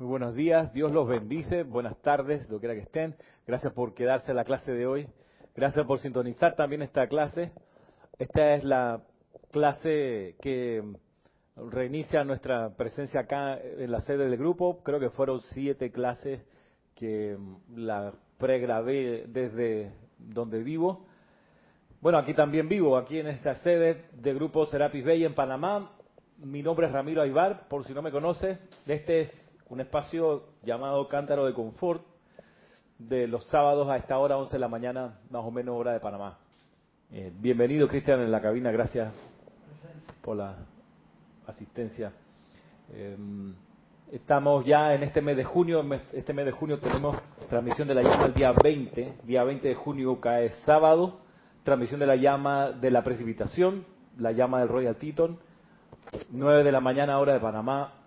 Muy 0.00 0.06
buenos 0.10 0.36
días, 0.36 0.72
Dios 0.72 0.92
los 0.92 1.08
bendice, 1.08 1.64
buenas 1.64 2.00
tardes, 2.02 2.48
lo 2.48 2.60
quiera 2.60 2.76
que 2.76 2.82
estén. 2.82 3.16
Gracias 3.48 3.72
por 3.72 3.94
quedarse 3.94 4.30
en 4.30 4.36
la 4.36 4.44
clase 4.44 4.70
de 4.70 4.86
hoy. 4.86 5.08
Gracias 5.56 5.84
por 5.86 5.98
sintonizar 5.98 6.54
también 6.54 6.82
esta 6.82 7.08
clase. 7.08 7.50
Esta 8.16 8.54
es 8.54 8.62
la 8.62 9.02
clase 9.50 10.36
que 10.40 10.84
reinicia 11.56 12.22
nuestra 12.22 12.76
presencia 12.76 13.22
acá 13.22 13.58
en 13.60 13.90
la 13.90 13.98
sede 14.02 14.28
del 14.28 14.36
grupo. 14.36 14.84
Creo 14.84 15.00
que 15.00 15.10
fueron 15.10 15.40
siete 15.40 15.90
clases 15.90 16.46
que 16.94 17.36
la 17.74 18.12
pregrabé 18.38 19.24
desde 19.26 19.90
donde 20.16 20.62
vivo. 20.62 21.06
Bueno, 22.00 22.18
aquí 22.18 22.34
también 22.34 22.68
vivo, 22.68 22.96
aquí 22.96 23.18
en 23.18 23.26
esta 23.26 23.56
sede 23.56 24.04
de 24.12 24.32
Grupo 24.32 24.64
Serapis 24.66 25.04
Bay 25.04 25.24
en 25.24 25.34
Panamá. 25.34 25.90
Mi 26.36 26.62
nombre 26.62 26.86
es 26.86 26.92
Ramiro 26.92 27.20
Aybar, 27.20 27.66
por 27.66 27.84
si 27.84 27.92
no 27.92 28.00
me 28.00 28.12
conoce. 28.12 28.60
Este 28.86 29.22
es 29.22 29.47
un 29.70 29.80
espacio 29.80 30.44
llamado 30.62 31.08
Cántaro 31.08 31.44
de 31.44 31.52
Confort, 31.52 32.02
de 32.98 33.28
los 33.28 33.44
sábados 33.46 33.88
a 33.88 33.96
esta 33.96 34.18
hora, 34.18 34.38
11 34.38 34.52
de 34.52 34.58
la 34.58 34.68
mañana, 34.68 35.18
más 35.30 35.44
o 35.44 35.50
menos 35.50 35.76
hora 35.76 35.92
de 35.92 36.00
Panamá. 36.00 36.38
Eh, 37.12 37.32
bienvenido, 37.38 37.86
Cristian, 37.86 38.20
en 38.20 38.32
la 38.32 38.40
cabina. 38.40 38.70
Gracias 38.70 39.12
por 40.22 40.36
la 40.36 40.56
asistencia. 41.46 42.12
Eh, 42.92 43.16
estamos 44.10 44.64
ya 44.64 44.94
en 44.94 45.02
este 45.02 45.20
mes 45.20 45.36
de 45.36 45.44
junio. 45.44 45.84
Este 46.12 46.32
mes 46.32 46.46
de 46.46 46.52
junio 46.52 46.78
tenemos 46.80 47.16
transmisión 47.48 47.88
de 47.88 47.94
la 47.94 48.02
llama 48.02 48.26
el 48.26 48.34
día 48.34 48.52
20. 48.52 49.14
Día 49.24 49.44
20 49.44 49.68
de 49.68 49.74
junio 49.74 50.18
cae 50.18 50.50
sábado. 50.64 51.20
Transmisión 51.62 52.00
de 52.00 52.06
la 52.06 52.16
llama 52.16 52.72
de 52.72 52.90
la 52.90 53.02
precipitación, 53.02 53.84
la 54.16 54.32
llama 54.32 54.60
del 54.60 54.68
Royal 54.68 54.96
Teton. 54.96 55.38
9 56.30 56.64
de 56.64 56.72
la 56.72 56.80
mañana, 56.80 57.18
hora 57.18 57.34
de 57.34 57.40
Panamá, 57.40 57.97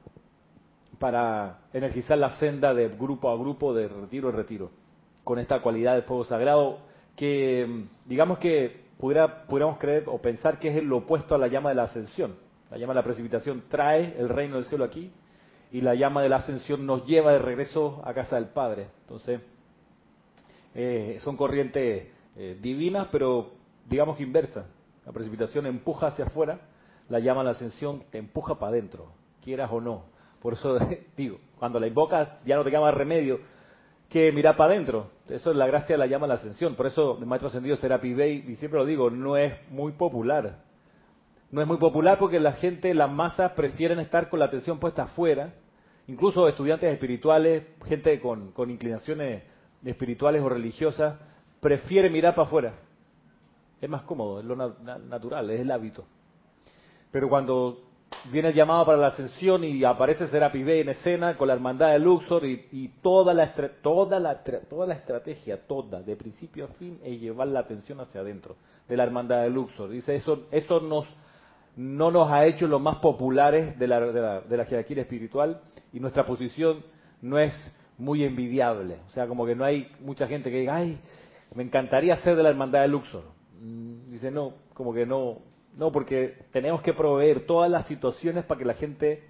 para 1.01 1.61
energizar 1.73 2.15
la 2.19 2.29
senda 2.37 2.75
de 2.75 2.87
grupo 2.87 3.31
a 3.31 3.35
grupo, 3.35 3.73
de 3.73 3.87
retiro 3.87 4.29
a 4.29 4.31
retiro, 4.31 4.69
con 5.23 5.39
esta 5.39 5.59
cualidad 5.59 5.95
de 5.95 6.03
fuego 6.03 6.25
sagrado 6.25 6.77
que, 7.15 7.85
digamos 8.05 8.37
que 8.37 8.81
pudiera, 8.99 9.47
pudiéramos 9.47 9.79
creer 9.79 10.03
o 10.05 10.19
pensar 10.19 10.59
que 10.59 10.67
es 10.69 10.83
lo 10.83 10.97
opuesto 10.97 11.33
a 11.33 11.39
la 11.39 11.47
llama 11.47 11.69
de 11.69 11.75
la 11.75 11.83
ascensión. 11.83 12.35
La 12.69 12.77
llama 12.77 12.93
de 12.93 12.99
la 12.99 13.03
precipitación 13.03 13.63
trae 13.67 14.15
el 14.19 14.29
reino 14.29 14.57
del 14.57 14.65
cielo 14.65 14.83
aquí 14.83 15.11
y 15.71 15.81
la 15.81 15.95
llama 15.95 16.21
de 16.21 16.29
la 16.29 16.35
ascensión 16.35 16.85
nos 16.85 17.03
lleva 17.07 17.31
de 17.31 17.39
regreso 17.39 17.99
a 18.05 18.13
casa 18.13 18.35
del 18.35 18.49
Padre. 18.49 18.89
Entonces, 19.01 19.41
eh, 20.75 21.17
son 21.21 21.35
corrientes 21.35 22.09
eh, 22.35 22.59
divinas, 22.61 23.07
pero 23.11 23.53
digamos 23.89 24.17
que 24.17 24.23
inversas. 24.23 24.67
La 25.03 25.11
precipitación 25.11 25.65
empuja 25.65 26.07
hacia 26.07 26.25
afuera, 26.25 26.59
la 27.09 27.17
llama 27.17 27.41
de 27.41 27.45
la 27.45 27.51
ascensión 27.51 28.03
te 28.11 28.19
empuja 28.19 28.59
para 28.59 28.73
adentro, 28.73 29.11
quieras 29.43 29.71
o 29.73 29.81
no. 29.81 30.10
Por 30.41 30.53
eso 30.53 30.77
digo, 31.17 31.39
cuando 31.57 31.79
la 31.79 31.87
invocas 31.87 32.29
ya 32.45 32.55
no 32.55 32.63
te 32.63 32.69
queda 32.69 32.81
más 32.81 32.93
remedio 32.93 33.39
que 34.09 34.31
mirar 34.31 34.57
para 34.57 34.73
adentro. 34.73 35.09
Eso 35.29 35.51
es 35.51 35.57
la 35.57 35.67
gracia 35.67 35.95
la 35.97 36.05
llama 36.05 36.27
la 36.27 36.33
ascensión. 36.33 36.75
Por 36.75 36.87
eso 36.87 37.17
el 37.17 37.25
maestro 37.25 37.47
ascendido 37.47 37.77
Serapi 37.77 38.13
Bey, 38.13 38.43
y 38.47 38.55
siempre 38.55 38.79
lo 38.79 38.85
digo, 38.85 39.09
no 39.09 39.37
es 39.37 39.53
muy 39.69 39.93
popular. 39.93 40.59
No 41.49 41.61
es 41.61 41.67
muy 41.67 41.77
popular 41.77 42.17
porque 42.17 42.39
la 42.39 42.53
gente, 42.53 42.93
las 42.93 43.09
masas 43.09 43.53
prefieren 43.53 43.99
estar 43.99 44.29
con 44.29 44.39
la 44.39 44.45
atención 44.45 44.79
puesta 44.79 45.03
afuera. 45.03 45.53
Incluso 46.07 46.47
estudiantes 46.47 46.91
espirituales, 46.91 47.63
gente 47.85 48.19
con, 48.19 48.51
con 48.51 48.69
inclinaciones 48.69 49.43
espirituales 49.85 50.41
o 50.41 50.49
religiosas, 50.49 51.15
prefiere 51.61 52.09
mirar 52.09 52.35
para 52.35 52.47
afuera. 52.47 52.73
Es 53.79 53.89
más 53.89 54.01
cómodo, 54.03 54.39
es 54.39 54.45
lo 54.45 54.55
natural, 54.55 55.49
es 55.51 55.61
el 55.61 55.71
hábito. 55.71 56.05
Pero 57.11 57.29
cuando 57.29 57.90
viene 58.29 58.49
el 58.49 58.53
llamado 58.53 58.85
para 58.85 58.97
la 58.97 59.07
ascensión 59.07 59.63
y 59.63 59.83
aparece 59.83 60.27
Serapi 60.27 60.63
Bey 60.63 60.81
en 60.81 60.89
escena 60.89 61.37
con 61.37 61.47
la 61.47 61.53
hermandad 61.53 61.91
de 61.91 61.99
Luxor 61.99 62.45
y, 62.45 62.87
toda, 63.01 63.33
la, 63.33 63.53
toda, 63.81 64.19
la, 64.19 64.43
toda 64.43 64.85
la 64.85 64.93
estrategia, 64.93 65.65
toda, 65.65 66.01
de 66.01 66.15
principio 66.15 66.65
a 66.65 66.67
fin, 66.69 66.99
es 67.03 67.19
llevar 67.19 67.47
la 67.47 67.61
atención 67.61 67.99
hacia 67.99 68.21
adentro 68.21 68.57
de 68.87 68.97
la 68.97 69.03
hermandad 69.03 69.41
de 69.43 69.49
Luxor. 69.49 69.89
Dice, 69.89 70.15
eso, 70.15 70.47
eso 70.51 70.79
nos, 70.79 71.05
no 71.75 72.11
nos 72.11 72.31
ha 72.31 72.45
hecho 72.45 72.67
los 72.67 72.81
más 72.81 72.97
populares 72.97 73.77
de 73.79 73.87
la, 73.87 73.99
de 73.99 74.21
la, 74.21 74.41
de 74.41 74.57
la 74.57 74.65
jerarquía 74.65 75.01
espiritual 75.01 75.61
y 75.91 75.99
nuestra 75.99 76.25
posición 76.25 76.83
no 77.21 77.39
es 77.39 77.53
muy 77.97 78.23
envidiable. 78.23 78.97
O 79.07 79.11
sea, 79.11 79.27
como 79.27 79.45
que 79.45 79.55
no 79.55 79.63
hay 79.63 79.91
mucha 79.99 80.27
gente 80.27 80.51
que 80.51 80.57
diga, 80.59 80.75
ay, 80.75 80.99
me 81.55 81.63
encantaría 81.63 82.15
ser 82.17 82.35
de 82.35 82.43
la 82.43 82.49
hermandad 82.49 82.81
de 82.81 82.87
Luxor. 82.87 83.23
Mm, 83.59 84.05
dice, 84.07 84.31
no, 84.31 84.53
como 84.73 84.93
que 84.93 85.05
no, 85.05 85.39
no, 85.75 85.91
porque 85.91 86.45
tenemos 86.51 86.81
que 86.81 86.93
proveer 86.93 87.45
todas 87.45 87.69
las 87.69 87.87
situaciones 87.87 88.45
para 88.45 88.59
que 88.59 88.65
la 88.65 88.73
gente 88.73 89.23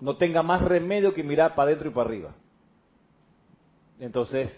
no 0.00 0.16
tenga 0.16 0.42
más 0.42 0.62
remedio 0.62 1.12
que 1.12 1.22
mirar 1.22 1.54
para 1.54 1.68
adentro 1.68 1.90
y 1.90 1.92
para 1.92 2.08
arriba. 2.08 2.34
Entonces, 3.98 4.50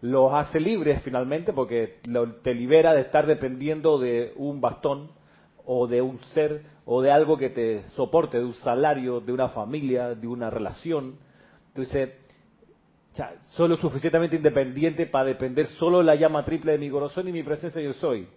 los 0.00 0.32
hace 0.32 0.60
libres 0.60 1.02
finalmente 1.02 1.52
porque 1.52 2.00
te 2.42 2.54
libera 2.54 2.94
de 2.94 3.02
estar 3.02 3.26
dependiendo 3.26 3.98
de 3.98 4.32
un 4.36 4.60
bastón 4.60 5.10
o 5.66 5.86
de 5.86 6.00
un 6.00 6.18
ser 6.34 6.62
o 6.84 7.02
de 7.02 7.10
algo 7.10 7.36
que 7.36 7.50
te 7.50 7.82
soporte, 7.90 8.38
de 8.38 8.44
un 8.44 8.54
salario, 8.54 9.20
de 9.20 9.32
una 9.32 9.48
familia, 9.48 10.14
de 10.14 10.26
una 10.26 10.48
relación. 10.48 11.18
Entonces, 11.68 12.10
ya, 13.14 13.34
soy 13.54 13.68
lo 13.68 13.76
suficientemente 13.76 14.36
independiente 14.36 15.06
para 15.06 15.24
depender 15.24 15.66
solo 15.66 15.98
de 15.98 16.04
la 16.04 16.14
llama 16.14 16.44
triple 16.44 16.72
de 16.72 16.78
mi 16.78 16.90
corazón 16.90 17.28
y 17.28 17.32
mi 17.32 17.42
presencia 17.42 17.82
yo 17.82 17.92
soy. 17.94 18.28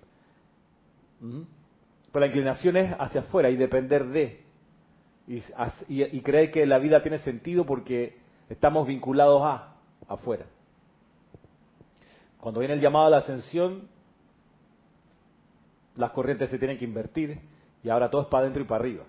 Pero 2.12 2.22
la 2.22 2.28
inclinación 2.28 2.78
es 2.78 2.96
hacia 3.00 3.22
afuera 3.22 3.50
y 3.50 3.56
depender 3.56 4.06
de. 4.08 4.44
Y, 5.28 6.22
creer 6.22 6.50
que 6.50 6.66
la 6.66 6.80
vida 6.80 7.04
tiene 7.04 7.20
sentido 7.20 7.64
porque 7.66 8.18
estamos 8.50 8.88
vinculados 8.88 9.44
a 9.44 9.76
afuera. 10.08 10.46
Cuando 12.40 12.62
viene 12.62 12.74
el 12.74 12.82
llamado 12.82 13.06
a 13.06 13.10
la 13.12 13.18
ascensión, 13.18 13.88
las 15.96 16.12
corrientes 16.12 16.50
se 16.50 16.58
tienen 16.58 16.78
que 16.78 16.86
invertir 16.86 17.40
y 17.84 17.90
ahora 17.90 18.10
todo 18.10 18.24
es 18.24 18.28
para 18.28 18.44
adentro 18.44 18.64
y 18.64 18.66
para 18.66 18.82
arriba. 18.82 19.04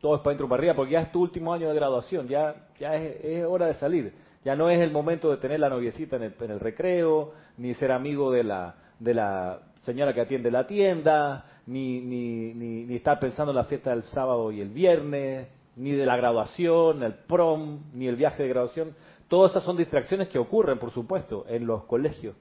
Todo 0.00 0.14
es 0.14 0.20
para 0.20 0.30
adentro 0.30 0.46
y 0.46 0.50
para 0.50 0.60
arriba 0.60 0.74
porque 0.74 0.92
ya 0.92 1.00
es 1.00 1.10
tu 1.10 1.22
último 1.22 1.52
año 1.52 1.68
de 1.68 1.74
graduación, 1.74 2.28
ya, 2.28 2.68
ya 2.78 2.94
es, 2.94 3.44
hora 3.44 3.66
de 3.66 3.74
salir. 3.74 4.14
Ya 4.44 4.54
no 4.54 4.70
es 4.70 4.78
el 4.78 4.92
momento 4.92 5.30
de 5.30 5.38
tener 5.38 5.58
la 5.58 5.68
noviecita 5.68 6.14
en 6.14 6.22
el, 6.22 6.34
en 6.38 6.50
el 6.52 6.60
recreo, 6.60 7.32
ni 7.56 7.74
ser 7.74 7.90
amigo 7.90 8.30
de 8.30 8.44
la, 8.44 8.76
de 9.00 9.14
la 9.14 9.62
señora 9.80 10.12
que 10.12 10.20
atiende 10.20 10.50
la 10.52 10.66
tienda, 10.66 11.44
ni, 11.66 12.00
ni, 12.00 12.54
ni, 12.54 12.94
estar 12.94 13.18
pensando 13.18 13.52
en 13.52 13.56
la 13.56 13.64
fiesta 13.64 13.90
del 13.90 14.04
sábado 14.04 14.52
y 14.52 14.60
el 14.60 14.68
viernes, 14.68 15.48
ni 15.76 15.92
de 15.92 16.06
la 16.06 16.16
graduación, 16.16 17.02
el 17.02 17.14
prom, 17.14 17.80
ni 17.92 18.06
el 18.06 18.16
viaje 18.16 18.42
de 18.42 18.48
graduación. 18.48 18.94
Todas 19.28 19.50
esas 19.50 19.64
son 19.64 19.76
distracciones 19.76 20.28
que 20.28 20.38
ocurren, 20.38 20.78
por 20.78 20.90
supuesto, 20.92 21.44
en 21.48 21.66
los 21.66 21.84
colegios 21.84 22.36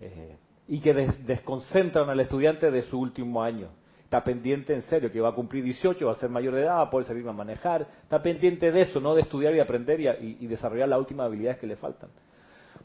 eh, 0.00 0.36
y 0.66 0.80
que 0.80 0.94
desconcentran 0.94 2.08
al 2.08 2.20
estudiante 2.20 2.70
de 2.70 2.82
su 2.82 2.98
último 2.98 3.42
año. 3.42 3.68
Está 4.02 4.24
pendiente 4.24 4.72
en 4.72 4.82
serio 4.82 5.10
que 5.10 5.20
va 5.20 5.30
a 5.30 5.34
cumplir 5.34 5.64
18, 5.64 6.06
va 6.06 6.12
a 6.12 6.16
ser 6.16 6.30
mayor 6.30 6.54
de 6.54 6.62
edad, 6.62 6.76
va 6.76 6.82
a 6.82 6.90
poder 6.90 7.06
salir 7.06 7.28
a 7.28 7.32
manejar. 7.32 7.86
Está 8.02 8.22
pendiente 8.22 8.72
de 8.72 8.80
eso, 8.80 9.00
no 9.00 9.14
de 9.14 9.22
estudiar 9.22 9.54
y 9.54 9.60
aprender 9.60 10.00
y, 10.00 10.38
y 10.40 10.46
desarrollar 10.46 10.88
las 10.88 10.98
últimas 10.98 11.26
habilidades 11.26 11.58
que 11.58 11.66
le 11.66 11.76
faltan. 11.76 12.10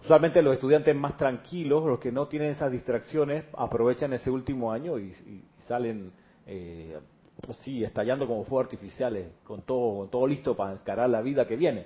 Usualmente 0.04 0.42
los 0.42 0.54
estudiantes 0.54 0.96
más 0.96 1.18
tranquilos, 1.18 1.86
los 1.86 2.00
que 2.00 2.12
no 2.12 2.28
tienen 2.28 2.52
esas 2.52 2.72
distracciones, 2.72 3.46
aprovechan 3.58 4.14
ese 4.14 4.30
último 4.32 4.72
año 4.72 4.98
y, 4.98 5.44
salen 5.70 6.12
eh, 6.48 7.00
sí, 7.64 7.84
estallando 7.84 8.28
como 8.28 8.44
fuegos 8.44 8.66
artificiales, 8.66 9.28
con 9.44 9.62
todo, 9.62 10.08
todo 10.08 10.28
listo 10.28 10.56
para 10.56 10.74
encarar 10.74 11.10
la 11.10 11.22
vida 11.22 11.48
que 11.48 11.56
viene. 11.56 11.86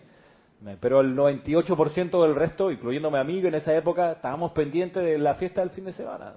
Pero 0.79 1.01
el 1.01 1.16
98% 1.16 2.22
del 2.23 2.35
resto, 2.35 2.72
incluyéndome 2.72 3.19
a 3.19 3.23
mí, 3.25 3.39
en 3.39 3.53
esa 3.53 3.75
época 3.75 4.13
estábamos 4.13 4.53
pendientes 4.53 5.03
de 5.03 5.17
la 5.17 5.35
fiesta 5.35 5.59
del 5.59 5.72
fin 5.72 5.83
de 5.83 5.91
semana 5.91 6.35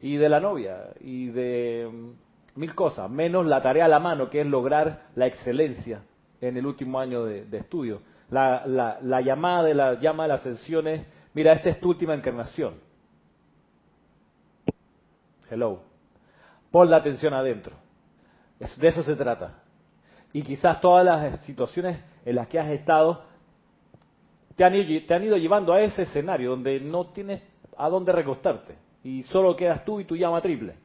y 0.00 0.16
de 0.16 0.28
la 0.28 0.40
novia 0.40 0.88
y 1.00 1.28
de 1.28 1.88
mm, 1.90 2.58
mil 2.60 2.74
cosas, 2.74 3.08
menos 3.08 3.46
la 3.46 3.62
tarea 3.62 3.84
a 3.84 3.88
la 3.88 4.00
mano, 4.00 4.28
que 4.28 4.40
es 4.40 4.46
lograr 4.46 5.10
la 5.14 5.26
excelencia 5.26 6.02
en 6.40 6.56
el 6.56 6.66
último 6.66 6.98
año 6.98 7.24
de, 7.24 7.44
de 7.44 7.58
estudio. 7.58 8.02
La, 8.30 8.66
la, 8.66 9.20
llamada 9.20 9.62
de 9.62 9.74
la 9.74 10.00
llama 10.00 10.24
de 10.24 10.28
la 10.30 10.34
ascensión 10.34 10.88
es, 10.88 11.06
mira, 11.34 11.52
esta 11.52 11.68
es 11.68 11.78
tu 11.78 11.90
última 11.90 12.14
encarnación. 12.14 12.74
Hello. 15.48 15.91
Pon 16.72 16.90
la 16.90 16.96
atención 16.96 17.34
adentro. 17.34 17.76
de 18.58 18.88
eso 18.88 19.02
se 19.04 19.14
trata. 19.14 19.62
Y 20.32 20.42
quizás 20.42 20.80
todas 20.80 21.04
las 21.04 21.40
situaciones 21.44 22.02
en 22.24 22.34
las 22.34 22.48
que 22.48 22.58
has 22.58 22.70
estado 22.70 23.22
te 24.56 24.64
han, 24.64 24.72
te 25.06 25.14
han 25.14 25.24
ido 25.24 25.36
llevando 25.36 25.72
a 25.74 25.82
ese 25.82 26.02
escenario 26.02 26.50
donde 26.50 26.80
no 26.80 27.08
tienes 27.08 27.42
a 27.76 27.88
dónde 27.88 28.12
recostarte. 28.12 28.76
Y 29.04 29.22
solo 29.24 29.54
quedas 29.54 29.84
tú 29.84 30.00
y 30.00 30.04
tu 30.04 30.16
llama 30.16 30.40
triple. 30.40 30.76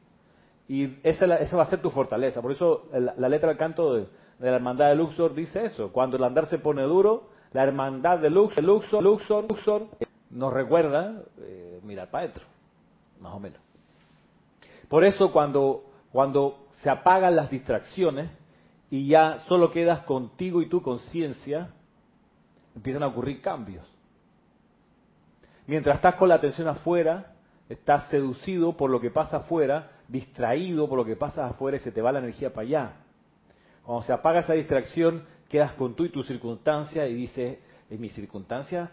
Y 0.68 0.98
esa, 1.02 1.24
esa 1.36 1.56
va 1.56 1.62
a 1.62 1.66
ser 1.66 1.80
tu 1.80 1.90
fortaleza. 1.90 2.42
Por 2.42 2.52
eso 2.52 2.88
la, 2.92 3.28
letra 3.28 3.48
del 3.48 3.58
canto 3.58 3.94
de, 3.94 4.02
de 4.38 4.50
la 4.50 4.56
hermandad 4.56 4.88
de 4.90 4.96
Luxor 4.96 5.34
dice 5.34 5.64
eso. 5.64 5.90
Cuando 5.90 6.18
el 6.18 6.24
andar 6.24 6.46
se 6.46 6.58
pone 6.58 6.82
duro, 6.82 7.30
la 7.52 7.62
hermandad 7.62 8.18
de 8.18 8.28
Luxor, 8.28 8.62
Luxor, 8.62 9.02
Luxor, 9.02 9.44
Luxor 9.48 9.86
nos 10.30 10.52
recuerda 10.52 11.22
eh, 11.38 11.80
mirar 11.82 12.10
para 12.10 12.24
adentro, 12.24 12.44
más 13.20 13.32
o 13.32 13.40
menos. 13.40 13.67
Por 14.88 15.04
eso 15.04 15.32
cuando, 15.32 15.84
cuando 16.10 16.68
se 16.80 16.90
apagan 16.90 17.36
las 17.36 17.50
distracciones 17.50 18.30
y 18.90 19.06
ya 19.08 19.40
solo 19.40 19.70
quedas 19.70 20.00
contigo 20.00 20.62
y 20.62 20.68
tu 20.68 20.82
conciencia, 20.82 21.70
empiezan 22.74 23.02
a 23.02 23.08
ocurrir 23.08 23.40
cambios. 23.40 23.86
Mientras 25.66 25.96
estás 25.96 26.14
con 26.14 26.30
la 26.30 26.36
atención 26.36 26.68
afuera, 26.68 27.34
estás 27.68 28.08
seducido 28.08 28.76
por 28.76 28.90
lo 28.90 29.00
que 29.00 29.10
pasa 29.10 29.38
afuera, 29.38 29.90
distraído 30.08 30.88
por 30.88 30.96
lo 30.96 31.04
que 31.04 31.16
pasa 31.16 31.46
afuera 31.46 31.76
y 31.76 31.80
se 31.80 31.92
te 31.92 32.00
va 32.00 32.12
la 32.12 32.20
energía 32.20 32.52
para 32.54 32.66
allá. 32.66 32.92
Cuando 33.84 34.02
se 34.02 34.12
apaga 34.12 34.40
esa 34.40 34.54
distracción, 34.54 35.24
quedas 35.48 35.72
con 35.74 35.94
tú 35.94 36.04
y 36.04 36.10
tu 36.10 36.22
circunstancia 36.22 37.06
y 37.06 37.14
dices, 37.14 37.58
en 37.90 38.00
mi 38.00 38.08
circunstancia, 38.08 38.90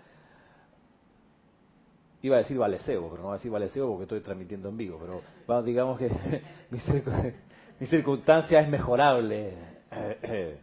iba 2.25 2.37
a 2.37 2.39
decir 2.39 2.57
valeceo, 2.57 3.07
pero 3.09 3.17
no 3.17 3.23
voy 3.23 3.33
a 3.33 3.37
decir 3.37 3.51
valeceo 3.51 3.87
porque 3.87 4.03
estoy 4.03 4.21
transmitiendo 4.21 4.69
en 4.69 4.77
vivo, 4.77 4.99
pero 4.99 5.61
digamos 5.63 5.99
que 5.99 6.09
mi, 7.79 7.85
circunstancia 7.85 8.59
es 8.59 8.69
mejorable. 8.69 9.53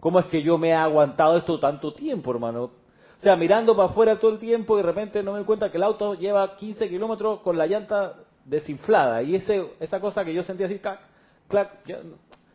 ¿Cómo 0.00 0.20
es 0.20 0.26
que 0.26 0.42
yo 0.42 0.58
me 0.58 0.68
he 0.68 0.74
aguantado 0.74 1.36
esto 1.36 1.58
tanto 1.58 1.94
tiempo, 1.94 2.30
hermano? 2.30 2.64
O 2.64 3.20
sea, 3.20 3.34
mirando 3.36 3.74
para 3.74 3.88
afuera 3.88 4.16
todo 4.16 4.30
el 4.30 4.38
tiempo 4.38 4.74
y 4.74 4.82
de 4.82 4.86
repente 4.86 5.22
no 5.22 5.32
me 5.32 5.38
doy 5.38 5.46
cuenta 5.46 5.70
que 5.70 5.76
el 5.76 5.82
auto 5.82 6.14
lleva 6.14 6.54
15 6.54 6.88
kilómetros 6.88 7.40
con 7.40 7.58
la 7.58 7.66
llanta 7.66 8.14
desinflada. 8.44 9.22
Y 9.22 9.34
ese, 9.34 9.72
esa 9.80 10.00
cosa 10.00 10.24
que 10.24 10.32
yo 10.32 10.44
sentía 10.44 10.66
así, 10.66 10.78
clac, 10.78 11.00
clac, 11.48 11.70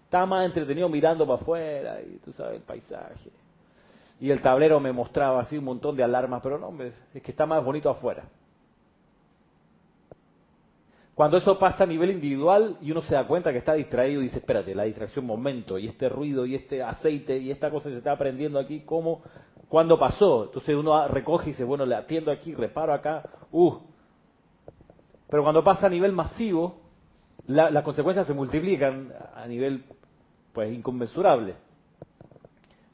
estaba 0.05 0.25
más 0.25 0.45
entretenido 0.45 0.87
mirando 0.87 1.25
para 1.25 1.41
afuera 1.41 2.01
y 2.01 2.17
tú 2.19 2.31
sabes, 2.31 2.57
el 2.57 2.61
paisaje. 2.61 3.31
Y 4.21 4.31
el 4.31 4.41
tablero 4.41 4.79
me 4.79 4.93
mostraba 4.93 5.41
así 5.41 5.57
un 5.57 5.65
montón 5.65 5.97
de 5.97 6.03
alarmas, 6.03 6.41
pero 6.41 6.57
no, 6.57 6.81
es 6.81 6.95
que 7.21 7.31
está 7.31 7.45
más 7.45 7.61
bonito 7.61 7.89
afuera. 7.89 8.23
Cuando 11.15 11.37
eso 11.37 11.59
pasa 11.59 11.83
a 11.83 11.87
nivel 11.87 12.09
individual 12.09 12.77
y 12.81 12.91
uno 12.91 13.01
se 13.03 13.13
da 13.13 13.27
cuenta 13.27 13.51
que 13.51 13.59
está 13.59 13.73
distraído 13.73 14.21
y 14.21 14.25
dice, 14.25 14.39
espérate, 14.39 14.73
la 14.73 14.83
distracción 14.83 15.25
momento, 15.25 15.77
y 15.77 15.87
este 15.87 16.09
ruido, 16.09 16.45
y 16.45 16.55
este 16.55 16.81
aceite, 16.81 17.37
y 17.37 17.51
esta 17.51 17.69
cosa 17.69 17.89
que 17.89 17.95
se 17.95 17.99
está 17.99 18.13
aprendiendo 18.13 18.57
aquí, 18.57 18.81
¿cómo? 18.81 19.21
¿Cuándo 19.69 19.99
pasó? 19.99 20.45
Entonces 20.45 20.75
uno 20.75 21.07
recoge 21.07 21.49
y 21.49 21.51
dice, 21.51 21.63
bueno, 21.63 21.85
le 21.85 21.95
atiendo 21.95 22.31
aquí, 22.31 22.55
reparo 22.55 22.93
acá, 22.93 23.23
uh. 23.51 23.77
Pero 25.29 25.43
cuando 25.43 25.63
pasa 25.63 25.85
a 25.85 25.89
nivel 25.89 26.13
masivo, 26.13 26.81
las 27.45 27.83
consecuencias 27.83 28.25
se 28.25 28.33
multiplican 28.33 29.13
a 29.35 29.45
nivel, 29.47 29.83
pues, 30.51 30.73
inconmensurable. 30.73 31.55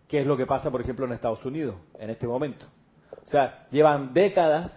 ¿Qué 0.10 0.20
es 0.20 0.28
lo 0.28 0.36
que 0.36 0.46
pasa, 0.46 0.72
por 0.72 0.82
ejemplo, 0.82 1.06
en 1.06 1.14
Estados 1.14 1.44
Unidos 1.46 1.76
en 2.00 2.10
este 2.10 2.28
momento? 2.28 2.66
O 3.26 3.30
sea, 3.30 3.68
llevan 3.72 4.14
décadas 4.14 4.74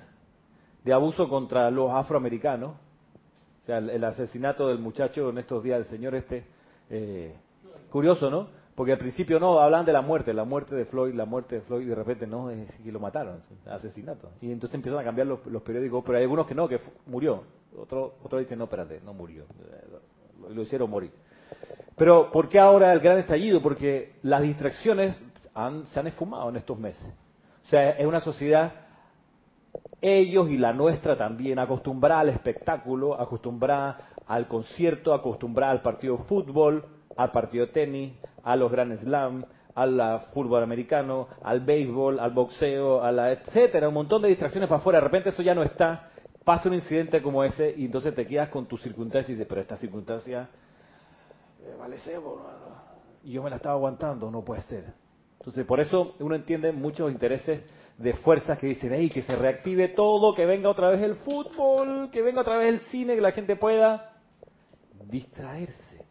de 0.84 0.92
abuso 0.92 1.28
contra 1.28 1.70
los 1.70 1.90
afroamericanos, 1.90 2.74
o 3.62 3.66
sea, 3.66 3.78
el, 3.78 4.02
asesinato 4.04 4.68
del 4.68 4.78
muchacho 4.78 5.30
en 5.30 5.38
estos 5.38 5.62
días 5.62 5.78
del 5.78 5.86
señor 5.86 6.14
este, 6.16 6.44
eh, 6.90 7.34
curioso, 7.90 8.28
¿no? 8.28 8.48
Porque 8.74 8.92
al 8.92 8.98
principio 8.98 9.38
no, 9.38 9.60
hablan 9.60 9.84
de 9.84 9.92
la 9.92 10.00
muerte, 10.00 10.32
la 10.32 10.44
muerte 10.44 10.74
de 10.74 10.86
Floyd, 10.86 11.14
la 11.14 11.26
muerte 11.26 11.56
de 11.56 11.60
Floyd, 11.60 11.84
y 11.84 11.88
de 11.88 11.94
repente 11.94 12.26
no, 12.26 12.50
es 12.50 12.74
que 12.82 12.90
lo 12.90 12.98
mataron, 12.98 13.40
asesinato. 13.66 14.30
Y 14.40 14.50
entonces 14.50 14.74
empiezan 14.74 15.00
a 15.00 15.04
cambiar 15.04 15.26
los, 15.26 15.62
periódicos, 15.62 16.02
pero 16.04 16.18
hay 16.18 16.24
algunos 16.24 16.46
que 16.46 16.54
no, 16.54 16.66
que 16.66 16.80
murió. 17.06 17.44
Otro, 17.76 18.14
otro 18.22 18.38
dicen, 18.38 18.58
no, 18.58 18.64
espérate, 18.64 19.00
no 19.04 19.12
murió, 19.12 19.44
lo, 20.40 20.48
lo, 20.48 20.62
hicieron 20.62 20.90
morir. 20.90 21.12
Pero 21.96 22.30
¿por 22.32 22.48
qué 22.48 22.58
ahora 22.58 22.92
el 22.92 23.00
gran 23.00 23.18
estallido? 23.18 23.62
Porque 23.62 24.14
las 24.22 24.42
distracciones 24.42 25.16
han, 25.54 25.86
se 25.86 26.00
han 26.00 26.06
esfumado 26.06 26.48
en 26.48 26.56
estos 26.56 26.78
meses. 26.78 27.06
O 27.64 27.68
sea, 27.68 27.90
es 27.90 28.06
una 28.06 28.20
sociedad 28.20 28.72
ellos 30.02 30.50
y 30.50 30.58
la 30.58 30.72
nuestra 30.72 31.16
también, 31.16 31.58
acostumbrada 31.58 32.20
al 32.20 32.28
espectáculo, 32.28 33.18
acostumbrada 33.18 34.10
al 34.26 34.48
concierto, 34.48 35.14
acostumbrada 35.14 35.72
al 35.72 35.80
partido 35.80 36.16
de 36.16 36.24
fútbol, 36.24 36.84
al 37.16 37.30
partido 37.30 37.66
de 37.66 37.72
tenis, 37.72 38.12
a 38.42 38.56
los 38.56 38.70
Grand 38.70 38.98
Slam, 38.98 39.46
al 39.74 40.20
fútbol 40.34 40.62
americano, 40.62 41.28
al 41.42 41.60
béisbol, 41.60 42.18
al 42.18 42.32
boxeo, 42.32 43.02
a 43.02 43.12
la 43.12 43.32
etcétera, 43.32 43.88
un 43.88 43.94
montón 43.94 44.20
de 44.22 44.28
distracciones 44.28 44.68
para 44.68 44.80
afuera, 44.80 44.98
de 44.98 45.04
repente 45.04 45.28
eso 45.30 45.42
ya 45.42 45.54
no 45.54 45.62
está, 45.62 46.10
pasa 46.44 46.68
un 46.68 46.74
incidente 46.74 47.22
como 47.22 47.44
ese 47.44 47.72
y 47.76 47.86
entonces 47.86 48.12
te 48.14 48.26
quedas 48.26 48.48
con 48.48 48.66
tu 48.66 48.76
circunstancia 48.76 49.32
y 49.32 49.36
dices, 49.36 49.48
pero 49.48 49.60
esta 49.60 49.76
circunstancia 49.76 50.48
eh, 51.62 51.74
vale 51.78 51.96
cebo, 51.98 52.40
y 53.22 53.32
yo 53.32 53.42
me 53.42 53.50
la 53.50 53.56
estaba 53.56 53.76
aguantando, 53.76 54.30
no 54.30 54.42
puede 54.42 54.62
ser. 54.62 54.84
Entonces, 55.38 55.64
por 55.64 55.80
eso 55.80 56.14
uno 56.20 56.34
entiende 56.34 56.70
muchos 56.72 57.10
intereses 57.10 57.62
de 57.98 58.14
fuerzas 58.14 58.58
que 58.58 58.66
dicen, 58.66 58.92
hey, 58.92 59.10
que 59.10 59.22
se 59.22 59.36
reactive 59.36 59.88
todo, 59.88 60.34
que 60.34 60.46
venga 60.46 60.68
otra 60.68 60.90
vez 60.90 61.00
el 61.02 61.16
fútbol, 61.16 62.10
que 62.10 62.22
venga 62.22 62.40
otra 62.40 62.56
vez 62.56 62.68
el 62.68 62.80
cine, 62.90 63.14
que 63.14 63.20
la 63.20 63.32
gente 63.32 63.56
pueda 63.56 64.12
distraerse 65.06 66.04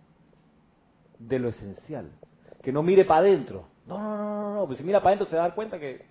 de 1.19 1.39
lo 1.39 1.49
esencial, 1.49 2.11
que 2.61 2.71
no 2.71 2.83
mire 2.83 3.05
para 3.05 3.21
adentro. 3.21 3.67
No, 3.85 3.97
no, 3.97 4.17
no, 4.17 4.53
no, 4.53 4.67
pues 4.67 4.77
si 4.77 4.83
mira 4.83 4.99
para 4.99 5.09
adentro 5.11 5.27
se 5.27 5.35
va 5.35 5.43
a 5.43 5.47
dar 5.47 5.55
cuenta 5.55 5.79
que 5.79 6.05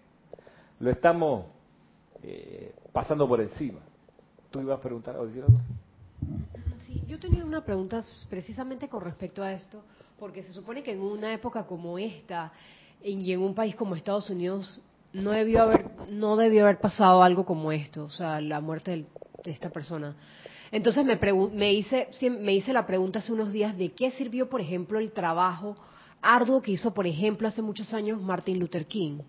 lo 0.80 0.90
estamos 0.90 1.46
eh, 2.22 2.74
pasando 2.92 3.26
por 3.26 3.40
encima. 3.40 3.80
¿Tú 4.50 4.60
ibas 4.60 4.78
a 4.78 4.82
preguntar 4.82 5.16
o 5.16 5.26
decir 5.26 5.44
algo? 5.44 5.60
Sí, 6.86 7.02
yo 7.06 7.18
tenía 7.18 7.44
una 7.44 7.64
pregunta 7.64 8.02
precisamente 8.28 8.88
con 8.88 9.02
respecto 9.02 9.42
a 9.42 9.52
esto, 9.52 9.82
porque 10.18 10.42
se 10.42 10.52
supone 10.52 10.82
que 10.82 10.92
en 10.92 11.00
una 11.00 11.32
época 11.32 11.64
como 11.64 11.98
esta 11.98 12.52
y 13.02 13.32
en 13.32 13.40
un 13.40 13.54
país 13.54 13.74
como 13.76 13.94
Estados 13.94 14.28
Unidos 14.28 14.82
no 15.12 15.30
debió 15.30 15.62
haber 15.62 15.86
no 16.08 16.36
debió 16.36 16.64
haber 16.64 16.78
pasado 16.78 17.22
algo 17.22 17.44
como 17.44 17.72
esto, 17.72 18.04
o 18.04 18.08
sea, 18.08 18.40
la 18.40 18.60
muerte 18.60 19.06
de 19.44 19.50
esta 19.50 19.70
persona. 19.70 20.16
Entonces 20.72 21.04
me, 21.04 21.18
me 21.52 21.72
hice 21.72 22.08
me 22.30 22.52
hice 22.52 22.72
la 22.72 22.86
pregunta 22.86 23.18
hace 23.18 23.32
unos 23.32 23.52
días 23.52 23.76
de 23.76 23.92
qué 23.92 24.10
sirvió, 24.12 24.48
por 24.48 24.60
ejemplo, 24.60 24.98
el 24.98 25.12
trabajo 25.12 25.76
arduo 26.22 26.60
que 26.62 26.72
hizo, 26.72 26.92
por 26.92 27.06
ejemplo, 27.06 27.48
hace 27.48 27.62
muchos 27.62 27.92
años 27.94 28.20
Martin 28.20 28.58
Luther 28.58 28.86
King. 28.86 29.20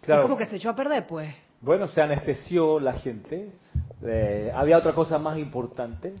Claro. 0.00 0.22
Es 0.22 0.26
como 0.26 0.36
que 0.36 0.46
se 0.46 0.56
echó 0.56 0.70
a 0.70 0.76
perder, 0.76 1.06
pues. 1.06 1.34
Bueno, 1.60 1.88
se 1.88 2.02
anestesió 2.02 2.78
la 2.78 2.94
gente. 2.94 3.52
Eh, 4.02 4.52
había 4.54 4.78
otra 4.78 4.94
cosa 4.94 5.18
más 5.18 5.38
importante 5.38 6.14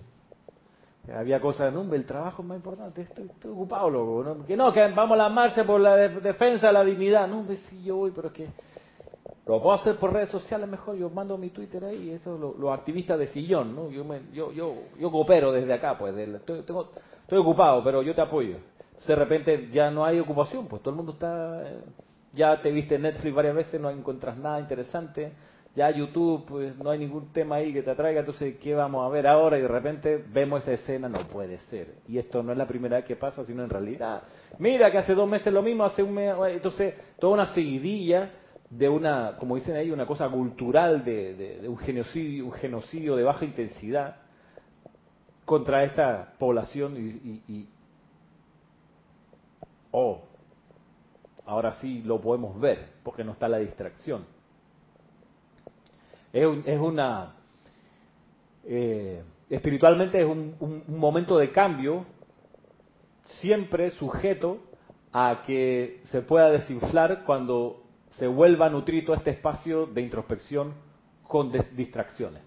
había 1.12 1.40
cosas, 1.40 1.72
no, 1.72 1.92
el 1.92 2.06
trabajo 2.06 2.42
es 2.42 2.48
más 2.48 2.56
importante, 2.56 3.02
estoy, 3.02 3.28
ocupado, 3.50 3.90
loco. 3.90 4.44
Que 4.46 4.56
no, 4.56 4.72
que 4.72 4.80
vamos 4.92 5.14
a 5.14 5.22
la 5.22 5.28
marcha 5.28 5.64
por 5.64 5.80
la 5.80 5.96
defensa 5.96 6.68
de 6.68 6.72
la 6.72 6.84
dignidad. 6.84 7.28
No, 7.28 7.40
hombre, 7.40 7.56
sí, 7.56 7.82
yo 7.82 7.96
voy, 7.96 8.12
pero 8.14 8.28
es 8.28 8.34
que 8.34 8.48
lo 9.46 9.62
puedo 9.62 9.74
hacer 9.74 9.96
por 9.96 10.12
redes 10.12 10.30
sociales 10.30 10.68
mejor. 10.68 10.96
Yo 10.96 11.10
mando 11.10 11.36
mi 11.36 11.50
Twitter 11.50 11.84
ahí, 11.84 12.10
eso 12.10 12.38
los 12.58 12.72
activistas 12.72 13.18
de 13.18 13.26
sillón, 13.28 13.74
¿no? 13.74 13.90
Yo, 13.90 14.04
me, 14.04 14.22
yo, 14.32 14.50
yo, 14.52 14.74
yo 14.98 15.10
coopero 15.10 15.52
desde 15.52 15.74
acá, 15.74 15.98
pues. 15.98 16.16
estoy, 16.16 17.38
ocupado, 17.38 17.84
pero 17.84 18.02
yo 18.02 18.14
te 18.14 18.22
apoyo. 18.22 18.56
de 19.06 19.14
repente 19.14 19.68
ya 19.70 19.90
no 19.90 20.04
hay 20.04 20.18
ocupación, 20.20 20.66
pues 20.66 20.80
todo 20.80 20.90
el 20.90 20.96
mundo 20.96 21.12
está. 21.12 21.62
Eh, 21.68 21.80
ya 22.32 22.60
te 22.60 22.70
viste 22.72 22.98
Netflix 22.98 23.34
varias 23.34 23.54
veces, 23.54 23.80
no 23.80 23.90
encuentras 23.90 24.36
nada 24.38 24.58
interesante 24.58 25.32
ya 25.74 25.90
YouTube, 25.90 26.44
pues 26.46 26.76
no 26.78 26.90
hay 26.90 27.00
ningún 27.00 27.32
tema 27.32 27.56
ahí 27.56 27.72
que 27.72 27.82
te 27.82 27.90
atraiga, 27.90 28.20
entonces, 28.20 28.56
¿qué 28.58 28.74
vamos 28.74 29.04
a 29.04 29.08
ver 29.08 29.26
ahora? 29.26 29.58
Y 29.58 29.62
de 29.62 29.68
repente 29.68 30.24
vemos 30.32 30.62
esa 30.62 30.72
escena, 30.72 31.08
no 31.08 31.18
puede 31.30 31.58
ser. 31.70 31.96
Y 32.06 32.18
esto 32.18 32.42
no 32.42 32.52
es 32.52 32.58
la 32.58 32.66
primera 32.66 32.96
vez 32.96 33.04
que 33.04 33.16
pasa, 33.16 33.44
sino 33.44 33.64
en 33.64 33.70
realidad, 33.70 34.22
mira 34.58 34.90
que 34.90 34.98
hace 34.98 35.14
dos 35.14 35.28
meses 35.28 35.52
lo 35.52 35.62
mismo, 35.62 35.84
hace 35.84 36.02
un 36.02 36.14
mes, 36.14 36.34
entonces, 36.48 36.94
toda 37.18 37.34
una 37.34 37.54
seguidilla 37.54 38.30
de 38.70 38.88
una, 38.88 39.36
como 39.38 39.56
dicen 39.56 39.76
ahí, 39.76 39.90
una 39.90 40.06
cosa 40.06 40.28
cultural 40.28 41.04
de, 41.04 41.64
un 41.66 41.78
genocidio, 41.78 42.46
un 42.46 42.52
genocidio 42.52 43.16
de 43.16 43.24
baja 43.24 43.44
intensidad 43.44 44.16
contra 45.44 45.84
esta 45.84 46.34
población 46.38 46.96
y, 46.96 47.52
y 47.52 47.68
oh, 49.90 50.22
ahora 51.46 51.72
sí 51.80 52.02
lo 52.02 52.20
podemos 52.20 52.58
ver, 52.60 52.90
porque 53.02 53.24
no 53.24 53.32
está 53.32 53.48
la 53.48 53.58
distracción. 53.58 54.33
Es, 56.34 56.80
una... 56.80 57.32
Eh, 58.64 59.22
espiritualmente 59.48 60.20
es 60.20 60.26
un, 60.26 60.82
momento 60.88 61.38
de 61.38 61.52
cambio, 61.52 62.04
siempre 63.40 63.90
sujeto 63.90 64.58
a 65.12 65.42
que 65.46 66.00
se 66.06 66.22
pueda 66.22 66.50
desinflar 66.50 67.22
cuando 67.24 67.84
se 68.16 68.26
vuelva 68.26 68.66
a 68.66 68.70
nutrir 68.70 69.04
todo 69.04 69.14
este 69.14 69.30
espacio 69.30 69.86
de 69.86 70.00
introspección 70.00 70.74
con 71.22 71.52
distracciones, 71.76 72.42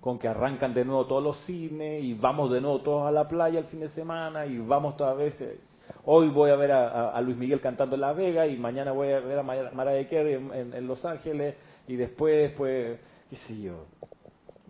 con 0.00 0.18
que 0.18 0.28
arrancan 0.28 0.72
de 0.72 0.86
nuevo 0.86 1.04
todos 1.04 1.22
los 1.22 1.36
cines 1.44 2.02
y 2.02 2.14
vamos 2.14 2.50
de 2.50 2.62
nuevo 2.62 2.80
todos 2.80 3.06
a 3.06 3.10
la 3.10 3.28
playa 3.28 3.58
el 3.58 3.66
fin 3.66 3.80
de 3.80 3.90
semana 3.90 4.46
y 4.46 4.56
vamos 4.56 4.96
todas 4.96 5.14
veces. 5.14 5.60
Hoy 6.06 6.30
voy 6.30 6.50
a 6.50 6.56
ver 6.56 6.72
a, 6.72 7.20
Luis 7.20 7.36
Miguel 7.36 7.60
cantando 7.60 7.96
en 7.96 8.00
La 8.00 8.14
Vega 8.14 8.46
y 8.46 8.56
mañana 8.56 8.92
voy 8.92 9.12
a 9.12 9.20
ver 9.20 9.38
a 9.38 9.42
Mariah 9.42 10.08
Carey 10.08 10.34
en, 10.34 10.72
en 10.72 10.86
Los 10.86 11.04
Ángeles 11.04 11.54
y 11.86 11.96
después 11.96 12.52
pues 12.56 12.98
qué 13.30 13.36
sé 13.36 13.60
yo, 13.60 13.86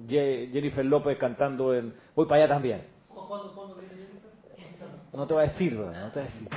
Jennifer 0.09 0.85
López 0.85 1.17
cantando 1.19 1.75
en... 1.75 1.95
Voy 2.15 2.27
para 2.27 2.45
allá 2.45 2.55
también. 2.55 2.83
No 5.13 5.27
te 5.27 5.35
va 5.35 5.41
a 5.41 5.45
decir, 5.45 5.75
no 5.75 6.11
te 6.13 6.21
va 6.21 6.27
a 6.27 6.29
decir. 6.29 6.49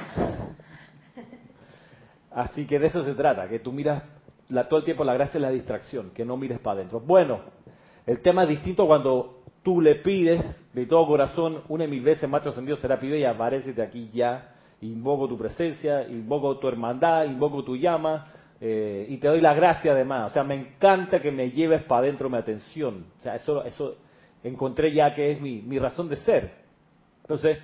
Así 2.32 2.68
que 2.68 2.78
de 2.78 2.88
eso 2.88 3.04
se 3.04 3.16
trata, 3.16 3.48
que 3.48 3.60
tú 3.60 3.72
miras 3.72 4.04
la, 4.50 4.68
todo 4.68 4.80
el 4.80 4.86
tiempo 4.86 5.04
la 5.04 5.14
gracia 5.14 5.38
es 5.38 5.42
la 5.42 5.52
distracción, 5.52 6.12
que 6.12 6.26
no 6.26 6.36
mires 6.36 6.60
para 6.60 6.80
adentro. 6.80 7.00
Bueno, 7.00 7.40
el 8.06 8.20
tema 8.22 8.44
es 8.44 8.50
distinto 8.50 8.86
cuando 8.88 9.44
tú 9.64 9.82
le 9.82 9.96
pides 9.96 10.44
de 10.74 10.86
todo 10.86 11.08
corazón 11.08 11.62
una 11.70 11.86
y 11.86 11.88
mil 11.88 12.04
veces, 12.04 12.30
maestro 12.30 12.52
ascendido 12.52 12.78
será 12.78 13.00
pido 13.00 13.16
y 13.16 13.24
aparecete 13.24 13.82
aquí 13.82 14.10
ya, 14.12 14.56
invoco 14.82 15.28
tu 15.28 15.38
presencia, 15.38 16.08
invoco 16.08 16.58
tu 16.58 16.68
hermandad, 16.68 17.26
invoco 17.26 17.64
tu 17.64 17.76
llama, 17.76 18.32
Eh, 18.62 19.06
y 19.10 19.18
te 19.18 19.28
doy 19.28 19.42
la 19.42 19.54
gracia 19.54 19.92
además. 19.92 20.32
O 20.32 20.34
sea, 20.34 20.44
me 20.44 20.56
encanta 20.56 21.20
que 21.20 21.32
me 21.32 21.52
lleves 21.52 21.84
para 21.84 22.02
adentro 22.02 22.30
mi 22.30 22.38
atención. 22.38 23.06
O 23.18 23.22
sea, 23.22 23.36
eso, 23.36 23.64
eso 23.64 23.98
encontré 24.44 24.94
ya 24.94 25.14
que 25.14 25.32
es 25.32 25.42
mi, 25.42 25.62
mi 25.62 25.80
razón 25.80 26.10
de 26.10 26.18
ser. 26.18 26.52
Entonces, 27.22 27.60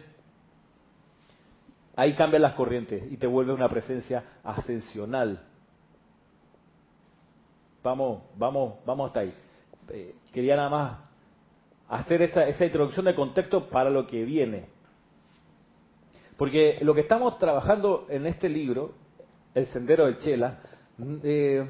ahí 1.95 2.13
cambian 2.13 2.41
las 2.41 2.53
corrientes 2.53 3.11
y 3.11 3.17
te 3.17 3.27
vuelve 3.27 3.53
una 3.53 3.67
presencia 3.67 4.23
ascensional. 4.43 5.41
Vamos, 7.83 8.23
vamos, 8.35 8.75
vamos 8.85 9.07
hasta 9.07 9.19
ahí. 9.21 9.33
Eh, 9.89 10.15
quería 10.31 10.55
nada 10.55 10.69
más 10.69 10.99
hacer 11.89 12.21
esa, 12.21 12.47
esa 12.47 12.65
introducción 12.65 13.05
de 13.05 13.15
contexto 13.15 13.69
para 13.69 13.89
lo 13.89 14.07
que 14.07 14.23
viene. 14.23 14.67
Porque 16.37 16.79
lo 16.81 16.93
que 16.93 17.01
estamos 17.01 17.37
trabajando 17.37 18.07
en 18.09 18.25
este 18.25 18.49
libro, 18.49 18.93
El 19.53 19.65
Sendero 19.67 20.05
del 20.05 20.17
Chela, 20.17 20.59
eh, 21.23 21.67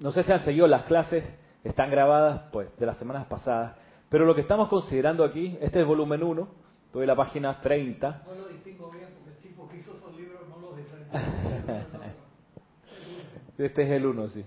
no 0.00 0.12
sé 0.12 0.22
si 0.22 0.32
han 0.32 0.44
seguido 0.44 0.66
las 0.66 0.82
clases, 0.82 1.24
están 1.62 1.90
grabadas 1.90 2.42
pues 2.52 2.76
de 2.78 2.86
las 2.86 2.98
semanas 2.98 3.26
pasadas, 3.26 3.76
pero 4.08 4.24
lo 4.24 4.34
que 4.34 4.42
estamos 4.42 4.68
considerando 4.68 5.24
aquí, 5.24 5.56
este 5.60 5.80
es 5.80 5.86
volumen 5.86 6.22
1, 6.22 6.48
estoy 6.86 7.02
en 7.02 7.08
la 7.08 7.16
página 7.16 7.60
30. 7.60 8.22
No 8.26 8.34
lo 8.34 8.48
distingo 8.48 8.90
bien 8.90 9.08
porque 9.14 9.30
el 9.30 9.36
tipo 9.38 9.68
que 9.68 9.78
hizo 9.78 9.96
esos 9.96 10.14
libros 10.16 10.42
no 10.48 10.60
los 10.60 10.76
diferenció. 10.76 11.18
este 13.58 13.82
es 13.82 13.90
el 13.90 14.06
1, 14.06 14.28
sí. 14.28 14.44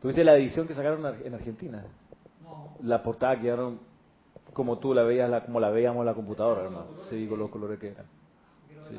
¿Tuviste 0.00 0.24
la 0.24 0.34
edición 0.34 0.66
que 0.66 0.74
sacaron 0.74 1.04
en 1.24 1.34
Argentina? 1.34 1.84
No. 2.42 2.74
La 2.82 3.02
portada 3.02 3.38
quedaron 3.38 3.78
como 4.52 4.78
tú 4.78 4.94
la 4.94 5.02
veías, 5.02 5.30
la, 5.30 5.44
como 5.44 5.60
la 5.60 5.70
veíamos 5.70 6.00
en 6.00 6.06
la 6.06 6.14
computadora, 6.14 6.62
hermano. 6.62 6.86
Sí, 7.08 7.26
con 7.28 7.38
los 7.38 7.50
colores 7.50 7.78
que 7.78 7.88
eran. 7.88 8.06
Sí, 8.88 8.96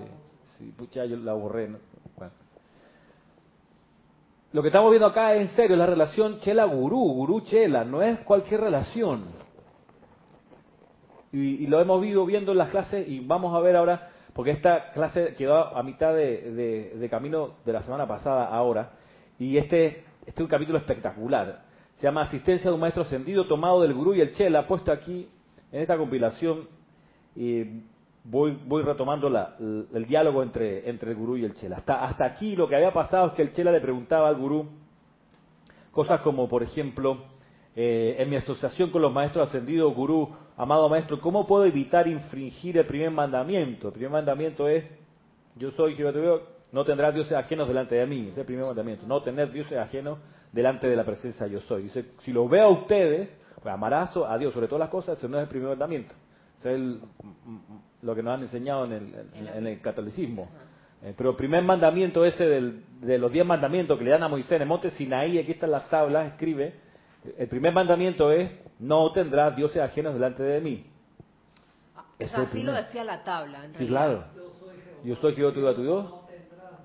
sí, 0.58 0.74
pucha, 0.78 1.06
yo 1.06 1.18
la 1.18 1.34
borré. 1.34 1.68
¿no? 1.68 1.78
Lo 4.54 4.62
que 4.62 4.68
estamos 4.68 4.92
viendo 4.92 5.08
acá 5.08 5.34
es 5.34 5.50
en 5.50 5.56
serio, 5.56 5.78
la 5.78 5.86
relación 5.86 6.40
Chela-Gurú, 6.40 7.00
Gurú-Chela, 7.14 7.86
no 7.86 8.02
es 8.02 8.20
cualquier 8.20 8.60
relación. 8.60 9.24
Y, 11.32 11.64
y, 11.64 11.68
lo 11.68 11.80
hemos 11.80 12.06
ido 12.06 12.26
viendo 12.26 12.52
en 12.52 12.58
las 12.58 12.70
clases 12.70 13.08
y 13.08 13.22
vamos 13.22 13.56
a 13.56 13.62
ver 13.62 13.78
ahora, 13.78 14.10
porque 14.34 14.52
esta 14.52 14.92
clase 14.92 15.36
quedó 15.36 15.56
a 15.56 15.82
mitad 15.84 16.14
de, 16.14 16.92
de, 16.94 17.10
camino 17.10 17.56
de 17.64 17.72
la 17.72 17.82
semana 17.84 18.06
pasada 18.06 18.46
ahora, 18.46 18.92
y 19.40 19.56
este, 19.56 20.04
este 20.26 20.32
es 20.36 20.42
un 20.42 20.48
capítulo 20.48 20.78
espectacular. 20.80 21.64
Se 21.96 22.04
llama 22.04 22.24
Asistencia 22.24 22.70
de 22.70 22.74
un 22.74 22.82
Maestro 22.82 23.04
Ascendido, 23.04 23.48
tomado 23.48 23.82
del 23.82 23.94
Gurú 23.94 24.14
y 24.16 24.20
el 24.20 24.34
Chela, 24.34 24.68
puesto 24.68 24.92
aquí 24.92 25.30
en 25.72 25.82
esta 25.82 25.98
compilación. 25.98 26.68
Y 27.38 27.84
voy, 28.24 28.58
voy 28.66 28.84
retomando 28.84 29.30
la, 29.30 29.56
el, 29.60 30.06
diálogo 30.06 30.44
entre, 30.44 30.90
entre 30.90 31.12
el 31.12 31.18
gurú 31.18 31.38
y 31.38 31.46
el 31.46 31.54
chela. 31.54 31.78
Hasta, 31.78 32.04
hasta 32.04 32.26
aquí 32.26 32.56
lo 32.56 32.68
que 32.68 32.76
había 32.76 32.92
pasado 32.92 33.28
es 33.28 33.34
que 33.34 33.42
el 33.42 33.52
chela 33.52 33.72
le 33.72 33.80
preguntaba 33.80 34.28
al 34.28 34.36
gurú 34.36 34.68
cosas 35.92 36.22
como, 36.22 36.48
por 36.48 36.64
ejemplo, 36.64 37.18
eh, 37.76 38.16
en 38.20 38.30
mi 38.30 38.36
asociación 38.38 38.92
con 38.92 39.02
los 39.02 39.14
maestros 39.14 39.50
ascendidos, 39.50 39.94
gurú, 39.94 40.30
amado 40.58 40.88
maestro, 40.90 41.20
¿cómo 41.20 41.48
puedo 41.48 41.66
evitar 41.66 42.08
infringir 42.08 42.78
el 42.78 42.86
primer 42.86 43.12
mandamiento? 43.12 43.88
El 43.88 43.94
primer 43.94 44.12
mandamiento 44.12 44.68
es, 44.68 44.86
yo 45.56 45.72
soy 45.72 45.96
Jehová 45.96 46.42
no 46.72 46.86
tendrás 46.86 47.14
dioses 47.14 47.34
ajenos 47.34 47.68
delante 47.68 47.96
de 47.96 48.06
mí. 48.06 48.22
Ese 48.22 48.32
es 48.32 48.38
el 48.38 48.46
primer 48.46 48.66
mandamiento, 48.66 49.06
no 49.06 49.22
tener 49.22 49.52
dioses 49.52 49.78
ajenos 49.78 50.20
delante 50.52 50.88
de 50.88 50.96
la 50.96 51.04
presencia 51.04 51.48
yo 51.48 51.60
soy. 51.62 51.90
Si 52.22 52.32
lo 52.32 52.48
veo 52.48 52.66
a 52.66 52.70
ustedes, 52.70 53.30
pues 53.62 53.74
amarás 53.74 54.16
a 54.16 54.38
Dios 54.38 54.54
sobre 54.54 54.68
todas 54.68 54.80
las 54.80 54.90
cosas, 54.90 55.18
ese 55.18 55.28
no 55.28 55.38
es 55.38 55.44
el 55.44 55.50
primer 55.50 55.70
mandamiento. 55.70 56.14
Es 56.60 56.66
el, 56.66 57.02
lo 58.02 58.16
que 58.16 58.24
nos 58.24 58.34
han 58.34 58.42
enseñado 58.44 58.86
en 58.86 58.92
el, 58.94 59.16
en, 59.34 59.48
en 59.48 59.68
el 59.68 59.82
catolicismo. 59.82 60.50
Eh, 61.04 61.14
pero 61.18 61.32
el 61.32 61.36
primer 61.36 61.64
mandamiento 61.64 62.26
ese 62.26 62.48
del, 62.48 62.84
de 63.02 63.18
los 63.18 63.32
diez 63.32 63.46
mandamientos 63.46 63.98
que 63.98 64.04
le 64.04 64.12
dan 64.12 64.24
a 64.24 64.28
Moisés 64.28 64.52
en 64.54 64.62
el 64.64 64.68
monte 64.68 64.92
Sinaí, 64.92 65.40
aquí 65.40 65.52
están 65.52 65.72
las 65.72 65.90
tablas, 65.90 66.28
escribe, 66.28 66.76
el 67.38 67.48
primer 67.48 67.74
mandamiento 67.74 68.32
es, 68.32 68.52
no 68.80 69.12
tendrás 69.12 69.56
dioses 69.56 69.82
ajenos 69.82 70.14
delante 70.14 70.44
de 70.44 70.62
mí. 70.62 70.86
O 72.20 72.28
sea, 72.28 72.42
así 72.42 72.62
lo 72.62 72.72
decía 72.72 73.04
la 73.04 73.24
tabla. 73.24 73.66
En 73.66 73.76
sí, 73.78 73.88
claro. 73.88 74.26
Yo 75.04 75.16
soy 75.16 75.34
Jehová 75.34 75.54
tu, 75.54 75.74
tu 75.74 75.82
Dios. 75.82 76.14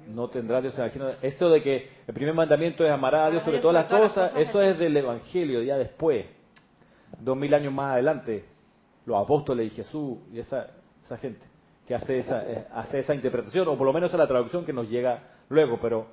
No 0.08 0.28
tendrás 0.28 0.62
dioses 0.62 0.80
ajenos. 0.80 1.14
Esto 1.20 1.50
de 1.50 1.62
que 1.62 1.90
el 2.06 2.14
primer 2.14 2.32
mandamiento 2.32 2.85
es 2.85 2.90
amar 2.90 3.14
a 3.14 3.30
Dios 3.30 3.42
sobre 3.42 3.58
todas 3.58 3.75
las 3.75 4.00
cosas, 4.00 4.32
eso 4.37 4.62
es 4.62 4.78
del 4.78 4.96
Evangelio, 4.96 5.62
ya 5.62 5.76
después, 5.76 6.26
dos 7.18 7.37
mil 7.37 7.52
años 7.52 7.73
más 7.73 7.94
adelante, 7.94 8.44
los 9.04 9.23
apóstoles 9.23 9.73
y 9.73 9.76
Jesús 9.76 10.18
y 10.32 10.38
esa, 10.38 10.68
esa 11.07 11.17
gente 11.17 11.45
que 11.87 11.95
hace 11.95 12.19
esa, 12.19 12.43
eh, 12.51 12.67
hace 12.75 12.99
esa 12.99 13.15
interpretación, 13.15 13.69
o 13.69 13.79
por 13.79 13.87
lo 13.87 13.93
menos 13.93 14.13
a 14.13 14.17
la 14.17 14.27
traducción 14.27 14.65
que 14.65 14.73
nos 14.73 14.89
llega 14.89 15.23
luego, 15.49 15.79
pero 15.81 16.07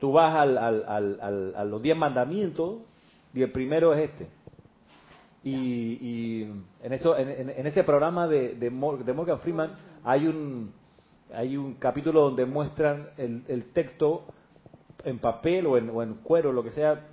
tú 0.00 0.12
vas 0.12 0.34
al, 0.34 0.58
al, 0.58 0.84
al, 0.88 1.54
a 1.56 1.64
los 1.64 1.80
diez 1.80 1.96
mandamientos 1.96 2.78
y 3.32 3.42
el 3.42 3.52
primero 3.52 3.94
es 3.94 4.10
este. 4.10 4.26
Y, 5.42 5.52
y 5.52 6.52
en, 6.82 6.92
eso, 6.92 7.16
en, 7.16 7.50
en, 7.50 7.66
ese 7.66 7.84
programa 7.84 8.26
de, 8.26 8.56
de, 8.56 8.68
Morgan 8.70 9.40
Freeman 9.40 9.74
hay 10.04 10.26
un, 10.26 10.72
hay 11.32 11.56
un 11.56 11.74
capítulo 11.74 12.22
donde 12.22 12.44
muestran 12.44 13.08
el, 13.16 13.44
el 13.48 13.72
texto 13.72 14.24
en 15.04 15.18
papel 15.18 15.66
o 15.66 15.78
en, 15.78 15.88
o 15.90 16.02
en 16.02 16.14
cuero, 16.14 16.52
lo 16.52 16.62
que 16.62 16.72
sea, 16.72 17.06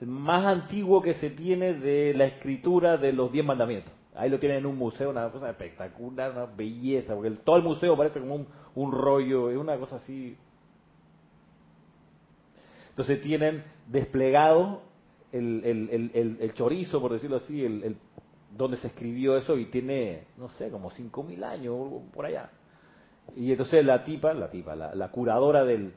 el 0.00 0.06
más 0.06 0.44
antiguo 0.44 1.02
que 1.02 1.14
se 1.14 1.30
tiene 1.30 1.74
de 1.74 2.12
la 2.14 2.26
escritura 2.26 2.96
de 2.96 3.12
los 3.12 3.32
diez 3.32 3.44
mandamientos. 3.44 3.92
Ahí 4.14 4.30
lo 4.30 4.38
tienen 4.38 4.58
en 4.58 4.66
un 4.66 4.78
museo, 4.78 5.10
una 5.10 5.28
cosa 5.30 5.50
espectacular, 5.50 6.30
una 6.30 6.46
belleza, 6.46 7.14
porque 7.14 7.30
todo 7.30 7.56
el 7.56 7.62
museo 7.62 7.96
parece 7.96 8.20
como 8.20 8.46
un, 8.74 8.92
rollo, 8.92 9.50
es 9.50 9.56
una 9.56 9.76
cosa 9.76 9.96
así. 9.96 10.36
Entonces 12.90 13.20
tienen 13.20 13.64
desplegado 13.88 14.82
el 15.32 16.52
chorizo, 16.54 17.00
por 17.00 17.12
decirlo 17.12 17.36
así, 17.36 17.64
el, 17.64 17.96
donde 18.56 18.76
se 18.76 18.86
escribió 18.86 19.36
eso 19.36 19.58
y 19.58 19.66
tiene, 19.66 20.24
no 20.36 20.48
sé, 20.50 20.70
como 20.70 20.90
5.000 20.90 21.44
años 21.44 21.76
por 22.12 22.26
allá. 22.26 22.50
Y 23.34 23.50
entonces 23.50 23.84
la 23.84 24.04
tipa, 24.04 24.32
la 24.32 24.48
tipa, 24.48 24.76
la, 24.76 24.94
la 24.94 25.10
curadora 25.10 25.64
del, 25.64 25.92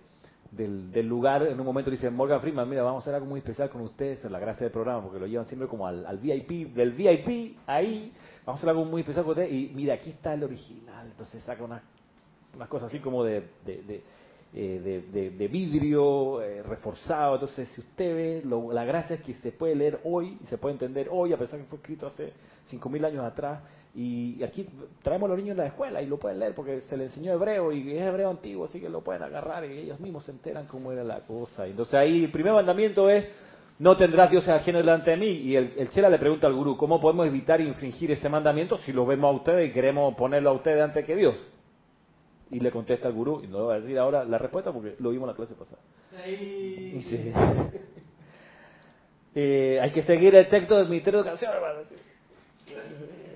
del, 0.58 0.92
del, 0.92 1.08
lugar, 1.08 1.44
en 1.44 1.60
un 1.60 1.66
momento 1.66 1.92
dice 1.92 2.10
Morgan 2.10 2.42
Freeman, 2.42 2.68
mira, 2.68 2.82
vamos 2.82 3.02
a 3.02 3.04
hacer 3.04 3.16
algo 3.16 3.28
muy 3.28 3.40
especial 3.40 3.70
con 3.70 3.82
ustedes, 3.82 4.26
en 4.26 4.32
la 4.32 4.40
gracia 4.40 4.64
del 4.64 4.72
programa, 4.72 5.04
porque 5.04 5.20
lo 5.20 5.28
llevan 5.28 5.46
siempre 5.46 5.68
como 5.68 5.88
al, 5.88 6.18
VIP, 6.18 6.74
del 6.74 6.92
VIP, 6.92 7.58
ahí, 7.68 8.12
vamos 8.46 8.60
a 8.60 8.62
hacer 8.62 8.70
algo 8.70 8.86
muy 8.86 9.02
especial 9.02 9.24
con 9.24 9.32
ustedes, 9.32 9.52
y 9.52 9.72
mira, 9.74 9.94
aquí 9.94 10.10
está 10.10 10.34
el 10.34 10.44
original, 10.44 11.08
entonces 11.08 11.44
saca 11.44 11.64
unas, 11.64 11.82
unas 12.56 12.68
cosas 12.68 12.90
así 12.90 13.00
como 13.00 13.24
de, 13.24 13.44
de, 13.66 13.84
de, 13.84 14.04
eh, 14.54 15.04
de, 15.14 15.30
de 15.32 15.48
vidrio 15.48 16.42
eh, 16.42 16.64
reforzado, 16.64 17.36
entonces 17.36 17.70
si 17.70 17.82
usted 17.82 18.16
ve, 18.16 18.42
lo, 18.44 18.74
la 18.74 18.84
gracia 18.84 19.18
es 19.18 19.22
que 19.22 19.36
se 19.36 19.52
puede 19.52 19.76
leer 19.76 20.00
hoy, 20.04 20.38
y 20.44 20.48
se 20.48 20.58
puede 20.58 20.74
entender 20.74 21.08
hoy, 21.12 21.34
a 21.34 21.38
pesar 21.38 21.60
que 21.60 21.66
fue 21.66 21.78
escrito 21.78 22.08
hace 22.08 22.34
5.000 22.72 23.06
años 23.06 23.24
atrás, 23.24 23.62
y 24.00 24.44
aquí 24.44 24.64
traemos 25.02 25.26
a 25.26 25.30
los 25.30 25.38
niños 25.40 25.54
en 25.54 25.58
la 25.58 25.66
escuela 25.66 26.00
y 26.04 26.06
lo 26.06 26.20
pueden 26.20 26.38
leer 26.38 26.54
porque 26.54 26.82
se 26.82 26.96
les 26.96 27.08
enseñó 27.08 27.34
hebreo 27.34 27.72
y 27.72 27.98
es 27.98 28.04
hebreo 28.04 28.30
antiguo, 28.30 28.66
así 28.66 28.80
que 28.80 28.90
lo 28.90 29.02
pueden 29.02 29.24
agarrar 29.24 29.66
y 29.66 29.76
ellos 29.76 30.00
mismos 30.00 30.24
se 30.24 30.34
enteran 30.34 30.68
cómo 30.68 30.92
era 30.92 31.04
la 31.04 31.22
cosa. 31.22 31.66
Entonces 31.66 31.96
ahí 31.96 32.26
el 32.26 32.32
primer 32.32 32.54
mandamiento 32.54 33.10
es, 33.10 33.26
no 33.80 33.98
tendrás 33.98 34.30
dioses 34.30 34.50
ajenos 34.50 34.86
delante 34.86 35.10
de 35.10 35.18
mí. 35.18 35.26
Y 35.26 35.56
el, 35.56 35.74
el 35.78 35.90
Chela 35.90 36.10
le 36.10 36.20
pregunta 36.20 36.46
al 36.46 36.54
gurú, 36.54 36.78
¿cómo 36.78 37.00
podemos 37.00 37.26
evitar 37.26 37.60
infringir 37.60 38.12
ese 38.12 38.30
mandamiento 38.30 38.78
si 38.78 38.94
lo 38.94 39.04
vemos 39.04 39.34
a 39.34 39.38
ustedes 39.38 39.72
y 39.72 39.74
queremos 39.74 40.14
ponerlo 40.14 40.52
a 40.52 40.54
ustedes 40.54 40.80
antes 40.80 41.04
que 41.04 41.16
Dios? 41.16 41.34
Y 42.52 42.60
le 42.60 42.70
contesta 42.70 43.08
al 43.08 43.16
gurú, 43.16 43.42
y 43.44 43.48
no 43.48 43.64
voy 43.64 43.78
a 43.78 43.80
decir 43.80 43.98
ahora 43.98 44.24
la 44.26 44.38
respuesta 44.38 44.72
porque 44.72 44.96
lo 45.00 45.10
vimos 45.10 45.28
en 45.28 45.30
la 45.30 45.36
clase 45.36 45.56
pasada. 45.56 45.82
Sí. 46.24 47.34
eh, 49.34 49.80
hay 49.82 49.90
que 49.90 50.04
seguir 50.04 50.36
el 50.36 50.48
texto 50.48 50.78
del 50.78 50.88
Ministerio 50.88 51.24
de 51.24 51.30
Educación, 51.30 51.52
hermano 51.52 51.80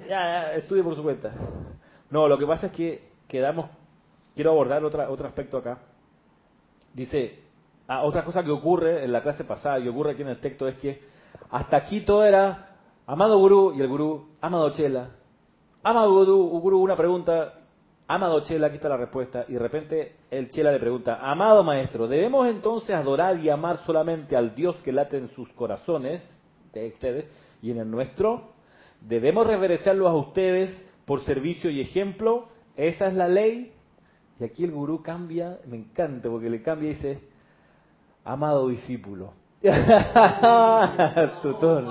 ya, 0.08 0.54
estudie 0.54 0.84
por 0.84 0.96
su 0.96 1.04
cuenta. 1.04 1.32
No, 2.10 2.28
lo 2.28 2.38
que 2.38 2.46
pasa 2.46 2.68
es 2.68 2.72
que 2.74 3.12
quedamos, 3.28 3.70
quiero 4.36 4.52
abordar 4.52 4.84
otra, 4.84 5.10
otro 5.10 5.28
aspecto 5.28 5.58
acá. 5.58 5.80
Dice, 6.94 7.40
ah, 7.88 8.04
otra 8.04 8.26
cosa 8.26 8.44
que 8.44 8.52
ocurre 8.52 9.04
en 9.04 9.12
la 9.12 9.22
clase 9.22 9.44
pasada 9.44 9.80
y 9.80 9.88
ocurre 9.88 10.12
aquí 10.12 10.22
en 10.22 10.30
el 10.30 10.42
texto 10.42 10.68
es 10.68 10.76
que 10.78 11.02
hasta 11.50 11.78
aquí 11.78 12.02
todo 12.02 12.24
era 12.26 12.76
amado 13.08 13.38
gurú 13.40 13.74
y 13.74 13.82
el 13.82 13.88
gurú, 13.88 14.30
amado 14.42 14.72
chela. 14.72 15.12
Amado 15.84 16.12
gurú, 16.12 16.60
gurú 16.60 16.82
una 16.82 16.96
pregunta, 16.96 17.54
amado 18.08 18.42
chela, 18.42 18.68
aquí 18.68 18.76
está 18.76 18.90
la 18.90 18.98
respuesta. 18.98 19.46
Y 19.48 19.54
de 19.54 19.60
repente 19.60 20.16
el 20.30 20.50
chela 20.50 20.72
le 20.72 20.80
pregunta, 20.80 21.20
amado 21.22 21.64
maestro, 21.64 22.08
¿debemos 22.08 22.48
entonces 22.48 22.96
adorar 22.96 23.40
y 23.40 23.50
amar 23.50 23.78
solamente 23.86 24.36
al 24.36 24.54
Dios 24.54 24.76
que 24.84 24.92
late 24.92 25.18
en 25.18 25.30
sus 25.30 25.50
corazones, 25.54 26.22
de 26.74 26.88
ustedes, 26.88 27.26
y 27.62 27.72
en 27.72 27.80
el 27.80 27.90
nuestro? 27.90 28.52
Debemos 29.02 29.46
reverenciarlos 29.48 30.08
a 30.10 30.14
ustedes 30.14 30.72
por 31.06 31.22
servicio 31.22 31.70
y 31.70 31.82
ejemplo, 31.82 32.48
esa 32.76 33.08
es 33.08 33.14
la 33.14 33.28
ley. 33.28 33.74
Y 34.40 34.44
aquí 34.44 34.64
el 34.64 34.72
gurú 34.72 35.04
cambia, 35.04 35.60
me 35.68 35.78
encanta 35.78 36.30
porque 36.30 36.50
le 36.50 36.62
cambia 36.62 36.92
y 36.92 36.94
dice, 36.94 37.20
amado 38.24 38.70
discípulo. 38.70 39.34
Tutón, 41.44 41.86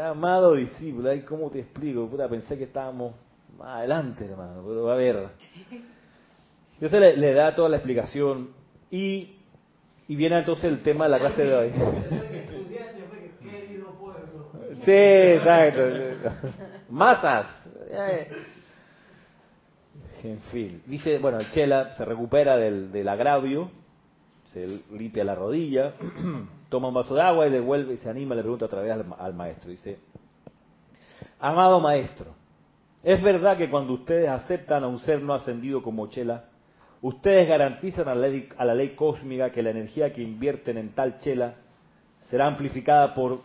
amado 0.00 0.54
discípulo, 0.54 1.10
ay, 1.10 1.22
¿cómo 1.22 1.50
te 1.50 1.60
explico? 1.60 2.06
Puta, 2.06 2.28
pensé 2.28 2.56
que 2.56 2.64
estábamos 2.64 3.14
Más 3.58 3.78
adelante, 3.78 4.24
hermano, 4.26 4.62
pero 4.66 4.90
a 4.90 4.96
ver. 4.96 5.28
Entonces 6.74 7.00
le, 7.00 7.16
le 7.16 7.34
da 7.34 7.54
toda 7.54 7.68
la 7.68 7.76
explicación 7.76 8.50
y, 8.90 9.36
y 10.06 10.16
viene 10.16 10.38
entonces 10.38 10.64
el 10.64 10.82
tema 10.82 11.04
de 11.04 11.10
la 11.10 11.18
clase 11.18 11.44
de 11.44 11.54
hoy. 11.54 11.68
Estudiante, 11.68 13.04
pues, 13.08 13.52
querido 13.52 13.86
pueblo. 13.98 14.50
Sí, 14.84 14.92
exacto. 14.92 15.82
Masas. 16.90 17.46
En 20.22 20.40
fin. 20.50 20.82
Dice, 20.86 21.18
bueno, 21.18 21.38
Chela 21.52 21.92
se 21.94 22.04
recupera 22.04 22.56
del, 22.56 22.90
del 22.90 23.08
agravio, 23.08 23.70
se 24.46 24.80
limpia 24.90 25.22
la 25.22 25.34
rodilla, 25.34 25.94
toma 26.70 26.88
un 26.88 26.94
vaso 26.94 27.14
de 27.14 27.20
agua 27.20 27.46
y 27.46 27.50
devuelve 27.50 27.94
y 27.94 27.96
se 27.98 28.08
anima, 28.08 28.34
le 28.34 28.40
pregunta 28.40 28.64
otra 28.64 28.80
vez 28.80 28.92
al, 28.92 29.04
al 29.18 29.34
maestro. 29.34 29.70
Dice, 29.70 29.98
amado 31.38 31.78
maestro, 31.78 32.34
¿es 33.02 33.22
verdad 33.22 33.58
que 33.58 33.68
cuando 33.68 33.92
ustedes 33.92 34.30
aceptan 34.30 34.82
a 34.82 34.88
un 34.88 34.98
ser 35.00 35.20
no 35.20 35.34
ascendido 35.34 35.82
como 35.82 36.06
Chela, 36.06 36.46
ustedes 37.02 37.46
garantizan 37.46 38.08
a 38.08 38.14
la, 38.14 38.28
ley, 38.28 38.48
a 38.56 38.64
la 38.64 38.74
ley 38.74 38.94
cósmica 38.94 39.50
que 39.50 39.62
la 39.62 39.70
energía 39.70 40.10
que 40.10 40.22
invierten 40.22 40.78
en 40.78 40.94
tal 40.94 41.18
Chela 41.18 41.56
será 42.30 42.46
amplificada 42.46 43.12
por 43.12 43.42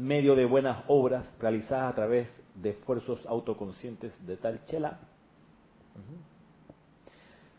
medio 0.00 0.34
de 0.34 0.46
buenas 0.46 0.82
obras 0.88 1.30
realizadas 1.38 1.92
a 1.92 1.94
través 1.94 2.42
de 2.54 2.70
esfuerzos 2.70 3.24
autoconscientes 3.26 4.14
de 4.26 4.36
tal 4.36 4.64
Chela? 4.64 4.98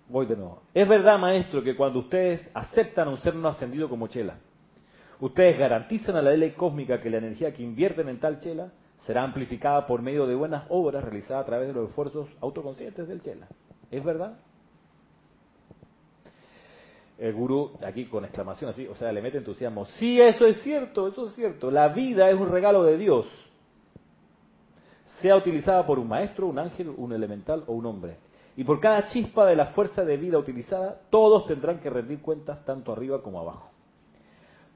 Voy 0.09 0.25
de 0.25 0.35
nuevo. 0.35 0.63
Es 0.73 0.87
verdad, 0.87 1.19
maestro, 1.19 1.63
que 1.63 1.75
cuando 1.75 1.99
ustedes 1.99 2.49
aceptan 2.53 3.07
un 3.07 3.17
ser 3.17 3.35
no 3.35 3.47
ascendido 3.47 3.87
como 3.87 4.07
Chela, 4.07 4.37
ustedes 5.19 5.57
garantizan 5.57 6.15
a 6.15 6.21
la 6.21 6.31
ley 6.31 6.51
cósmica 6.51 6.99
que 6.99 7.09
la 7.09 7.17
energía 7.17 7.53
que 7.53 7.63
invierten 7.63 8.09
en 8.09 8.19
tal 8.19 8.39
Chela 8.39 8.71
será 9.05 9.23
amplificada 9.23 9.85
por 9.85 10.01
medio 10.01 10.25
de 10.25 10.35
buenas 10.35 10.65
obras 10.69 11.03
realizadas 11.03 11.43
a 11.43 11.45
través 11.45 11.67
de 11.67 11.73
los 11.73 11.89
esfuerzos 11.89 12.27
autoconscientes 12.41 13.07
del 13.07 13.21
Chela. 13.21 13.47
¿Es 13.89 14.03
verdad? 14.03 14.37
El 17.21 17.33
gurú, 17.33 17.73
aquí 17.85 18.05
con 18.05 18.25
exclamación 18.25 18.71
así, 18.71 18.87
o 18.87 18.95
sea, 18.95 19.11
le 19.11 19.21
mete 19.21 19.37
entusiasmo. 19.37 19.85
Sí, 19.85 20.19
eso 20.19 20.43
es 20.47 20.59
cierto, 20.63 21.07
eso 21.07 21.27
es 21.27 21.35
cierto. 21.35 21.69
La 21.69 21.89
vida 21.89 22.27
es 22.31 22.35
un 22.35 22.49
regalo 22.49 22.83
de 22.83 22.97
Dios. 22.97 23.27
Sea 25.19 25.35
utilizada 25.35 25.85
por 25.85 25.99
un 25.99 26.07
maestro, 26.07 26.47
un 26.47 26.57
ángel, 26.57 26.91
un 26.97 27.13
elemental 27.13 27.63
o 27.67 27.73
un 27.73 27.85
hombre. 27.85 28.17
Y 28.57 28.63
por 28.63 28.79
cada 28.79 29.03
chispa 29.03 29.45
de 29.45 29.55
la 29.55 29.67
fuerza 29.67 30.03
de 30.03 30.17
vida 30.17 30.39
utilizada, 30.39 30.99
todos 31.11 31.45
tendrán 31.45 31.79
que 31.79 31.91
rendir 31.91 32.23
cuentas 32.23 32.65
tanto 32.65 32.91
arriba 32.91 33.21
como 33.21 33.39
abajo. 33.39 33.69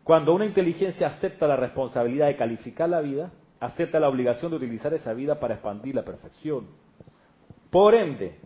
Cuando 0.03 0.35
una 0.35 0.45
inteligencia 0.45 1.07
acepta 1.07 1.47
la 1.47 1.55
responsabilidad 1.55 2.27
de 2.27 2.35
calificar 2.35 2.87
la 2.87 3.01
vida, 3.01 3.31
acepta 3.59 3.99
la 3.99 4.07
obligación 4.07 4.51
de 4.51 4.57
utilizar 4.57 4.93
esa 4.93 5.13
vida 5.13 5.39
para 5.39 5.55
expandir 5.55 5.95
la 5.95 6.05
perfección. 6.05 6.67
Por 7.71 7.95
ende, 7.95 8.37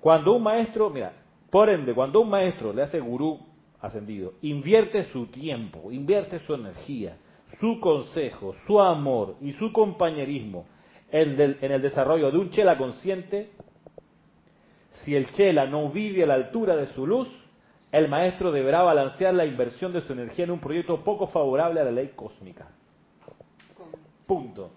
cuando 0.00 0.34
un 0.34 0.42
maestro, 0.42 0.90
mira, 0.90 1.12
por 1.50 1.68
ende, 1.68 1.94
cuando 1.94 2.20
un 2.20 2.30
maestro 2.30 2.72
le 2.72 2.82
hace 2.82 3.00
gurú 3.00 3.38
ascendido, 3.80 4.34
invierte 4.42 5.04
su 5.04 5.26
tiempo, 5.26 5.90
invierte 5.90 6.38
su 6.40 6.54
energía, 6.54 7.16
su 7.60 7.80
consejo, 7.80 8.54
su 8.66 8.80
amor 8.80 9.36
y 9.40 9.52
su 9.52 9.72
compañerismo 9.72 10.66
en, 11.10 11.36
del- 11.36 11.58
en 11.60 11.72
el 11.72 11.82
desarrollo 11.82 12.30
de 12.30 12.38
un 12.38 12.50
chela 12.50 12.78
consciente, 12.78 13.50
si 15.02 15.16
el 15.16 15.30
chela 15.30 15.66
no 15.66 15.88
vive 15.90 16.22
a 16.22 16.26
la 16.26 16.34
altura 16.34 16.76
de 16.76 16.86
su 16.86 17.06
luz, 17.06 17.28
el 17.90 18.08
maestro 18.08 18.52
deberá 18.52 18.82
balancear 18.82 19.34
la 19.34 19.44
inversión 19.46 19.92
de 19.92 20.00
su 20.02 20.12
energía 20.12 20.44
en 20.44 20.52
un 20.52 20.60
proyecto 20.60 21.02
poco 21.02 21.26
favorable 21.26 21.80
a 21.80 21.84
la 21.84 21.90
ley 21.90 22.12
cósmica. 22.14 22.68
Punto. 24.26 24.70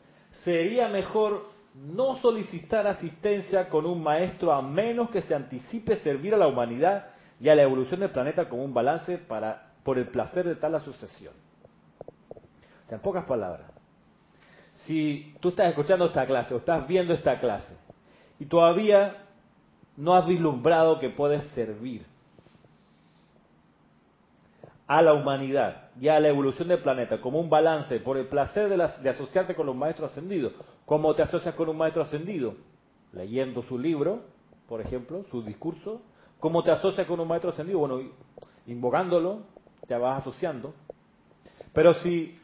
Sería 0.43 0.87
mejor 0.87 1.52
no 1.75 2.17
solicitar 2.17 2.85
asistencia 2.87 3.67
con 3.69 3.85
un 3.85 4.01
maestro 4.03 4.53
a 4.53 4.61
menos 4.61 5.09
que 5.09 5.21
se 5.21 5.33
anticipe 5.33 5.95
servir 5.97 6.33
a 6.33 6.37
la 6.37 6.47
humanidad 6.47 7.07
y 7.39 7.49
a 7.49 7.55
la 7.55 7.63
evolución 7.63 7.99
del 8.01 8.11
planeta 8.11 8.47
como 8.47 8.63
un 8.63 8.73
balance 8.73 9.17
para 9.17 9.71
por 9.83 9.97
el 9.97 10.07
placer 10.07 10.45
de 10.47 10.55
tal 10.55 10.75
asociación. 10.75 11.33
O 12.85 12.87
sea, 12.89 12.95
en 12.97 13.01
pocas 13.01 13.25
palabras, 13.25 13.69
si 14.85 15.35
tú 15.39 15.49
estás 15.49 15.69
escuchando 15.69 16.05
esta 16.05 16.25
clase 16.25 16.53
o 16.53 16.57
estás 16.57 16.87
viendo 16.87 17.13
esta 17.13 17.39
clase 17.39 17.75
y 18.39 18.45
todavía 18.45 19.17
no 19.97 20.15
has 20.15 20.25
vislumbrado 20.25 20.99
que 20.99 21.09
puedes 21.09 21.43
servir 21.51 22.05
a 24.87 25.01
la 25.01 25.13
humanidad 25.13 25.89
y 25.99 26.07
a 26.09 26.19
la 26.19 26.27
evolución 26.27 26.67
del 26.67 26.79
planeta 26.81 27.19
como 27.21 27.39
un 27.39 27.49
balance 27.49 27.99
por 27.99 28.17
el 28.17 28.27
placer 28.27 28.69
de, 28.69 28.77
las- 28.77 29.01
de 29.01 29.09
asociarte 29.09 29.55
con 29.55 29.65
los 29.65 29.75
maestros 29.75 30.11
ascendidos. 30.11 30.53
¿Cómo 30.85 31.13
te 31.13 31.21
asocias 31.23 31.55
con 31.55 31.69
un 31.69 31.77
maestro 31.77 32.03
ascendido? 32.03 32.55
Leyendo 33.13 33.63
su 33.63 33.77
libro, 33.77 34.23
por 34.67 34.81
ejemplo, 34.81 35.23
su 35.31 35.41
discurso. 35.41 36.01
¿Cómo 36.39 36.63
te 36.63 36.71
asocias 36.71 37.07
con 37.07 37.19
un 37.19 37.27
maestro 37.27 37.51
ascendido? 37.51 37.79
Bueno, 37.79 38.01
invocándolo, 38.67 39.43
te 39.87 39.95
vas 39.95 40.21
asociando. 40.21 40.73
Pero 41.73 41.93
si 41.95 42.37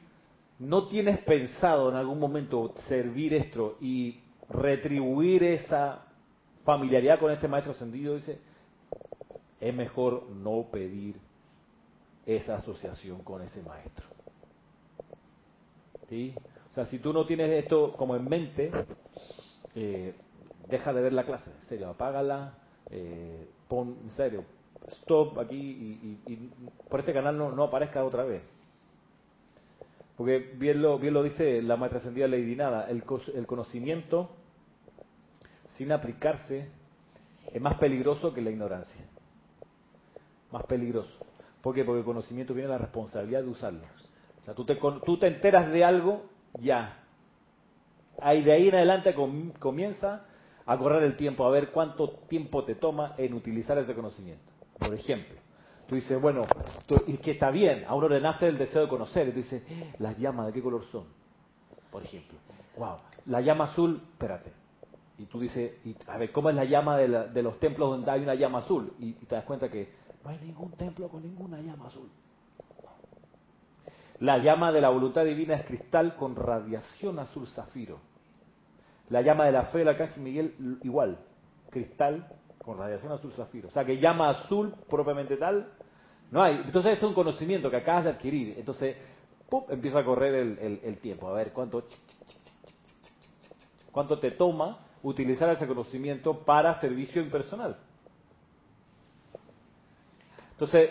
no 0.60 0.88
tienes 0.88 1.20
pensado 1.20 1.90
en 1.90 1.96
algún 1.96 2.20
momento 2.20 2.74
servir 2.88 3.34
esto 3.34 3.78
y 3.82 4.22
retribuir 4.50 5.44
esa 5.44 6.06
familiaridad 6.64 7.20
con 7.20 7.32
este 7.32 7.48
maestro 7.48 7.74
ascendido, 7.74 8.16
dice, 8.16 8.40
es 9.60 9.74
mejor 9.74 10.30
no 10.30 10.68
pedir 10.72 11.16
esa 12.26 12.56
asociación 12.56 13.24
con 13.24 13.42
ese 13.42 13.62
maestro. 13.64 14.06
¿Sí? 16.10 16.34
Si 16.88 17.00
tú 17.00 17.14
no 17.14 17.26
tienes 17.26 17.52
esto 17.64 17.96
como 17.98 18.16
en 18.16 18.28
mente, 18.28 18.72
eh, 19.76 20.16
deja 20.70 20.94
de 20.94 21.02
ver 21.02 21.14
la 21.14 21.26
clase, 21.26 21.50
en 21.52 21.62
serio, 21.68 21.90
apágala, 21.90 22.58
eh, 22.92 23.48
pon, 23.68 23.98
en 24.04 24.12
serio, 24.12 24.44
stop 25.02 25.40
aquí 25.40 25.56
y, 25.56 26.32
y- 26.32 26.34
y 26.34 26.52
por 26.90 27.00
este 27.02 27.14
canal 27.14 27.38
no, 27.38 27.52
no 27.52 27.64
aparezca 27.64 28.04
otra 28.04 28.24
vez. 28.24 28.42
Porque 30.18 30.40
bien 30.58 30.82
lo, 30.82 31.00
bien 31.00 31.14
lo 31.14 31.24
dice 31.24 31.62
la 31.62 31.78
maestra 31.78 32.00
ascendida 32.00 32.28
Lady 32.28 32.56
Nada, 32.56 32.90
el, 32.90 33.04
el 33.36 33.48
conocimiento 33.48 34.30
sin 35.78 35.92
aplicarse 35.94 36.68
es 37.54 37.62
más 37.62 37.76
peligroso 37.76 38.34
que 38.34 38.42
la 38.42 38.50
ignorancia. 38.52 39.06
Más 40.52 40.64
peligroso. 40.66 41.10
¿Por 41.62 41.74
qué? 41.76 41.84
Porque 41.86 42.00
el 42.00 42.06
conocimiento 42.06 42.54
viene 42.54 42.70
la 42.70 42.78
responsabilidad 42.78 43.44
de 43.44 43.50
usarlo. 43.50 43.82
O 44.42 44.44
sea, 44.46 44.54
tú 44.54 44.66
te, 44.66 44.76
tú 45.06 45.18
te 45.18 45.28
enteras 45.28 45.72
de 45.72 45.84
algo, 45.84 46.24
ya. 46.56 47.04
Ahí 48.20 48.44
de 48.44 48.52
ahí 48.52 48.68
en 48.70 48.76
adelante 48.76 49.14
com- 49.14 49.52
comienza 49.60 50.26
a 50.66 50.78
correr 50.78 51.04
el 51.04 51.16
tiempo, 51.18 51.46
a 51.46 51.50
ver 51.50 51.72
cuánto 51.72 52.10
tiempo 52.28 52.64
te 52.66 52.76
toma 52.76 53.16
en 53.18 53.34
utilizar 53.34 53.78
ese 53.78 53.96
conocimiento. 53.96 54.44
Por 54.78 54.94
ejemplo, 54.94 55.36
tú 55.88 55.96
dices, 55.96 56.22
bueno, 56.22 56.50
tú- 56.86 57.02
y 57.08 57.18
que 57.18 57.32
está 57.32 57.50
bien, 57.50 57.86
a 57.88 57.96
uno 57.96 58.10
le 58.10 58.20
nace 58.22 58.48
el 58.48 58.58
deseo 58.58 58.84
de 58.84 58.88
conocer, 58.90 59.28
y 59.30 59.32
tú 59.32 59.38
dices, 59.38 59.64
"Eh, 59.68 59.96
las 60.00 60.18
llamas, 60.18 60.48
¿de 60.48 60.54
qué 60.54 60.62
color 60.62 60.84
son? 60.92 61.06
Por 61.92 62.04
ejemplo, 62.04 62.38
wow, 62.78 62.98
la 63.26 63.42
llama 63.42 63.66
azul, 63.66 64.02
espérate. 64.12 64.52
Y 65.18 65.26
tú 65.26 65.40
dices, 65.40 65.74
y, 65.86 65.98
a 66.08 66.18
ver, 66.18 66.32
¿cómo 66.32 66.50
es 66.50 66.56
la 66.56 66.66
llama 66.66 66.98
de, 66.98 67.08
la- 67.08 67.26
de 67.28 67.42
los 67.44 67.60
templos 67.60 67.90
donde 67.90 68.10
hay 68.12 68.22
una 68.22 68.36
llama 68.36 68.60
azul? 68.60 68.94
Y, 69.00 69.10
y 69.10 69.26
te 69.26 69.36
das 69.36 69.44
cuenta 69.46 69.70
que 69.70 69.92
no 70.24 70.30
hay 70.30 70.38
ningún 70.40 70.72
templo 70.74 71.10
con 71.10 71.24
ninguna 71.24 71.60
llama 71.62 71.88
azul. 71.88 72.10
La 74.20 74.38
llama 74.38 74.72
de 74.72 74.82
la 74.82 74.90
voluntad 74.90 75.24
divina 75.24 75.56
es 75.56 75.66
cristal 75.66 76.16
con 76.16 76.36
radiación 76.36 77.20
azul 77.20 77.48
zafiro. 77.48 78.00
La 79.10 79.22
llama 79.22 79.46
de 79.46 79.52
la 79.54 79.64
fe 79.66 79.80
del 79.80 79.88
arcángel 79.90 80.22
Miguel 80.22 80.78
igual, 80.84 81.18
cristal 81.70 82.28
con 82.64 82.78
radiación 82.78 83.12
azul 83.12 83.32
zafiro. 83.34 83.70
O 83.70 83.72
sea 83.72 83.86
que 83.86 83.98
llama 83.98 84.30
azul 84.30 84.74
propiamente 84.90 85.38
tal, 85.38 85.72
no 86.32 86.44
hay. 86.44 86.62
Entonces 86.66 86.98
es 86.98 87.04
un 87.04 87.14
conocimiento 87.14 87.72
que 87.72 87.78
acabas 87.78 88.04
de 88.04 88.10
adquirir. 88.12 88.56
Entonces, 88.60 88.98
empieza 89.70 90.00
a 90.00 90.06
correr 90.06 90.36
el, 90.36 90.60
el- 90.60 90.80
el 90.84 90.98
tiempo. 91.00 91.28
A 91.28 91.34
ver 91.34 91.52
cuánto, 91.54 91.86
cuánto 93.92 94.20
te 94.20 94.32
toma 94.32 94.80
utilizar 95.02 95.50
ese 95.50 95.66
conocimiento 95.66 96.40
para 96.44 96.80
servicio 96.82 97.22
impersonal. 97.22 97.78
Entonces, 100.52 100.90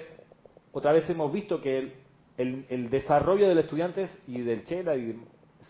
otra 0.73 0.93
vez 0.93 1.09
hemos 1.11 1.31
visto 1.33 1.61
que 1.61 1.79
el, 1.79 1.95
el- 2.38 2.66
el 2.70 2.88
desarrollo 2.88 3.48
del 3.48 3.59
estudiante 3.59 4.09
y 4.29 4.40
del 4.40 4.64
Chela 4.64 4.94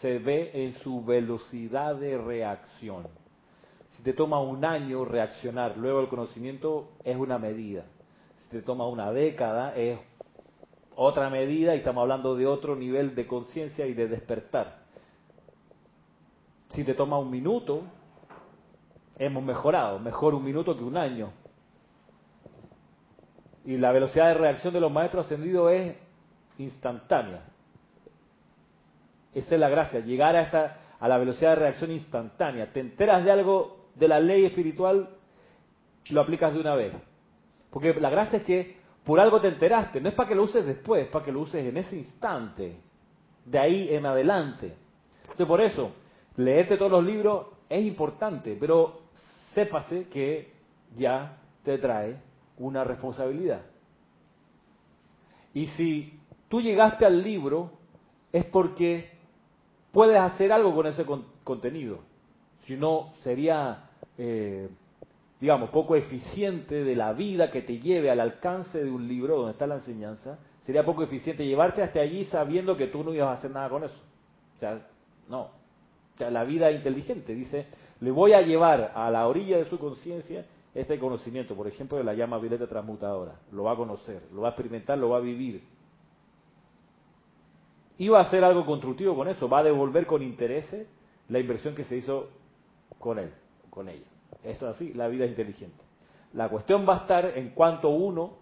se 0.01 0.19
ve 0.19 0.51
en 0.53 0.75
su 0.75 1.03
velocidad 1.03 1.97
de 1.97 2.19
reacción. 2.19 3.09
Si 3.97 4.03
te 4.03 4.13
toma 4.13 4.41
un 4.41 4.65
año 4.65 5.05
reaccionar, 5.05 5.77
luego 5.77 6.01
el 6.01 6.09
conocimiento 6.09 6.91
es 7.05 7.17
una 7.17 7.39
medida. 7.39 7.85
Si 8.37 8.51
te 8.51 8.63
toma 8.63 8.87
una 8.87 9.11
década, 9.11 9.75
es 9.75 9.99
otra 10.95 11.31
medida 11.31 11.75
y 11.75 11.79
estamos 11.79 12.03
hablando 12.03 12.37
de 12.37 12.47
otro 12.47 12.77
nivel 12.77 13.15
de 13.15 13.27
conciencia 13.27 13.87
y 13.87 13.95
de 13.95 14.07
despertar. 14.07 14.87
Si 16.69 16.85
te 16.85 16.95
toma 16.95 17.19
un 17.19 17.31
minuto, 17.31 17.83
hemos 19.19 19.43
mejorado, 19.43 19.99
mejor 19.99 20.35
un 20.35 20.45
minuto 20.45 20.77
que 20.77 20.85
un 20.85 20.99
año. 20.99 21.33
Y 23.65 23.79
la 23.79 23.91
velocidad 23.91 24.29
de 24.29 24.35
reacción 24.35 24.75
de 24.75 24.81
los 24.81 24.93
maestros 24.93 25.27
ascendidos 25.27 25.73
es 25.73 26.08
instantánea. 26.59 27.45
Esa 29.35 29.55
es 29.55 29.61
la 29.61 29.69
gracia, 29.69 30.01
llegar 30.01 30.37
a 30.37 30.43
esa 30.43 30.77
a 31.01 31.07
la 31.07 31.19
velocidad 31.19 31.51
de 31.51 31.57
reacción 31.57 31.93
instantánea. 31.93 32.73
Te 32.73 32.81
enteras 32.81 33.25
de 33.25 33.31
algo 33.31 33.89
de 33.95 34.09
la 34.09 34.21
ley 34.21 34.45
espiritual 34.45 35.11
lo 36.11 36.21
aplicas 36.21 36.55
de 36.55 36.61
una 36.61 36.75
vez. 36.75 36.95
Porque 37.71 37.95
la 37.95 38.11
gracia 38.11 38.39
es 38.39 38.45
que 38.45 38.79
por 39.05 39.21
algo 39.21 39.41
te 39.41 39.49
enteraste, 39.49 40.01
no 40.01 40.09
es 40.09 40.15
para 40.15 40.29
que 40.29 40.35
lo 40.35 40.43
uses 40.43 40.67
después, 40.67 41.05
es 41.05 41.11
para 41.11 41.25
que 41.25 41.33
lo 41.33 41.41
uses 41.41 41.65
en 41.65 41.77
ese 41.77 41.97
instante, 41.97 42.77
de 43.45 43.59
ahí 43.59 43.95
en 43.95 44.05
adelante. 44.07 44.75
Entonces 45.23 45.47
por 45.47 45.61
eso, 45.61 45.93
leerte 46.37 46.77
todos 46.77 46.91
los 46.91 47.05
libros 47.05 47.47
es 47.69 47.85
importante, 47.85 48.57
pero 48.59 49.03
sépase 49.55 50.09
que 50.09 50.53
ya 50.97 51.39
te 51.63 51.79
trae 51.79 52.17
una 52.59 52.85
responsabilidad. 52.85 53.63
Y 55.55 55.67
si 55.69 56.18
tú 56.49 56.61
llegaste 56.61 57.05
al 57.07 57.23
libro, 57.23 57.71
es 58.33 58.45
porque 58.47 59.11
puedes 59.93 60.19
hacer 60.19 60.53
algo 60.53 60.75
con 60.75 60.87
ese 60.87 61.05
contenido. 61.45 62.01
Si 62.65 62.77
no, 62.77 63.13
sería, 63.23 63.91
eh, 64.19 64.69
digamos, 65.41 65.71
poco 65.71 65.97
eficiente 65.97 66.85
de 66.85 66.95
la 66.95 67.13
vida 67.13 67.51
que 67.51 67.63
te 67.63 67.79
lleve 67.79 68.11
al 68.11 68.21
alcance 68.21 68.83
de 68.83 68.91
un 68.91 69.09
libro 69.09 69.37
donde 69.37 69.53
está 69.53 69.67
la 69.67 69.77
enseñanza. 69.77 70.39
Sería 70.63 70.85
poco 70.85 71.03
eficiente 71.03 71.47
llevarte 71.47 71.83
hasta 71.83 72.01
allí 72.01 72.25
sabiendo 72.25 72.77
que 72.77 72.89
tú 72.89 73.03
no 73.03 73.15
ibas 73.15 73.29
a 73.29 73.33
hacer 73.33 73.51
nada 73.51 73.71
con 73.71 73.85
eso. 73.85 73.99
O 74.57 74.61
sea, 74.61 74.87
no. 75.29 75.41
O 75.41 76.19
sea, 76.19 76.31
la 76.31 76.45
vida 76.45 76.71
inteligente 76.71 77.35
dice, 77.35 77.67
le 78.01 78.11
voy 78.11 78.33
a 78.33 78.43
llevar 78.43 78.93
a 78.95 79.11
la 79.11 79.27
orilla 79.27 79.57
de 79.57 79.65
su 79.71 79.79
conciencia 79.79 80.45
este 80.75 80.99
conocimiento, 80.99 81.55
por 81.55 81.67
ejemplo, 81.67 81.97
de 81.97 82.05
la 82.05 82.15
llama 82.15 82.39
violeta 82.39 82.67
transmutadora. 82.67 83.37
Lo 83.53 83.65
va 83.65 83.73
a 83.73 83.77
conocer, 83.77 84.23
lo 84.35 84.43
va 84.43 84.49
a 84.49 84.51
experimentar, 84.51 84.99
lo 84.99 85.09
va 85.11 85.19
a 85.19 85.21
vivir. 85.21 85.63
Y 87.99 88.09
va 88.09 88.19
a 88.19 88.23
hacer 88.23 88.45
algo 88.45 88.65
constructivo 88.65 89.15
con 89.17 89.29
eso, 89.29 89.49
va 89.49 89.59
a 89.59 89.65
devolver 89.65 90.07
con 90.07 90.23
interés 90.23 90.73
la 91.29 91.39
inversión 91.39 91.75
que 91.75 91.85
se 91.85 91.97
hizo 91.97 92.31
con 92.99 93.19
él, 93.19 93.33
con 93.71 93.89
ella. 93.89 94.07
Eso 94.45 94.69
es 94.69 94.77
así, 94.77 94.95
la 94.95 95.09
vida 95.09 95.25
es 95.25 95.31
inteligente. 95.31 95.83
La 96.33 96.49
cuestión 96.49 96.87
va 96.89 96.95
a 96.95 96.99
estar 96.99 97.27
en 97.37 97.51
cuanto 97.51 97.89
uno 97.89 98.39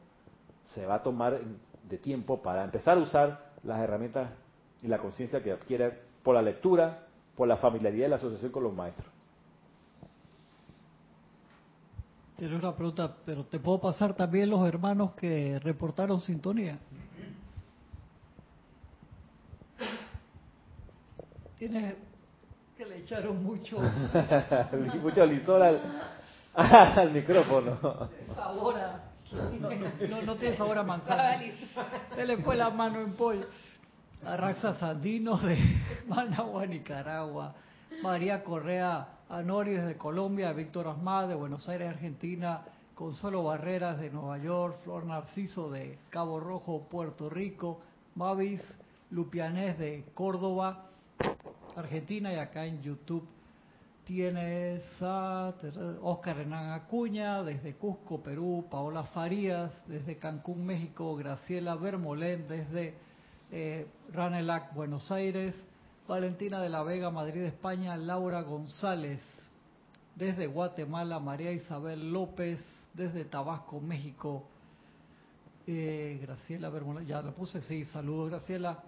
se 0.74 0.84
va 0.84 0.96
a 0.96 1.02
tomar 1.02 1.40
de 1.88 1.98
tiempo 1.98 2.42
para 2.42 2.64
empezar 2.64 2.98
a 2.98 3.00
usar 3.00 3.52
las 3.62 3.80
herramientas 3.80 4.30
y 4.82 4.88
la 4.88 4.98
conciencia 4.98 5.42
que 5.42 5.52
adquiere 5.52 5.98
por 6.22 6.34
la 6.34 6.42
lectura, 6.42 7.06
por 7.34 7.48
la 7.48 7.56
familiaridad 7.56 8.06
y 8.06 8.10
la 8.10 8.16
asociación 8.16 8.52
con 8.52 8.64
los 8.64 8.74
maestros. 8.74 9.08
Tienes 12.36 12.58
una 12.58 12.76
pregunta, 12.76 13.16
pero 13.24 13.44
te 13.44 13.58
puedo 13.58 13.80
pasar 13.80 14.14
también 14.14 14.50
los 14.50 14.66
hermanos 14.68 15.12
que 15.14 15.58
reportaron 15.60 16.20
sintonía. 16.20 16.78
Tienes 21.58 21.94
que 22.76 22.84
le 22.84 22.98
echaron 22.98 23.42
mucho 23.42 23.78
mucho 25.02 25.24
lisol 25.24 25.62
al, 26.54 27.12
micrófono. 27.12 27.78
Sabor 28.34 28.76
no, 30.08 30.22
no, 30.22 30.36
tiene 30.36 30.56
sabor 30.56 30.78
a 30.78 30.82
manzana. 30.82 31.38
Se 32.14 32.24
le 32.24 32.36
fue 32.38 32.56
la 32.56 32.70
mano 32.70 33.00
en 33.00 33.12
pollo. 33.14 33.46
Raxa 34.22 34.74
Sandino 34.74 35.36
de 35.38 35.58
Managua, 36.06 36.64
Nicaragua. 36.66 37.54
María 38.02 38.44
Correa 38.44 39.08
Anoris 39.28 39.84
de 39.84 39.96
Colombia, 39.96 40.52
Víctor 40.52 40.88
Asmad 40.88 41.28
de 41.28 41.34
Buenos 41.34 41.68
Aires, 41.68 41.88
Argentina, 41.88 42.62
Consuelo 42.94 43.42
Barreras 43.44 43.98
de 43.98 44.10
Nueva 44.10 44.38
York, 44.38 44.78
Flor 44.84 45.04
Narciso 45.04 45.70
de 45.70 45.98
Cabo 46.10 46.40
Rojo, 46.40 46.86
Puerto 46.90 47.28
Rico, 47.28 47.80
Mavis 48.14 48.62
Lupianés 49.10 49.78
de 49.78 50.04
Córdoba, 50.14 50.86
Argentina 51.76 52.32
y 52.32 52.36
acá 52.36 52.64
en 52.64 52.82
YouTube 52.82 53.28
tienes 54.06 54.82
a 55.02 55.52
Oscar 56.00 56.38
Hernán 56.38 56.72
Acuña 56.72 57.42
desde 57.42 57.74
Cusco, 57.74 58.22
Perú, 58.22 58.66
Paola 58.70 59.04
Farías 59.04 59.72
desde 59.86 60.16
Cancún, 60.16 60.64
México, 60.64 61.14
Graciela 61.16 61.74
Bermolén 61.76 62.46
desde 62.48 62.94
eh, 63.52 63.86
Ranelac, 64.12 64.74
Buenos 64.74 65.10
Aires, 65.12 65.54
Valentina 66.08 66.60
de 66.60 66.68
la 66.68 66.82
Vega, 66.82 67.10
Madrid, 67.10 67.42
España, 67.42 67.96
Laura 67.96 68.42
González, 68.42 69.20
desde 70.14 70.46
Guatemala, 70.46 71.18
María 71.18 71.52
Isabel 71.52 72.12
López, 72.12 72.58
desde 72.94 73.24
Tabasco, 73.26 73.80
México, 73.80 74.44
eh, 75.66 76.18
Graciela 76.22 76.70
Bermola, 76.70 77.02
ya 77.02 77.20
lo 77.20 77.34
puse, 77.34 77.60
sí, 77.60 77.84
saludos 77.86 78.30
Graciela, 78.30 78.82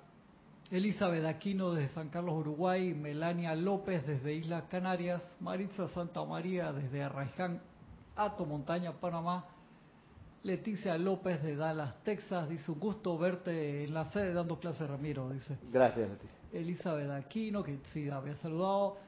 Elizabeth 0.71 1.25
Aquino 1.25 1.73
desde 1.73 1.95
San 1.95 2.11
Carlos, 2.11 2.35
Uruguay, 2.35 2.93
Melania 2.93 3.55
López 3.55 4.07
desde 4.07 4.35
Islas 4.35 4.65
Canarias, 4.71 5.23
Maritza 5.41 5.89
Santa 5.89 6.23
María 6.25 6.73
desde 6.73 7.03
Arraiján, 7.03 7.63
Ato 8.15 8.45
Montaña, 8.45 8.93
Panamá, 8.93 9.47
Leticia 10.43 10.99
López 10.99 11.43
de 11.43 11.57
Dallas, 11.57 11.95
Texas, 12.05 12.49
dice 12.51 12.71
un 12.71 12.79
gusto 12.79 13.17
verte 13.17 13.85
en 13.85 13.95
la 13.95 14.05
sede 14.07 14.35
dando 14.35 14.59
clases, 14.59 14.89
Ramiro, 14.89 15.31
dice. 15.31 15.57
Gracias, 15.73 16.09
Leticia. 16.09 16.37
Elizabeth 16.53 17.11
Aquino, 17.11 17.63
que 17.63 17.79
sí 17.93 18.09
había 18.11 18.37
saludado. 18.37 18.99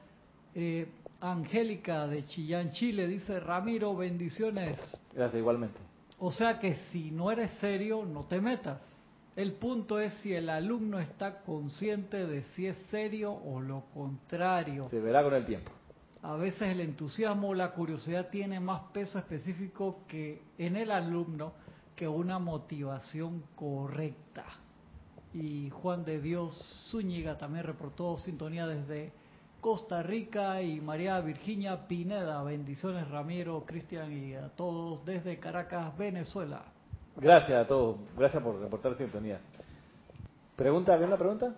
Eh, 0.55 0.89
Angélica 1.21 2.07
de 2.07 2.25
Chillán, 2.25 2.71
Chile, 2.71 3.07
dice 3.07 3.39
Ramiro, 3.39 3.95
bendiciones. 3.95 4.79
Gracias, 5.13 5.39
igualmente. 5.39 5.79
O 6.17 6.31
sea 6.31 6.57
que 6.59 6.75
si 6.91 7.11
no 7.11 7.31
eres 7.31 7.51
serio, 7.59 8.03
no 8.03 8.25
te 8.25 8.41
metas. 8.41 8.81
El 9.35 9.53
punto 9.53 9.99
es 9.99 10.13
si 10.15 10.33
el 10.33 10.49
alumno 10.49 10.99
está 10.99 11.41
consciente 11.43 12.27
de 12.27 12.43
si 12.55 12.67
es 12.67 12.77
serio 12.89 13.31
o 13.33 13.61
lo 13.61 13.85
contrario. 13.93 14.89
Se 14.89 14.99
verá 14.99 15.23
con 15.23 15.33
el 15.33 15.45
tiempo. 15.45 15.71
A 16.21 16.35
veces 16.35 16.63
el 16.63 16.81
entusiasmo 16.81 17.49
o 17.49 17.53
la 17.53 17.71
curiosidad 17.71 18.29
tiene 18.29 18.59
más 18.59 18.81
peso 18.91 19.17
específico 19.17 20.03
que 20.07 20.41
en 20.57 20.75
el 20.75 20.91
alumno 20.91 21.53
que 21.95 22.07
una 22.07 22.39
motivación 22.39 23.43
correcta 23.55 24.45
y 25.33 25.69
Juan 25.69 26.03
de 26.03 26.19
Dios 26.19 26.89
Zúñiga 26.91 27.37
también 27.37 27.65
reportó 27.65 28.17
sintonía 28.17 28.67
desde 28.67 29.13
Costa 29.61 30.03
Rica 30.03 30.61
y 30.61 30.81
María 30.81 31.19
Virginia 31.21 31.87
Pineda. 31.87 32.43
Bendiciones 32.43 33.07
Ramiro, 33.07 33.63
Cristian 33.65 34.11
y 34.11 34.33
a 34.33 34.49
todos 34.49 35.05
desde 35.05 35.39
Caracas, 35.39 35.97
Venezuela. 35.97 36.65
Gracias 37.17 37.65
a 37.65 37.67
todos, 37.67 37.97
gracias 38.17 38.41
por 38.41 38.59
reportar 38.59 38.95
sintonía. 38.97 39.39
¿Pregunta? 40.55 40.93
¿Alguna 40.93 41.17
pregunta? 41.17 41.53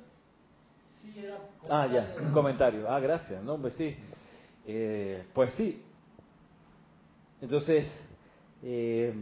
Sí, 1.01 1.13
era 1.17 1.37
Ah, 1.69 1.87
ya, 1.87 2.15
un 2.21 2.31
comentario. 2.31 2.89
Ah, 2.89 2.99
gracias. 2.99 3.43
No, 3.43 3.57
pues 3.57 3.73
sí. 3.75 3.95
Eh, 4.65 5.23
pues 5.33 5.53
sí. 5.53 5.81
Entonces, 7.41 7.87
eh, 8.63 9.13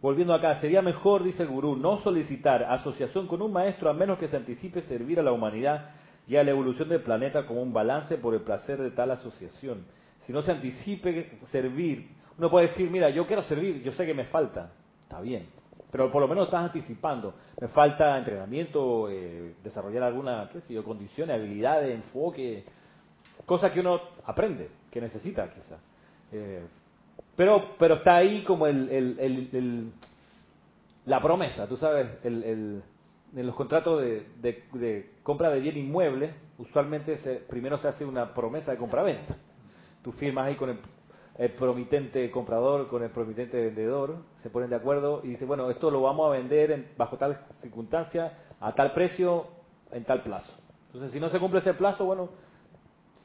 Volviendo 0.00 0.34
acá, 0.34 0.56
sería 0.56 0.82
mejor, 0.82 1.22
dice 1.22 1.44
el 1.44 1.48
gurú, 1.48 1.76
no 1.76 2.00
solicitar 2.02 2.64
asociación 2.64 3.28
con 3.28 3.40
un 3.40 3.52
maestro 3.52 3.88
a 3.88 3.92
menos 3.94 4.18
que 4.18 4.26
se 4.26 4.36
anticipe 4.36 4.82
servir 4.82 5.20
a 5.20 5.22
la 5.22 5.30
humanidad 5.30 5.90
y 6.26 6.34
a 6.34 6.42
la 6.42 6.50
evolución 6.50 6.88
del 6.88 7.02
planeta 7.02 7.46
como 7.46 7.62
un 7.62 7.72
balance 7.72 8.18
por 8.18 8.34
el 8.34 8.40
placer 8.40 8.82
de 8.82 8.90
tal 8.90 9.12
asociación. 9.12 9.84
Si 10.22 10.32
no 10.32 10.42
se 10.42 10.50
anticipe 10.50 11.38
servir, 11.52 12.08
uno 12.38 12.50
puede 12.50 12.68
decir, 12.68 12.90
mira, 12.90 13.10
yo 13.10 13.26
quiero 13.26 13.42
servir, 13.42 13.82
yo 13.82 13.92
sé 13.92 14.06
que 14.06 14.14
me 14.14 14.24
falta, 14.24 14.72
está 15.02 15.20
bien, 15.20 15.46
pero 15.92 16.10
por 16.10 16.22
lo 16.22 16.28
menos 16.28 16.46
estás 16.46 16.64
anticipando. 16.64 17.34
Me 17.60 17.68
falta 17.68 18.16
entrenamiento, 18.16 19.10
eh, 19.10 19.56
desarrollar 19.62 20.04
alguna, 20.04 20.48
qué 20.50 20.62
sé 20.62 20.72
yo, 20.72 20.82
condiciones, 20.82 21.36
habilidades, 21.36 21.94
enfoque, 21.94 22.64
cosas 23.44 23.70
que 23.72 23.80
uno 23.80 24.00
aprende, 24.24 24.70
que 24.90 25.02
necesita 25.02 25.50
quizá. 25.50 25.76
Eh, 26.32 26.64
pero, 27.36 27.76
pero 27.78 27.96
está 27.96 28.16
ahí 28.16 28.42
como 28.42 28.66
el, 28.66 28.88
el, 28.88 29.92
la 31.04 31.20
promesa, 31.20 31.68
tú 31.68 31.76
sabes, 31.76 32.08
en 32.24 32.82
los 33.34 33.54
contratos 33.54 34.00
de, 34.00 34.26
de, 34.40 35.10
compra 35.22 35.50
de 35.50 35.60
bien 35.60 35.76
inmueble, 35.76 36.32
usualmente 36.56 37.18
se, 37.18 37.34
primero 37.34 37.76
se 37.76 37.88
hace 37.88 38.06
una 38.06 38.32
promesa 38.32 38.70
de 38.70 38.78
compra-venta. 38.78 39.36
Tú 40.02 40.10
firmas 40.12 40.46
ahí 40.46 40.56
con 40.56 40.70
el, 40.70 40.78
el, 41.44 41.52
promitente 41.52 42.30
comprador, 42.30 42.88
con 42.88 43.02
el 43.02 43.10
promitente 43.10 43.60
vendedor, 43.60 44.18
se 44.42 44.50
ponen 44.50 44.70
de 44.70 44.76
acuerdo 44.76 45.20
y 45.24 45.28
dicen, 45.28 45.48
bueno, 45.48 45.70
esto 45.70 45.90
lo 45.90 46.02
vamos 46.02 46.28
a 46.28 46.36
vender 46.38 46.92
bajo 46.96 47.16
tal 47.16 47.38
circunstancia, 47.60 48.38
a 48.60 48.74
tal 48.74 48.92
precio, 48.92 49.46
en 49.90 50.04
tal 50.04 50.22
plazo. 50.22 50.52
Entonces, 50.86 51.12
si 51.12 51.20
no 51.20 51.28
se 51.28 51.38
cumple 51.38 51.60
ese 51.60 51.74
plazo, 51.74 52.04
bueno, 52.04 52.30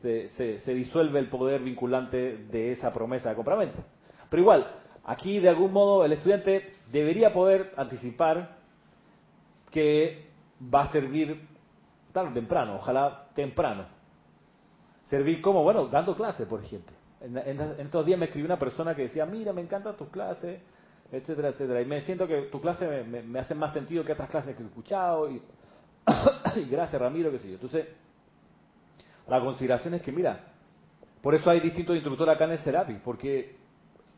se, 0.02 0.30
se, 0.30 0.60
se 0.60 0.74
disuelve 0.74 1.20
el 1.20 1.30
poder 1.30 1.62
vinculante 1.62 2.38
de 2.38 2.72
esa 2.72 2.92
promesa 2.94 3.30
de 3.30 3.36
compra-venta. 3.36 3.84
Pero 4.30 4.42
igual, 4.42 4.68
aquí 5.04 5.40
de 5.40 5.50
algún 5.50 5.72
modo 5.72 6.04
el 6.04 6.14
estudiante 6.14 6.74
debería 6.92 7.34
poder 7.34 7.74
anticipar 7.78 8.58
que 9.72 10.28
va 10.74 10.84
a 10.84 10.88
servir 10.92 11.48
tarde 12.12 12.32
temprano, 12.34 12.78
ojalá 12.78 13.28
temprano. 13.36 13.86
Servir 15.06 15.42
como, 15.42 15.64
bueno, 15.64 15.88
dando 15.88 16.16
clases, 16.16 16.48
por 16.48 16.64
ejemplo. 16.64 16.97
En, 17.22 17.38
estos 17.80 18.06
días 18.06 18.20
me 18.20 18.26
escribió 18.26 18.46
una 18.46 18.60
persona 18.60 18.96
que 18.96 19.04
decía, 19.04 19.26
mira, 19.26 19.52
me 19.54 19.62
encantan 19.62 19.98
tus 19.98 20.10
clases, 20.10 20.62
etcétera, 21.12 21.50
etcétera. 21.50 21.82
Y 21.82 21.86
me 21.86 22.02
siento 22.02 22.28
que 22.28 22.44
tu 22.44 22.62
clase 22.62 23.04
me, 23.04 23.40
hacen 23.40 23.58
más 23.58 23.74
sentido 23.74 24.04
que 24.04 24.14
otras 24.14 24.30
clases 24.30 24.56
que 24.56 24.64
he 24.64 24.66
escuchado. 24.66 25.30
Y, 25.30 25.42
y 26.56 26.66
gracias, 26.66 27.02
Ramiro, 27.02 27.32
qué 27.32 27.40
sé 27.40 27.48
yo. 27.48 27.56
Entonces, 27.56 27.88
la 29.28 29.40
consideración 29.40 29.96
es 29.96 30.02
que, 30.02 30.12
mira, 30.12 30.54
Por 31.22 31.34
eso 31.36 31.50
hay 31.50 31.60
distintos 31.60 31.96
instructores 31.96 32.36
acá 32.36 32.46
en 32.46 32.52
el 32.52 32.60
Serapi, 32.60 32.94
porque 33.04 33.56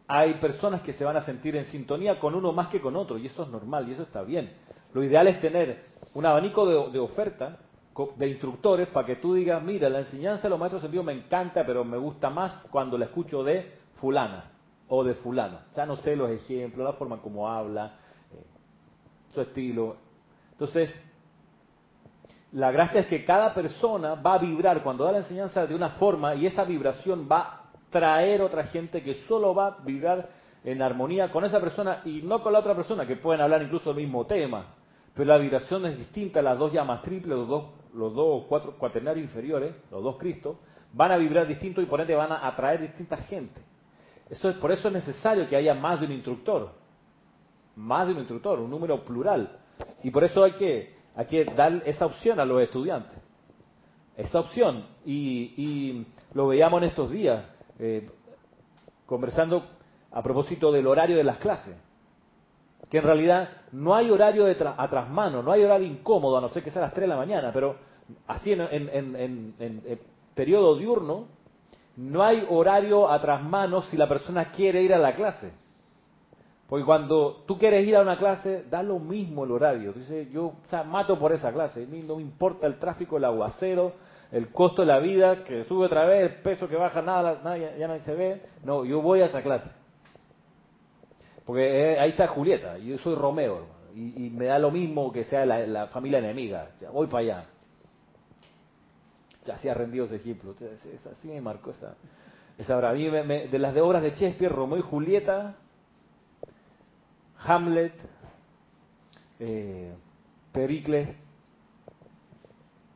hay 0.08 0.36
personas 0.36 0.82
que 0.82 0.94
se 0.94 1.06
van 1.06 1.16
a 1.16 1.22
sentir 1.22 1.56
en 1.56 1.66
sintonía 1.66 2.20
con 2.20 2.36
uno 2.36 2.52
más 2.52 2.68
que 2.68 2.82
con 2.82 2.96
otro, 2.96 3.18
y 3.18 3.28
eso 3.28 3.44
es 3.44 3.50
normal, 3.50 3.88
y 3.88 3.94
eso 3.94 4.04
está 4.04 4.24
bien. 4.24 4.52
Lo 4.94 5.04
ideal 5.04 5.28
es 5.28 5.40
tener 5.40 5.86
un 6.14 6.26
abanico 6.26 6.66
de, 6.66 6.92
de 6.92 7.00
oferta 7.00 7.60
de 8.16 8.28
instructores 8.28 8.88
para 8.90 9.06
que 9.06 9.18
tú 9.18 9.34
digas, 9.34 9.62
mira, 9.62 9.90
la 9.90 10.00
enseñanza 10.00 10.44
de 10.44 10.50
los 10.50 10.60
maestros 10.60 10.82
sentidos 10.82 11.06
me 11.06 11.14
encanta, 11.14 11.66
pero 11.66 11.84
me 11.84 11.98
gusta 11.98 12.30
más 12.30 12.66
cuando 12.70 12.98
la 12.98 13.06
escucho 13.06 13.44
de 13.44 13.80
fulana 13.96 14.52
o 14.88 15.04
de 15.04 15.16
fulano. 15.16 15.60
Ya 15.76 15.86
no 15.86 15.96
sé 15.98 16.16
los 16.16 16.30
ejemplos, 16.30 16.86
la 16.86 16.94
forma 16.94 17.22
como 17.22 17.50
habla, 17.50 17.98
eh, 18.32 18.44
su 19.34 19.42
estilo. 19.42 19.98
Entonces, 20.52 20.94
la 22.52 22.72
gracia 22.72 23.02
es 23.02 23.08
que 23.08 23.24
cada 23.24 23.54
persona 23.54 24.16
va 24.16 24.36
a 24.36 24.38
vibrar 24.40 24.82
cuando 24.82 25.04
da 25.04 25.12
la 25.12 25.20
enseñanza 25.20 25.68
de 25.68 25.76
una 25.76 25.90
forma 25.92 26.36
y 26.36 26.48
esa 26.48 26.64
vibración 26.64 27.28
va 27.32 27.40
a 27.40 27.62
traer 27.92 28.42
otra 28.42 28.66
gente 28.66 29.04
que 29.04 29.26
solo 29.28 29.54
va 29.54 29.68
a 29.68 29.78
vibrar 29.84 30.30
en 30.64 30.82
armonía 30.82 31.32
con 31.32 31.46
esa 31.46 31.60
persona 31.60 32.02
y 32.06 32.22
no 32.22 32.42
con 32.42 32.54
la 32.54 32.60
otra 32.60 32.76
persona, 32.76 33.06
que 33.06 33.16
pueden 33.16 33.42
hablar 33.42 33.62
incluso 33.62 33.94
del 33.94 34.04
mismo 34.04 34.26
tema. 34.26 34.74
Pero 35.14 35.28
la 35.28 35.38
vibración 35.38 35.86
es 35.86 35.98
distinta, 35.98 36.42
las 36.42 36.58
dos 36.58 36.72
llamas 36.72 37.02
triples, 37.02 37.38
los 37.38 37.48
dos, 37.48 37.66
los 37.94 38.14
dos 38.14 38.46
cuatro, 38.48 38.76
cuaternarios 38.78 39.26
inferiores, 39.26 39.74
los 39.92 40.04
dos 40.04 40.18
Cristos, 40.18 40.58
van 40.94 41.12
a 41.12 41.18
vibrar 41.18 41.48
distinto 41.48 41.82
y 41.82 41.86
por 41.86 42.02
ende 42.02 42.16
van 42.16 42.32
a 42.32 42.48
atraer 42.48 42.82
distinta 42.82 43.18
gente. 43.18 43.62
Eso 44.30 44.50
es, 44.50 44.56
por 44.58 44.72
eso 44.72 44.88
es 44.88 44.94
necesario 44.94 45.48
que 45.48 45.56
haya 45.56 45.74
más 45.74 46.00
de 46.00 46.06
un 46.06 46.12
instructor, 46.12 46.72
más 47.76 48.08
de 48.08 48.14
un 48.14 48.20
instructor, 48.20 48.60
un 48.60 48.70
número 48.70 49.04
plural. 49.04 49.58
Y 50.04 50.12
por 50.12 50.24
eso 50.24 50.44
hay 50.44 50.54
que, 50.54 50.96
hay 51.16 51.26
que 51.26 51.46
dar 51.46 51.82
esa 51.86 52.06
opción 52.06 52.40
a 52.40 52.46
los 52.46 52.62
estudiantes. 52.62 53.18
Esa 54.16 54.40
opción. 54.40 54.86
Y, 55.06 55.54
y 55.58 56.08
lo 56.34 56.48
veíamos 56.48 56.82
en 56.82 56.90
estos 56.90 57.10
días, 57.10 57.44
eh, 57.80 58.10
conversando 59.06 59.66
a 60.12 60.22
propósito 60.22 60.72
del 60.72 60.88
horario 60.88 61.18
de 61.18 61.24
las 61.24 61.38
clases. 61.38 61.76
Que 62.90 62.98
en 63.00 63.04
realidad 63.04 63.50
no 63.72 63.96
hay 63.96 64.10
horario 64.10 64.46
de 64.46 64.58
tra- 64.58 64.76
a 64.78 64.88
trasmano, 64.90 65.44
no 65.44 65.52
hay 65.52 65.64
horario 65.64 65.88
incómodo, 65.88 66.38
a 66.38 66.42
no 66.42 66.50
ser 66.50 66.64
que 66.64 66.72
sea 66.72 66.82
a 66.82 66.86
las 66.86 66.94
3 66.94 67.04
de 67.04 67.08
la 67.08 67.18
mañana, 67.18 67.52
pero 67.54 67.76
así 68.28 68.52
en, 68.52 68.62
en, 68.62 68.90
en, 68.90 69.56
en- 69.60 70.00
periodo 70.34 70.76
diurno, 70.78 71.28
no 71.98 72.24
hay 72.24 72.46
horario 72.50 73.10
a 73.12 73.20
trasmano 73.20 73.82
si 73.84 73.98
la 73.98 74.08
persona 74.08 74.52
quiere 74.52 74.82
ir 74.82 74.94
a 74.94 74.98
la 74.98 75.14
clase. 75.14 75.52
Porque 76.68 76.86
cuando 76.86 77.44
tú 77.48 77.58
quieres 77.58 77.86
ir 77.86 77.96
a 77.96 78.02
una 78.02 78.18
clase, 78.18 78.64
da 78.70 78.82
lo 78.84 79.00
mismo 79.00 79.44
el 79.44 79.52
horario. 79.52 79.92
Tú 79.92 80.00
dices, 80.00 80.32
yo 80.32 80.46
o 80.46 80.56
sea, 80.68 80.84
mato 80.84 81.18
por 81.20 81.32
esa 81.34 81.52
clase, 81.52 81.86
no 81.88 82.16
me 82.16 82.22
importa 82.22 82.68
el 82.68 82.78
tráfico, 82.80 83.18
el 83.18 83.26
aguacero, 83.26 83.94
el 84.32 84.50
costo 84.52 84.84
de 84.84 84.88
la 84.88 85.00
vida, 85.00 85.44
que 85.44 85.64
sube 85.66 85.88
otra 85.88 86.06
vez, 86.06 86.32
el 86.32 86.42
peso 86.42 86.68
que 86.70 86.76
baja, 86.76 87.02
nada, 87.02 87.42
nada 87.44 87.58
ya, 87.58 87.76
ya 87.76 87.88
nadie 87.88 88.02
se 88.02 88.14
ve. 88.16 88.42
No, 88.64 88.86
yo 88.86 89.02
voy 89.02 89.22
a 89.22 89.26
esa 89.26 89.42
clase. 89.42 89.68
Porque 91.50 91.94
eh, 91.94 92.00
ahí 92.00 92.12
está 92.12 92.28
Julieta, 92.28 92.78
yo 92.78 93.00
soy 93.00 93.16
Romeo, 93.16 93.66
y, 93.96 94.30
me 94.30 94.46
da 94.46 94.60
lo 94.60 94.70
mismo 94.70 95.12
que 95.12 95.24
sea 95.24 95.48
la, 95.48 95.88
familia 95.88 96.20
enemiga. 96.20 96.70
Voy 96.94 97.08
para 97.08 97.22
allá. 97.22 97.46
Ya 99.46 99.58
se 99.58 99.68
ha 99.68 99.74
rendido 99.74 100.06
ese 100.06 100.18
ejemplo. 100.18 100.52
Entonces, 100.52 100.86
es- 100.86 101.08
Así 101.08 101.28
me 101.28 101.42
marcó 101.42 101.72
esa. 101.72 101.96
esa. 102.56 102.88
A 102.88 102.94
mí 102.94 103.10
me- 103.10 103.48
de 103.48 103.58
las 103.58 103.74
de 103.74 103.82
obras 103.82 104.04
de 104.04 104.12
Shakespeare, 104.12 104.52
Romeo 104.52 104.78
y 104.78 104.84
Julieta, 104.84 105.56
Hamlet, 107.44 107.96
eh, 109.40 109.96
Pericles, 110.52 111.10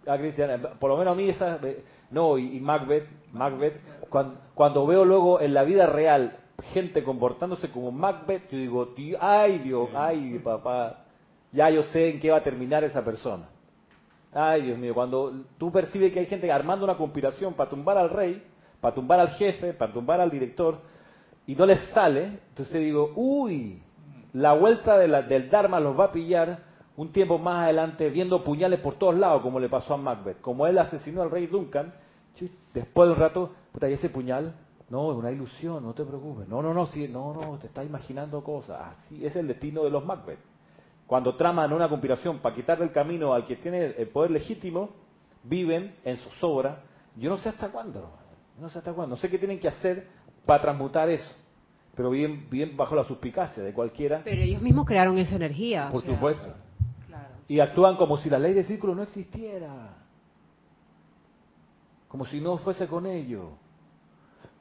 a 0.06 0.16
Cristiana, 0.16 0.60
por 0.80 0.92
lo 0.92 0.98
menos 0.98 1.14
a 1.14 1.16
mí 1.16 1.28
esa, 1.28 1.56
eh, 1.64 1.84
no, 2.12 2.38
y 2.38 2.60
Macbeth, 2.60 3.08
Macbeth, 3.32 3.82
cuando, 4.10 4.40
cuando 4.54 4.86
veo 4.86 5.06
luego 5.06 5.42
en 5.42 5.56
la 5.56 5.64
vida 5.64 5.88
real 5.88 6.38
gente 6.74 7.04
comportándose 7.04 7.70
como 7.70 7.92
Macbeth, 7.92 8.50
yo 8.52 8.58
digo, 8.58 8.86
"Di- 8.96 9.16
ay 9.20 9.60
Dios, 9.60 9.90
ay 9.96 10.40
papá, 10.44 11.06
ya 11.52 11.70
yo 11.70 11.84
sé 11.84 12.10
en 12.10 12.20
qué 12.20 12.32
va 12.32 12.38
a 12.38 12.44
terminar 12.44 12.84
esa 12.84 13.04
persona. 13.04 13.46
Ay 14.34 14.64
Dios 14.64 14.78
mío, 14.78 14.94
cuando 14.94 15.32
tú 15.58 15.72
percibes 15.72 16.12
que 16.12 16.20
hay 16.20 16.26
gente 16.26 16.52
armando 16.52 16.86
una 16.86 16.98
conspiración 16.98 17.54
para 17.54 17.70
tumbar 17.70 17.98
al 17.98 18.10
rey, 18.10 18.42
para 18.82 18.96
tumbar 18.96 19.20
al 19.20 19.30
jefe, 19.30 19.74
para 19.74 19.94
tumbar 19.94 20.20
al 20.22 20.32
director, 20.32 20.80
y 21.46 21.56
no 21.56 21.66
les 21.66 21.80
sale, 21.90 22.40
entonces 22.50 22.74
digo, 22.82 23.12
uy, 23.16 23.82
la 24.34 24.54
vuelta 24.54 24.98
de 24.98 25.08
la- 25.08 25.22
del 25.22 25.50
Dharma 25.50 25.80
los 25.80 25.98
va 26.00 26.06
a 26.06 26.12
pillar 26.12 26.60
un 26.96 27.12
tiempo 27.12 27.38
más 27.38 27.64
adelante 27.66 28.10
viendo 28.10 28.44
puñales 28.44 28.80
por 28.80 28.96
todos 28.96 29.16
lados, 29.16 29.42
como 29.42 29.60
le 29.60 29.68
pasó 29.70 29.94
a 29.96 29.98
Macbeth. 29.98 30.42
Como 30.42 30.66
él 30.68 30.78
asesinó 30.78 31.22
al 31.22 31.32
rey 31.32 31.48
Duncan, 31.48 31.94
después 32.74 33.08
de 33.08 33.14
un 33.14 33.20
rato, 33.20 33.52
puta, 33.72 33.90
¿y 33.90 33.94
ese 33.94 34.10
puñal? 34.10 34.54
No, 34.90 35.12
es 35.12 35.18
una 35.18 35.32
ilusión, 35.32 35.84
no 35.84 35.94
te 35.94 36.04
preocupes. 36.04 36.48
No, 36.48 36.62
no, 36.62 36.74
no, 36.74 36.86
sí, 36.88 37.08
no, 37.08 37.34
no, 37.34 37.58
te 37.58 37.68
estás 37.68 37.86
imaginando 37.86 38.44
cosas. 38.44 38.98
Así 38.98 39.26
es 39.26 39.36
el 39.36 39.48
destino 39.48 39.84
de 39.84 39.90
los 39.90 40.06
Macbeth. 40.06 40.40
Cuando 41.08 41.36
traman 41.36 41.74
una 41.74 41.90
conspiración 41.90 42.40
para 42.40 42.56
quitarle 42.56 42.86
el 42.86 42.92
camino 42.92 43.34
al 43.34 43.46
que 43.46 43.56
tiene 43.58 43.86
el 43.98 44.08
poder 44.10 44.32
legítimo, 44.32 44.90
viven 45.44 45.96
en 46.04 46.18
zozobra. 46.18 46.84
Yo 47.16 47.30
no 47.30 47.38
sé 47.38 47.50
hasta 47.50 47.70
cuándo, 47.70 48.10
no 48.60 48.70
sé 48.70 48.80
hasta 48.80 48.94
cuándo. 48.94 49.16
No 49.16 49.22
sé 49.22 49.30
qué 49.30 49.38
tienen 49.38 49.60
que 49.60 49.68
hacer 49.68 50.08
para 50.46 50.62
transmutar 50.62 51.10
eso. 51.10 51.30
Pero 51.96 52.10
bien, 52.10 52.50
bien 52.50 52.76
bajo 52.76 52.96
la 52.96 53.04
suspicacia 53.04 53.62
de 53.62 53.74
cualquiera, 53.74 54.22
Pero 54.24 54.42
ellos 54.42 54.62
mismos 54.62 54.86
crearon 54.86 55.18
esa 55.18 55.36
energía. 55.36 55.90
o 55.90 55.92
por 55.92 56.02
sea, 56.02 56.14
supuesto. 56.14 56.54
Claro. 57.08 57.34
Y 57.48 57.60
actúan 57.60 57.98
como 57.98 58.18
si 58.18 58.30
la 58.30 58.40
ley 58.40 58.54
del 58.54 58.66
círculo 58.66 58.96
no 58.96 59.04
existiera. 59.04 59.98
Como 62.08 62.26
si 62.26 62.42
no 62.42 62.58
fuese 62.58 62.88
con 62.88 63.06
ello. 63.06 63.52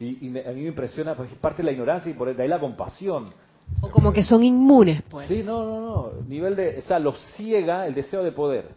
Y, 0.03 0.19
y 0.27 0.29
me- 0.31 0.41
a 0.47 0.51
mí 0.53 0.63
me 0.63 0.69
impresiona, 0.69 1.15
pues 1.15 1.31
es 1.33 1.39
parte 1.39 1.59
de 1.59 1.65
la 1.65 1.73
ignorancia 1.73 2.11
y 2.11 2.15
por 2.15 2.35
de 2.35 2.43
ahí 2.43 2.49
la 2.49 2.61
compasión. 2.61 3.27
O 3.81 3.91
como 3.91 4.13
que 4.13 4.23
son 4.23 4.43
inmunes, 4.43 5.03
pues. 5.03 5.29
Sí, 5.29 5.43
no, 5.45 5.65
no, 5.65 5.81
no. 5.81 6.13
Nivel 6.29 6.57
de, 6.57 6.79
o 6.79 6.83
sea, 6.83 6.99
los 6.99 7.19
ciega 7.37 7.87
el 7.87 7.95
deseo 7.95 8.23
de 8.23 8.33
poder 8.33 8.71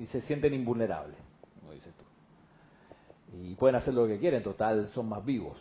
y 0.00 0.06
se 0.06 0.20
sienten 0.22 0.54
invulnerables, 0.54 1.16
como 1.60 1.72
dices 1.72 1.92
tú. 1.96 3.36
Y 3.38 3.54
pueden 3.54 3.76
hacer 3.76 3.94
lo 3.94 4.06
que 4.06 4.18
quieren, 4.18 4.42
total, 4.42 4.88
son 4.88 5.08
más 5.08 5.24
vivos. 5.24 5.58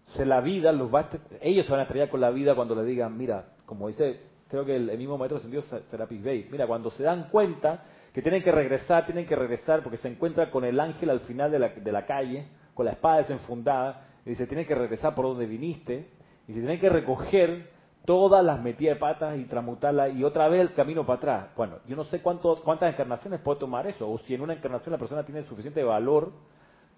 Entonces 0.00 0.26
la 0.26 0.40
vida 0.42 0.72
los 0.72 0.92
va 0.94 1.08
ellos 1.40 1.64
se 1.64 1.72
van 1.72 1.80
a 1.80 1.84
estrellar 1.84 2.10
con 2.10 2.20
la 2.20 2.30
vida 2.30 2.54
cuando 2.54 2.74
le 2.74 2.84
digan, 2.84 3.16
mira, 3.16 3.46
como 3.64 3.88
dice, 3.88 4.20
creo 4.48 4.64
que 4.66 4.76
el, 4.76 4.90
el 4.90 4.98
mismo 4.98 5.16
maestro 5.16 5.40
sentido 5.40 5.62
Serapis 5.90 6.22
Bey, 6.22 6.48
mira, 6.50 6.66
cuando 6.66 6.90
se 6.90 7.02
dan 7.02 7.28
cuenta 7.30 7.84
que 8.12 8.20
tienen 8.20 8.42
que 8.42 8.52
regresar, 8.52 9.06
tienen 9.06 9.24
que 9.24 9.34
regresar 9.34 9.82
porque 9.82 9.96
se 9.96 10.08
encuentra 10.08 10.50
con 10.50 10.64
el 10.66 10.78
ángel 10.78 11.08
al 11.08 11.20
final 11.20 11.50
de 11.50 11.58
la, 11.58 11.68
de 11.70 11.92
la 11.92 12.04
calle, 12.04 12.46
con 12.74 12.86
la 12.86 12.92
espada 12.92 13.18
desenfundada, 13.18 14.08
y 14.24 14.30
dice, 14.30 14.46
tienen 14.46 14.66
que 14.66 14.74
regresar 14.74 15.14
por 15.14 15.26
donde 15.26 15.46
viniste, 15.46 16.10
y 16.46 16.52
se 16.52 16.60
tienen 16.60 16.78
que 16.78 16.88
recoger 16.88 17.70
todas 18.04 18.44
las 18.44 18.60
metidas 18.60 18.96
de 18.96 19.00
patas 19.00 19.38
y 19.38 19.44
transmutarlas 19.44 20.14
y 20.14 20.24
otra 20.24 20.48
vez 20.48 20.60
el 20.60 20.72
camino 20.72 21.06
para 21.06 21.16
atrás. 21.16 21.46
Bueno, 21.56 21.76
yo 21.86 21.94
no 21.94 22.04
sé 22.04 22.20
cuántos, 22.20 22.60
cuántas 22.60 22.92
encarnaciones 22.92 23.40
puede 23.40 23.60
tomar 23.60 23.86
eso, 23.86 24.10
o 24.10 24.18
si 24.18 24.34
en 24.34 24.40
una 24.40 24.54
encarnación 24.54 24.92
la 24.92 24.98
persona 24.98 25.24
tiene 25.24 25.44
suficiente 25.44 25.82
valor 25.84 26.32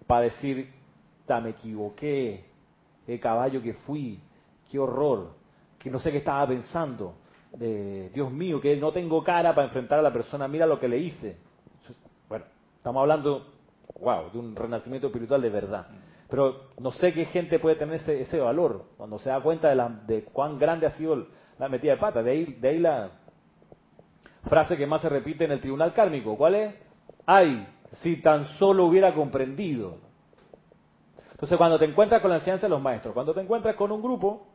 para 0.07 0.23
decir, 0.23 0.73
"Ta, 1.27 1.41
me 1.41 1.51
equivoqué, 1.51 2.45
qué 3.07 3.21
caballo 3.21 3.61
que 3.61 3.75
fui, 3.75 4.21
qué 4.71 4.79
horror, 4.79 5.33
que 5.79 5.91
no 5.91 5.99
sé 5.99 6.11
qué 6.11 6.19
estaba 6.19 6.47
pensando, 6.47 7.17
de, 7.53 8.11
Dios 8.11 8.33
mío, 8.33 8.61
que 8.61 8.77
no 8.77 8.93
tengo 8.93 9.23
cara 9.23 9.55
para 9.55 9.67
enfrentar 9.67 9.99
a 9.99 10.03
la 10.03 10.13
persona, 10.13 10.49
mira 10.49 10.67
lo 10.67 10.81
que 10.81 10.89
le 10.89 10.99
hice. 10.99 11.37
Bueno, 12.29 12.47
estamos 12.77 13.01
hablando, 13.01 13.54
wow, 14.01 14.31
de 14.31 14.39
un 14.39 14.57
renacimiento 14.57 15.09
espiritual 15.09 15.43
de 15.43 15.51
verdad. 15.51 15.87
Pero 16.29 16.71
no 16.79 16.91
sé 16.93 17.13
qué 17.13 17.27
gente 17.27 17.59
puede 17.59 17.77
tener 17.77 17.97
ese, 17.97 18.21
ese 18.21 18.41
valor 18.41 18.87
cuando 18.97 19.19
se 19.19 19.31
da 19.31 19.41
cuenta 19.41 19.69
de, 19.69 19.77
la, 19.77 19.89
de 19.89 20.25
cuán 20.25 20.59
grande 20.59 20.87
ha 20.87 20.91
sido 20.91 21.27
la 21.59 21.69
metida 21.69 21.93
de 21.93 21.99
pata. 21.99 22.23
De 22.23 22.31
ahí, 22.31 22.45
de 22.61 22.69
ahí 22.69 22.79
la 22.79 23.11
frase 24.45 24.77
que 24.77 24.87
más 24.87 25.03
se 25.03 25.09
repite 25.09 25.45
en 25.45 25.53
el 25.53 25.61
tribunal 25.61 25.93
kármico. 25.93 26.37
¿Cuál 26.37 26.55
es? 26.55 26.75
Ay, 27.27 27.67
si 28.03 28.21
tan 28.21 28.45
solo 28.59 28.87
hubiera 28.87 29.15
comprendido. 29.15 29.99
Entonces, 31.33 31.59
cuando 31.59 31.79
te 31.79 31.85
encuentras 31.85 32.21
con 32.21 32.31
la 32.31 32.39
enseñanza 32.39 32.67
de 32.67 32.71
los 32.71 32.81
maestros, 32.81 33.13
cuando 33.13 33.35
te 33.35 33.41
encuentras 33.41 33.77
con 33.77 33.93
un 33.93 34.03
grupo 34.03 34.47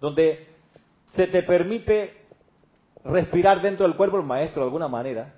donde 0.00 0.46
se 1.06 1.26
te 1.26 1.42
permite 1.42 2.26
respirar 3.04 3.60
dentro 3.60 3.86
del 3.86 3.96
cuerpo 3.96 4.16
del 4.16 4.26
maestro 4.26 4.62
de 4.62 4.66
alguna 4.66 4.88
manera, 4.88 5.34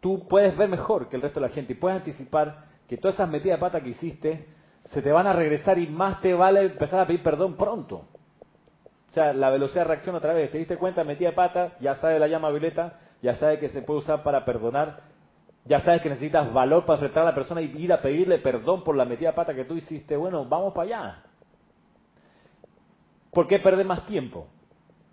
tú 0.00 0.26
puedes 0.28 0.56
ver 0.56 0.68
mejor 0.68 1.08
que 1.08 1.16
el 1.16 1.22
resto 1.22 1.40
de 1.40 1.48
la 1.48 1.52
gente 1.52 1.72
y 1.72 1.76
puedes 1.76 1.98
anticipar 1.98 2.64
que 2.88 2.96
todas 2.96 3.14
esas 3.14 3.28
metidas 3.28 3.58
de 3.58 3.60
pata 3.60 3.80
que 3.80 3.90
hiciste 3.90 4.46
se 4.86 5.02
te 5.02 5.10
van 5.10 5.26
a 5.26 5.32
regresar 5.32 5.78
y 5.78 5.88
más 5.88 6.20
te 6.20 6.34
vale 6.34 6.62
empezar 6.62 7.00
a 7.00 7.06
pedir 7.06 7.22
perdón 7.22 7.56
pronto. 7.56 8.04
O 9.10 9.12
sea, 9.12 9.32
la 9.32 9.50
velocidad 9.50 9.82
de 9.82 9.88
reacción 9.88 10.14
otra 10.14 10.32
vez. 10.32 10.50
¿Te 10.50 10.58
diste 10.58 10.76
cuenta? 10.76 11.02
Metida 11.02 11.30
de 11.30 11.34
pata, 11.34 11.72
ya 11.80 11.94
sabes 11.96 12.20
la 12.20 12.28
llama 12.28 12.50
violeta, 12.50 13.00
ya 13.22 13.34
sabes 13.34 13.58
que 13.58 13.68
se 13.70 13.82
puede 13.82 14.00
usar 14.00 14.22
para 14.22 14.44
perdonar, 14.44 15.00
ya 15.64 15.80
sabes 15.80 16.02
que 16.02 16.08
necesitas 16.08 16.52
valor 16.52 16.84
para 16.84 16.96
enfrentar 16.96 17.22
a 17.22 17.26
la 17.26 17.34
persona 17.34 17.60
y 17.62 17.72
ir 17.76 17.92
a 17.92 18.00
pedirle 18.00 18.38
perdón 18.38 18.84
por 18.84 18.96
la 18.96 19.04
metida 19.04 19.30
de 19.30 19.34
pata 19.34 19.54
que 19.54 19.64
tú 19.64 19.74
hiciste. 19.74 20.16
Bueno, 20.16 20.44
vamos 20.44 20.72
para 20.72 20.84
allá. 20.84 21.22
¿Por 23.32 23.46
qué 23.48 23.58
perder 23.58 23.84
más 23.84 24.06
tiempo? 24.06 24.46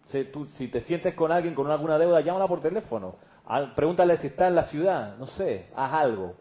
Si, 0.05 0.25
tú, 0.25 0.45
si 0.53 0.67
te 0.67 0.81
sientes 0.81 1.15
con 1.15 1.31
alguien 1.31 1.55
con 1.55 1.69
alguna 1.71 1.97
deuda, 1.97 2.21
llámala 2.21 2.47
por 2.47 2.61
teléfono. 2.61 3.15
Pregúntale 3.75 4.17
si 4.17 4.27
está 4.27 4.47
en 4.47 4.55
la 4.55 4.63
ciudad, 4.63 5.17
no 5.17 5.27
sé, 5.27 5.67
haz 5.75 5.93
algo. 5.93 6.35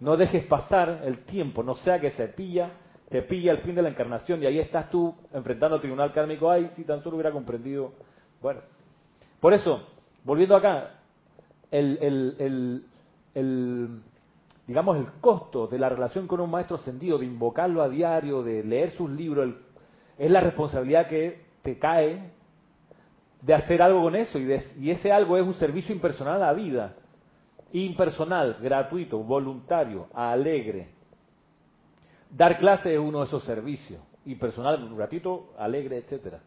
No 0.00 0.16
dejes 0.16 0.44
pasar 0.44 1.02
el 1.04 1.24
tiempo, 1.24 1.62
no 1.62 1.76
sea 1.76 2.00
que 2.00 2.10
se 2.10 2.28
pilla, 2.28 2.70
te 3.08 3.22
pilla 3.22 3.52
el 3.52 3.58
fin 3.58 3.74
de 3.74 3.82
la 3.82 3.88
encarnación 3.88 4.42
y 4.42 4.46
ahí 4.46 4.58
estás 4.58 4.90
tú 4.90 5.14
enfrentando 5.32 5.76
al 5.76 5.80
tribunal 5.80 6.12
kármico. 6.12 6.50
Ay, 6.50 6.70
si 6.74 6.84
tan 6.84 7.02
solo 7.02 7.16
hubiera 7.16 7.32
comprendido. 7.32 7.92
Bueno, 8.40 8.60
por 9.40 9.54
eso, 9.54 9.88
volviendo 10.24 10.56
acá, 10.56 11.00
el, 11.70 11.98
el, 12.00 12.36
el, 12.38 12.86
el, 13.34 14.02
digamos, 14.66 14.96
el 14.98 15.06
costo 15.20 15.66
de 15.66 15.78
la 15.78 15.88
relación 15.88 16.26
con 16.26 16.40
un 16.40 16.50
maestro 16.50 16.76
ascendido, 16.76 17.18
de 17.18 17.26
invocarlo 17.26 17.82
a 17.82 17.88
diario, 17.88 18.42
de 18.42 18.64
leer 18.64 18.90
sus 18.90 19.10
libros, 19.10 19.54
es 20.16 20.30
la 20.30 20.40
responsabilidad 20.40 21.06
que 21.06 21.46
te 21.62 21.78
cae 21.78 22.32
de 23.40 23.54
hacer 23.54 23.82
algo 23.82 24.02
con 24.02 24.16
eso 24.16 24.38
y, 24.38 24.48
y 24.80 24.90
ese 24.90 25.12
algo 25.12 25.36
es 25.36 25.44
un 25.44 25.54
servicio 25.54 25.94
impersonal 25.94 26.42
a 26.42 26.46
la 26.46 26.52
vida, 26.52 26.94
impersonal, 27.72 28.58
gratuito, 28.60 29.18
voluntario, 29.18 30.08
alegre. 30.14 30.88
Dar 32.30 32.58
clase 32.58 32.92
es 32.92 32.98
uno 32.98 33.20
de 33.20 33.26
esos 33.26 33.42
servicios, 33.44 34.00
impersonal, 34.26 34.94
gratuito, 34.94 35.54
alegre, 35.58 35.98
etcétera. 35.98 36.40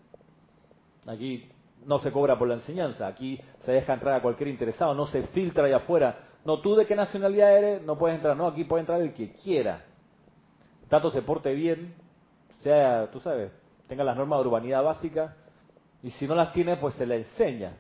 Aquí 1.08 1.50
no 1.86 2.00
se 2.00 2.12
cobra 2.12 2.38
por 2.38 2.48
la 2.48 2.56
enseñanza, 2.56 3.08
aquí 3.08 3.40
se 3.62 3.72
deja 3.72 3.94
entrar 3.94 4.16
a 4.16 4.22
cualquier 4.22 4.50
interesado, 4.50 4.94
no 4.94 5.08
se 5.08 5.24
filtra 5.24 5.66
allá 5.66 5.78
afuera. 5.78 6.20
No, 6.46 6.60
tú 6.60 6.76
de 6.76 6.86
qué 6.86 6.96
nacionalidad 6.96 7.58
eres, 7.58 7.84
no 7.84 7.98
puedes 7.98 8.16
entrar, 8.16 8.36
no, 8.36 8.48
aquí 8.48 8.64
puede 8.64 8.82
entrar 8.82 9.02
el 9.02 9.14
que 9.14 9.34
quiera. 9.34 9.86
Tanto 10.88 11.10
se 11.12 11.22
porte 11.22 11.54
bien, 11.54 11.96
sea, 12.62 13.10
tú 13.12 13.20
sabes, 13.20 13.52
tenga 13.88 14.04
las 14.04 14.16
normas 14.16 14.40
de 14.40 14.48
urbanidad 14.48 14.84
básicas, 14.84 15.36
y 16.04 16.10
si 16.12 16.28
no 16.28 16.36
las 16.36 16.52
tiene, 16.54 16.78
pues 16.78 16.96
se 16.96 17.06
le 17.06 17.18
enseña. 17.18 17.74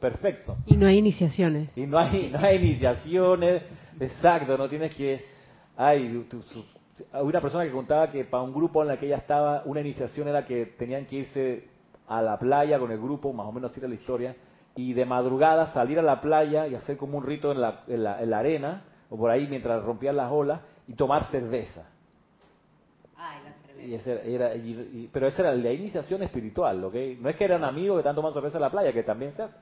Perfecto. 0.00 0.56
Y 0.66 0.76
no 0.76 0.86
hay 0.86 0.98
iniciaciones. 0.98 1.76
Y 1.76 1.86
no 1.86 1.98
hay, 1.98 2.30
no 2.30 2.38
hay 2.40 2.56
iniciaciones, 2.56 3.62
exacto, 4.00 4.58
no 4.58 4.68
tienes 4.68 4.94
que... 4.94 5.24
Hay 5.76 6.26
una 7.12 7.40
persona 7.40 7.64
que 7.64 7.70
contaba 7.70 8.10
que 8.10 8.24
para 8.24 8.42
un 8.42 8.52
grupo 8.52 8.82
en 8.84 8.90
el 8.90 8.98
que 8.98 9.06
ella 9.06 9.16
estaba, 9.16 9.62
una 9.64 9.80
iniciación 9.80 10.28
era 10.28 10.44
que 10.44 10.66
tenían 10.66 11.06
que 11.06 11.16
irse 11.16 11.68
a 12.08 12.20
la 12.20 12.38
playa 12.38 12.78
con 12.78 12.90
el 12.90 12.98
grupo, 12.98 13.32
más 13.32 13.46
o 13.46 13.52
menos 13.52 13.70
así 13.70 13.80
era 13.80 13.88
la 13.88 13.94
historia, 13.94 14.36
y 14.74 14.92
de 14.92 15.04
madrugada 15.04 15.66
salir 15.66 15.98
a 15.98 16.02
la 16.02 16.20
playa 16.20 16.66
y 16.66 16.74
hacer 16.74 16.96
como 16.96 17.18
un 17.18 17.24
rito 17.24 17.52
en 17.52 17.60
la, 17.60 17.84
en 17.86 18.30
la, 18.30 18.38
arena, 18.38 18.84
o 19.08 19.16
por 19.16 19.30
ahí 19.30 19.46
mientras 19.46 19.82
rompían 19.82 20.16
las 20.16 20.30
olas, 20.30 20.60
y 20.88 20.94
tomar 20.94 21.24
cerveza. 21.30 21.84
Y 23.84 23.94
ese 23.94 24.34
era, 24.34 24.52
pero 25.12 25.26
esa 25.26 25.42
era 25.42 25.54
la 25.54 25.72
iniciación 25.72 26.22
espiritual, 26.22 26.82
¿ok? 26.84 26.94
No 27.18 27.28
es 27.28 27.36
que 27.36 27.44
eran 27.44 27.64
amigos 27.64 27.96
que 27.96 28.00
están 28.00 28.14
tomando 28.14 28.34
cerveza 28.34 28.58
en 28.58 28.62
la 28.62 28.70
playa, 28.70 28.92
que 28.92 29.02
también 29.02 29.32
se 29.34 29.42
hace. 29.42 29.56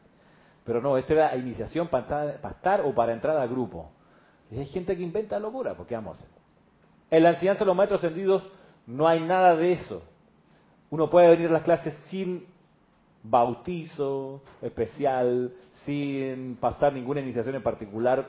Pero 0.65 0.83
no, 0.83 0.99
esto 0.99 1.15
era 1.15 1.35
iniciación 1.37 1.89
para 1.89 2.35
estar, 2.35 2.83
o 2.83 2.95
para 2.95 3.13
entrar 3.13 3.37
al 3.37 3.49
grupo. 3.49 3.91
Y 4.51 4.59
hay 4.59 4.67
gente 4.67 4.97
que 4.97 5.03
inventa 5.03 5.39
locura, 5.39 5.75
porque 5.75 5.95
vamos 5.95 6.17
a 6.17 6.21
hacer? 6.21 6.31
En 7.11 7.23
la 7.23 7.31
enseñanza 7.31 7.61
de 7.61 7.67
los 7.67 7.77
maestros 7.77 8.01
sentidos 8.01 8.47
no 8.87 9.09
hay 9.09 9.21
nada 9.21 9.57
de 9.57 9.73
eso. 9.73 10.03
Uno 10.91 11.09
puede 11.09 11.29
venir 11.29 11.49
a 11.49 11.53
las 11.53 11.63
clases 11.63 11.95
sin 12.09 12.47
bautizo 13.23 14.43
especial, 14.61 15.53
sin 15.85 16.57
pasar 16.57 16.93
ninguna 16.93 17.21
iniciación 17.21 17.55
en 17.55 17.63
particular. 17.63 18.27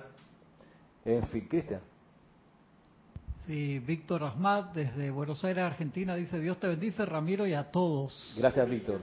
En 1.03 1.23
fin, 1.27 1.47
Cristian. 1.47 1.81
Víctor 3.51 4.23
Ahmad 4.23 4.65
desde 4.73 5.11
Buenos 5.11 5.43
Aires, 5.43 5.63
Argentina, 5.63 6.15
dice, 6.15 6.39
Dios 6.39 6.57
te 6.57 6.67
bendice, 6.67 7.05
Ramiro, 7.05 7.45
y 7.45 7.53
a 7.53 7.69
todos. 7.69 8.35
Gracias, 8.37 8.69
Víctor. 8.69 9.01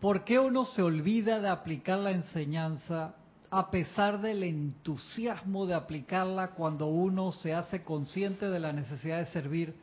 ¿Por 0.00 0.24
qué 0.24 0.38
uno 0.38 0.64
se 0.64 0.82
olvida 0.82 1.40
de 1.40 1.48
aplicar 1.48 1.98
la 1.98 2.10
enseñanza 2.10 3.14
a 3.50 3.70
pesar 3.70 4.20
del 4.22 4.42
entusiasmo 4.44 5.66
de 5.66 5.74
aplicarla 5.74 6.52
cuando 6.52 6.86
uno 6.86 7.32
se 7.32 7.52
hace 7.52 7.82
consciente 7.82 8.48
de 8.48 8.60
la 8.60 8.72
necesidad 8.72 9.18
de 9.18 9.26
servir? 9.26 9.74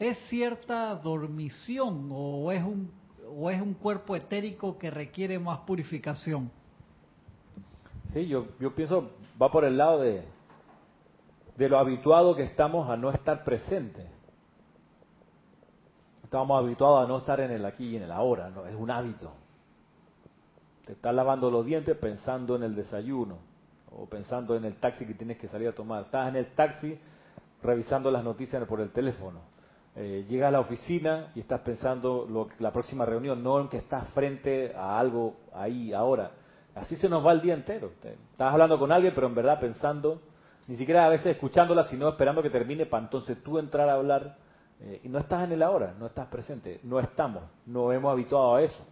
¿Es 0.00 0.18
cierta 0.28 0.94
dormición 0.96 2.08
o 2.10 2.50
es 2.50 2.64
un, 2.64 2.90
o 3.28 3.48
es 3.48 3.62
un 3.62 3.74
cuerpo 3.74 4.16
etérico 4.16 4.76
que 4.76 4.90
requiere 4.90 5.38
más 5.38 5.60
purificación? 5.60 6.50
Sí, 8.12 8.26
yo, 8.26 8.48
yo 8.58 8.74
pienso, 8.74 9.10
va 9.40 9.50
por 9.50 9.64
el 9.64 9.76
lado 9.76 10.00
de, 10.00 10.24
de 11.56 11.68
lo 11.68 11.78
habituado 11.78 12.34
que 12.34 12.42
estamos 12.42 12.88
a 12.88 12.96
no 12.96 13.10
estar 13.10 13.44
presentes. 13.44 14.06
Estamos 16.22 16.58
habituados 16.58 17.04
a 17.04 17.08
no 17.08 17.18
estar 17.18 17.40
en 17.40 17.50
el 17.50 17.64
aquí 17.64 17.86
y 17.86 17.96
en 17.96 18.02
el 18.02 18.12
ahora, 18.12 18.50
¿no? 18.50 18.66
es 18.66 18.74
un 18.74 18.90
hábito. 18.90 19.32
Te 20.84 20.92
estás 20.92 21.14
lavando 21.14 21.50
los 21.50 21.64
dientes 21.64 21.96
pensando 21.96 22.56
en 22.56 22.62
el 22.62 22.74
desayuno 22.74 23.38
o 23.92 24.06
pensando 24.06 24.56
en 24.56 24.64
el 24.64 24.76
taxi 24.76 25.06
que 25.06 25.14
tienes 25.14 25.38
que 25.38 25.48
salir 25.48 25.68
a 25.68 25.72
tomar. 25.72 26.04
Estás 26.04 26.28
en 26.28 26.36
el 26.36 26.54
taxi 26.54 26.98
revisando 27.62 28.10
las 28.10 28.22
noticias 28.22 28.66
por 28.66 28.80
el 28.80 28.90
teléfono 28.90 29.56
eh, 29.98 30.26
llegas 30.28 30.48
a 30.48 30.50
la 30.50 30.60
oficina 30.60 31.32
y 31.34 31.40
estás 31.40 31.62
pensando 31.62 32.26
lo, 32.28 32.48
la 32.58 32.70
próxima 32.70 33.06
reunión, 33.06 33.42
no 33.42 33.58
en 33.58 33.68
que 33.68 33.78
estás 33.78 34.06
frente 34.08 34.74
a 34.76 34.98
algo 34.98 35.36
ahí, 35.54 35.94
ahora. 35.94 36.32
Así 36.74 36.96
se 36.96 37.08
nos 37.08 37.24
va 37.24 37.32
el 37.32 37.40
día 37.40 37.54
entero. 37.54 37.92
Estás 38.02 38.52
hablando 38.52 38.78
con 38.78 38.92
alguien, 38.92 39.14
pero 39.14 39.26
en 39.26 39.34
verdad 39.34 39.58
pensando, 39.58 40.20
ni 40.66 40.76
siquiera 40.76 41.06
a 41.06 41.08
veces 41.08 41.26
escuchándola, 41.26 41.84
sino 41.84 42.08
esperando 42.08 42.42
que 42.42 42.50
termine 42.50 42.86
para 42.86 43.04
entonces 43.04 43.42
tú 43.42 43.58
entrar 43.58 43.88
a 43.88 43.94
hablar. 43.94 44.36
Eh, 44.80 45.00
y 45.04 45.08
no 45.08 45.18
estás 45.18 45.44
en 45.44 45.52
el 45.52 45.62
ahora, 45.62 45.94
no 45.98 46.06
estás 46.06 46.26
presente, 46.26 46.80
no 46.82 47.00
estamos, 47.00 47.44
no 47.64 47.92
hemos 47.92 48.12
habituado 48.12 48.56
a 48.56 48.62
eso. 48.62 48.84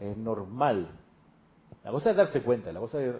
Es 0.00 0.16
normal. 0.16 0.88
La 1.84 1.90
cosa 1.90 2.10
es 2.10 2.16
darse 2.16 2.42
cuenta, 2.42 2.72
la 2.72 2.80
cosa 2.80 3.00
es 3.00 3.14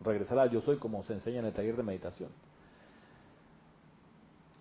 regresar 0.00 0.38
a 0.38 0.46
yo 0.46 0.60
soy 0.60 0.76
como 0.76 1.02
se 1.04 1.14
enseña 1.14 1.40
en 1.40 1.46
el 1.46 1.52
taller 1.52 1.76
de 1.76 1.82
meditación. 1.82 2.30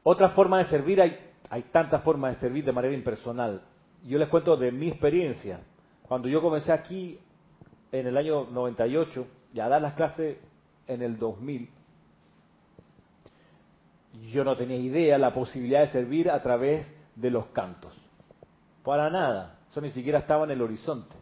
Otra 0.03 0.29
forma 0.29 0.57
de 0.57 0.65
servir 0.65 1.01
hay 1.01 1.33
hay 1.49 1.63
tantas 1.63 2.03
formas 2.03 2.35
de 2.35 2.41
servir 2.41 2.65
de 2.65 2.71
manera 2.71 2.93
impersonal. 2.93 3.61
Yo 4.03 4.17
les 4.17 4.27
cuento 4.29 4.57
de 4.57 4.71
mi 4.71 4.89
experiencia. 4.89 5.61
Cuando 6.01 6.27
yo 6.27 6.41
comencé 6.41 6.71
aquí 6.71 7.19
en 7.91 8.07
el 8.07 8.17
año 8.17 8.45
98 8.45 9.27
y 9.53 9.59
a 9.59 9.67
dar 9.67 9.81
las 9.81 9.93
clases 9.93 10.37
en 10.87 11.01
el 11.01 11.17
2000, 11.17 11.69
yo 14.31 14.43
no 14.43 14.55
tenía 14.55 14.77
idea 14.77 15.17
la 15.17 15.33
posibilidad 15.33 15.81
de 15.81 15.87
servir 15.87 16.29
a 16.29 16.41
través 16.41 16.87
de 17.15 17.29
los 17.29 17.47
cantos. 17.47 17.93
Para 18.83 19.09
nada. 19.09 19.59
Eso 19.71 19.81
ni 19.81 19.89
siquiera 19.89 20.19
estaba 20.19 20.43
en 20.45 20.51
el 20.51 20.61
horizonte. 20.61 21.15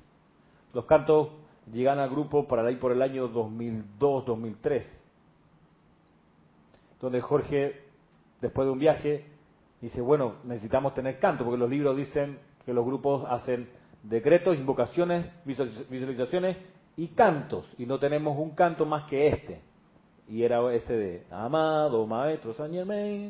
Los 0.74 0.86
cantos 0.86 1.30
llegan 1.72 2.00
al 2.00 2.10
grupo 2.10 2.48
para 2.48 2.66
ahí 2.66 2.76
por 2.76 2.92
el 2.92 3.02
año 3.02 3.32
2002-2003, 3.32 4.84
donde 7.00 7.22
Jorge, 7.22 7.84
después 8.42 8.66
de 8.66 8.72
un 8.72 8.80
viaje, 8.80 9.26
dice, 9.80 10.02
bueno, 10.02 10.36
necesitamos 10.44 10.94
tener 10.94 11.20
canto, 11.20 11.44
porque 11.44 11.58
los 11.58 11.70
libros 11.70 11.96
dicen 11.96 12.40
que 12.66 12.74
los 12.74 12.86
grupos 12.86 13.24
hacen 13.28 13.70
decretos, 14.04 14.58
invocaciones, 14.58 15.28
visualizaciones 15.46 16.58
y 16.98 17.10
cantos, 17.10 17.66
y 17.78 17.86
no 17.86 18.00
tenemos 18.00 18.38
un 18.38 18.52
canto 18.52 18.86
más 18.86 19.10
que 19.10 19.28
este. 19.28 19.62
Y 20.32 20.44
era 20.44 20.74
ese 20.74 20.94
de, 20.96 21.24
amado 21.30 22.08
maestro 22.08 22.54
San 22.54 22.72
Germain. 22.72 23.30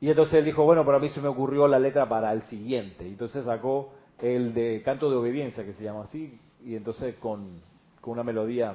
Y 0.00 0.10
entonces 0.10 0.34
él 0.34 0.44
dijo, 0.44 0.64
bueno, 0.64 0.84
pero 0.84 0.96
a 0.96 1.00
mí 1.00 1.08
se 1.10 1.20
me 1.20 1.28
ocurrió 1.28 1.68
la 1.68 1.78
letra 1.78 2.08
para 2.08 2.32
el 2.32 2.42
siguiente. 2.42 3.06
Y 3.06 3.12
entonces 3.12 3.44
sacó 3.44 3.90
el 4.20 4.52
de 4.52 4.82
canto 4.84 5.08
de 5.08 5.16
obediencia, 5.16 5.64
que 5.64 5.74
se 5.74 5.84
llama 5.84 6.02
así, 6.02 6.40
y 6.64 6.74
entonces 6.74 7.14
con, 7.16 7.60
con 8.00 8.14
una 8.14 8.24
melodía 8.24 8.74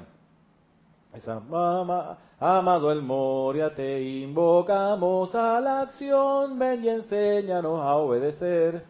esa, 1.13 1.41
amado 2.39 2.91
el 2.91 3.01
Moria, 3.01 3.73
te 3.73 4.01
invocamos 4.01 5.33
a 5.35 5.59
la 5.59 5.81
acción, 5.81 6.57
ven 6.59 6.83
y 6.83 6.89
enséñanos 6.89 7.79
a 7.81 7.95
obedecer. 7.95 8.85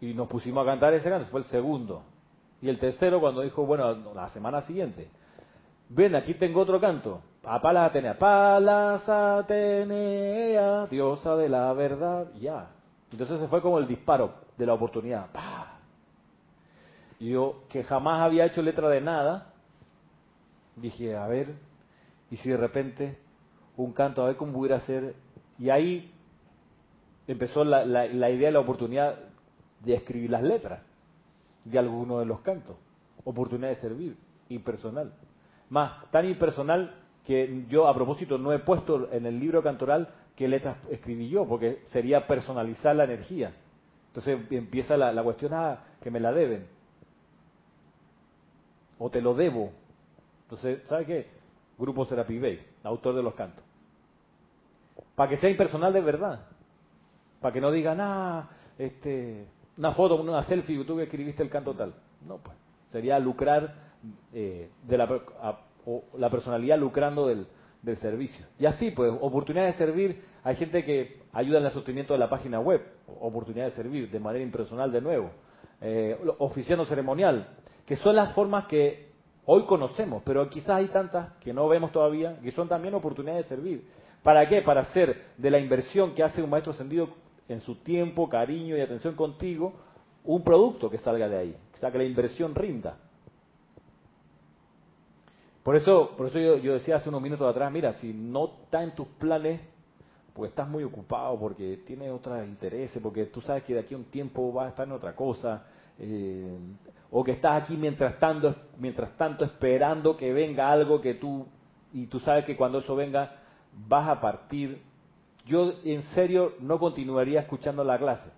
Y 0.00 0.14
nos 0.14 0.28
pusimos 0.28 0.62
a 0.62 0.70
cantar 0.70 0.94
ese 0.94 1.10
canto, 1.10 1.28
fue 1.28 1.40
el 1.40 1.46
segundo. 1.46 2.02
Y 2.62 2.68
el 2.68 2.78
tercero 2.78 3.20
cuando 3.20 3.42
dijo, 3.42 3.66
bueno, 3.66 4.14
la 4.14 4.28
semana 4.28 4.62
siguiente, 4.62 5.10
ven, 5.94 6.14
aquí 6.14 6.34
tengo 6.34 6.60
otro 6.60 6.80
canto. 6.80 7.22
A 7.44 7.60
Palas 7.60 7.90
Atenea, 7.90 8.18
Palas 8.18 9.08
Atenea, 9.08 10.86
diosa 10.86 11.36
de 11.36 11.48
la 11.48 11.72
verdad, 11.72 12.28
ya. 12.40 12.70
Entonces 13.10 13.40
se 13.40 13.48
fue 13.48 13.60
como 13.60 13.78
el 13.78 13.86
disparo 13.86 14.34
de 14.56 14.66
la 14.66 14.74
oportunidad. 14.74 15.26
Y 17.18 17.30
yo, 17.30 17.64
que 17.68 17.84
jamás 17.84 18.22
había 18.22 18.46
hecho 18.46 18.62
letra 18.62 18.88
de 18.88 19.00
nada, 19.00 19.52
dije, 20.76 21.16
a 21.16 21.26
ver, 21.26 21.54
y 22.30 22.36
si 22.36 22.48
de 22.48 22.56
repente 22.56 23.18
un 23.76 23.92
canto, 23.92 24.22
a 24.22 24.26
ver 24.26 24.36
cómo 24.36 24.52
pudiera 24.52 24.80
ser, 24.80 25.14
y 25.58 25.70
ahí 25.70 26.12
empezó 27.26 27.64
la, 27.64 27.84
la, 27.84 28.30
idea, 28.30 28.50
la 28.50 28.60
oportunidad 28.60 29.18
de 29.80 29.94
escribir 29.94 30.30
las 30.30 30.42
letras 30.42 30.80
de 31.64 31.78
alguno 31.78 32.18
de 32.18 32.26
los 32.26 32.40
cantos, 32.40 32.76
oportunidad 33.24 33.68
de 33.68 33.76
servir, 33.76 34.16
impersonal. 34.48 35.12
Más, 35.72 36.10
tan 36.10 36.26
impersonal 36.26 36.94
que 37.24 37.64
yo 37.70 37.88
a 37.88 37.94
propósito 37.94 38.36
no 38.36 38.52
he 38.52 38.58
puesto 38.58 39.10
en 39.10 39.24
el 39.24 39.40
libro 39.40 39.62
cantoral 39.62 40.12
qué 40.36 40.46
letras 40.46 40.76
escribí 40.90 41.30
yo, 41.30 41.46
porque 41.46 41.80
sería 41.92 42.26
personalizar 42.26 42.94
la 42.94 43.04
energía. 43.04 43.54
Entonces 44.08 44.38
empieza 44.50 44.98
la, 44.98 45.14
la 45.14 45.22
cuestión, 45.22 45.54
ah, 45.54 45.82
que 46.02 46.10
me 46.10 46.20
la 46.20 46.30
deben. 46.30 46.66
O 48.98 49.08
te 49.08 49.22
lo 49.22 49.32
debo, 49.32 49.72
entonces, 50.42 50.86
¿sabe 50.88 51.06
qué? 51.06 51.26
Grupo 51.78 52.04
Serapi 52.04 52.38
Bay, 52.38 52.66
autor 52.82 53.14
de 53.14 53.22
los 53.22 53.32
cantos. 53.32 53.64
para 55.14 55.30
que 55.30 55.38
sea 55.38 55.48
impersonal 55.48 55.90
de 55.90 56.02
verdad. 56.02 56.48
Para 57.40 57.54
que 57.54 57.62
no 57.62 57.70
digan, 57.70 57.98
ah, 57.98 58.50
este, 58.76 59.46
una 59.78 59.92
foto, 59.92 60.16
una 60.16 60.42
selfie, 60.42 60.84
tú 60.84 60.98
que 60.98 61.04
escribiste 61.04 61.42
el 61.42 61.48
canto 61.48 61.72
tal. 61.72 61.94
No, 62.26 62.36
pues. 62.36 62.58
Sería 62.90 63.18
lucrar 63.18 63.91
eh, 64.32 64.70
de 64.82 64.98
la, 64.98 65.22
o 65.86 66.04
la 66.18 66.30
personalidad 66.30 66.78
lucrando 66.78 67.26
del, 67.26 67.46
del 67.82 67.96
servicio. 67.96 68.46
Y 68.58 68.66
así, 68.66 68.90
pues, 68.90 69.12
oportunidad 69.20 69.66
de 69.66 69.72
servir. 69.72 70.22
Hay 70.44 70.56
gente 70.56 70.84
que 70.84 71.20
ayuda 71.32 71.58
en 71.58 71.66
el 71.66 71.70
sostenimiento 71.70 72.12
de 72.12 72.18
la 72.18 72.28
página 72.28 72.60
web. 72.60 72.82
Oportunidad 73.20 73.66
de 73.66 73.72
servir 73.72 74.10
de 74.10 74.20
manera 74.20 74.44
impersonal 74.44 74.90
de 74.90 75.00
nuevo. 75.00 75.30
Eh, 75.80 76.18
oficiando 76.38 76.84
ceremonial. 76.86 77.48
Que 77.86 77.96
son 77.96 78.16
las 78.16 78.32
formas 78.34 78.66
que 78.66 79.10
hoy 79.44 79.64
conocemos, 79.64 80.22
pero 80.24 80.48
quizás 80.48 80.76
hay 80.76 80.88
tantas 80.88 81.32
que 81.38 81.52
no 81.52 81.68
vemos 81.68 81.90
todavía, 81.90 82.38
que 82.40 82.52
son 82.52 82.68
también 82.68 82.94
oportunidades 82.94 83.44
de 83.44 83.56
servir. 83.56 83.88
¿Para 84.22 84.48
qué? 84.48 84.62
Para 84.62 84.82
hacer 84.82 85.32
de 85.36 85.50
la 85.50 85.58
inversión 85.58 86.14
que 86.14 86.22
hace 86.22 86.42
un 86.42 86.50
maestro 86.50 86.72
ascendido 86.72 87.08
en 87.48 87.60
su 87.60 87.76
tiempo, 87.76 88.28
cariño 88.28 88.76
y 88.76 88.80
atención 88.80 89.16
contigo, 89.16 89.74
un 90.24 90.44
producto 90.44 90.88
que 90.88 90.98
salga 90.98 91.28
de 91.28 91.36
ahí, 91.36 91.56
que 91.80 91.98
la 91.98 92.04
inversión 92.04 92.54
rinda. 92.54 92.98
Por 95.62 95.76
eso, 95.76 96.16
por 96.16 96.26
eso 96.26 96.38
yo, 96.38 96.74
decía 96.74 96.96
hace 96.96 97.08
unos 97.08 97.22
minutos 97.22 97.48
atrás, 97.48 97.70
mira, 97.70 97.92
si 97.94 98.12
no 98.12 98.50
está 98.64 98.82
en 98.82 98.94
tus 98.94 99.06
planes, 99.06 99.60
pues 100.34 100.50
estás 100.50 100.68
muy 100.68 100.82
ocupado 100.82 101.38
porque 101.38 101.82
tienes 101.86 102.10
otros 102.10 102.44
intereses, 102.44 103.00
porque 103.00 103.26
tú 103.26 103.40
sabes 103.40 103.62
que 103.62 103.74
de 103.74 103.80
aquí 103.80 103.94
a 103.94 103.98
un 103.98 104.04
tiempo 104.04 104.52
vas 104.52 104.66
a 104.66 104.68
estar 104.70 104.86
en 104.86 104.92
otra 104.92 105.14
cosa, 105.14 105.64
eh, 105.98 106.58
o 107.10 107.22
que 107.22 107.32
estás 107.32 107.62
aquí 107.62 107.76
mientras 107.76 108.18
tanto, 108.18 108.54
mientras 108.78 109.16
tanto 109.16 109.44
esperando 109.44 110.16
que 110.16 110.32
venga 110.32 110.72
algo 110.72 111.00
que 111.00 111.14
tú, 111.14 111.46
y 111.92 112.06
tú 112.06 112.18
sabes 112.18 112.44
que 112.44 112.56
cuando 112.56 112.78
eso 112.78 112.96
venga 112.96 113.36
vas 113.86 114.08
a 114.08 114.20
partir. 114.20 114.82
Yo 115.44 115.74
en 115.84 116.02
serio 116.02 116.54
no 116.60 116.78
continuaría 116.78 117.40
escuchando 117.40 117.84
la 117.84 117.98
clase, 117.98 118.30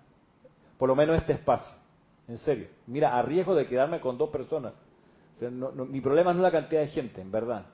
por 0.77 0.89
lo 0.89 0.95
menos 0.95 1.17
este 1.17 1.33
espacio, 1.33 1.73
en 2.27 2.37
serio. 2.39 2.67
Mira, 2.85 3.17
a 3.17 3.21
riesgo 3.23 3.55
de 3.55 3.67
quedarme 3.67 3.99
con 3.99 4.17
dos 4.17 4.29
personas 4.29 4.73
mi 5.39 6.01
problema 6.01 6.31
no 6.33 6.39
es 6.39 6.43
la 6.43 6.51
cantidad 6.51 6.81
de 6.81 6.87
gente, 6.87 7.21
en 7.21 7.31
verdad. 7.31 7.65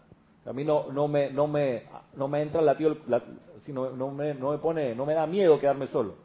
A 0.45 0.53
mí 0.53 0.63
no, 0.63 0.91
no, 0.91 1.07
me, 1.07 1.29
no, 1.31 1.47
me, 1.47 1.83
no 2.15 2.27
me 2.27 2.41
entra 2.41 2.61
el 2.61 2.65
latido, 2.65 2.97
la, 3.07 3.21
sino, 3.59 3.91
no, 3.91 4.09
me, 4.09 4.33
no 4.33 4.51
me 4.51 4.57
pone, 4.57 4.95
no 4.95 5.05
me 5.05 5.13
da 5.13 5.27
miedo 5.27 5.59
quedarme 5.59 5.87
solo. 5.87 6.15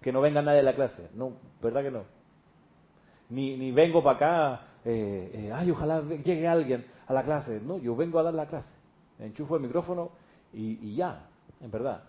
Que 0.00 0.12
no 0.12 0.20
venga 0.20 0.40
nadie 0.40 0.58
de 0.58 0.64
la 0.64 0.74
clase. 0.74 1.10
No, 1.14 1.32
¿verdad 1.60 1.82
que 1.82 1.90
no? 1.90 2.04
Ni, 3.30 3.56
ni 3.56 3.72
vengo 3.72 4.02
para 4.02 4.16
acá, 4.16 4.60
eh, 4.84 5.30
eh, 5.34 5.52
ay, 5.52 5.70
ojalá 5.70 6.00
llegue 6.02 6.46
alguien 6.46 6.86
a 7.08 7.12
la 7.12 7.24
clase. 7.24 7.60
No, 7.60 7.78
yo 7.78 7.96
vengo 7.96 8.20
a 8.20 8.22
dar 8.22 8.34
la 8.34 8.46
clase. 8.46 8.72
Enchufo 9.18 9.56
el 9.56 9.62
micrófono 9.62 10.10
y, 10.52 10.90
y 10.90 10.94
ya, 10.94 11.26
en 11.60 11.70
verdad. 11.72 12.04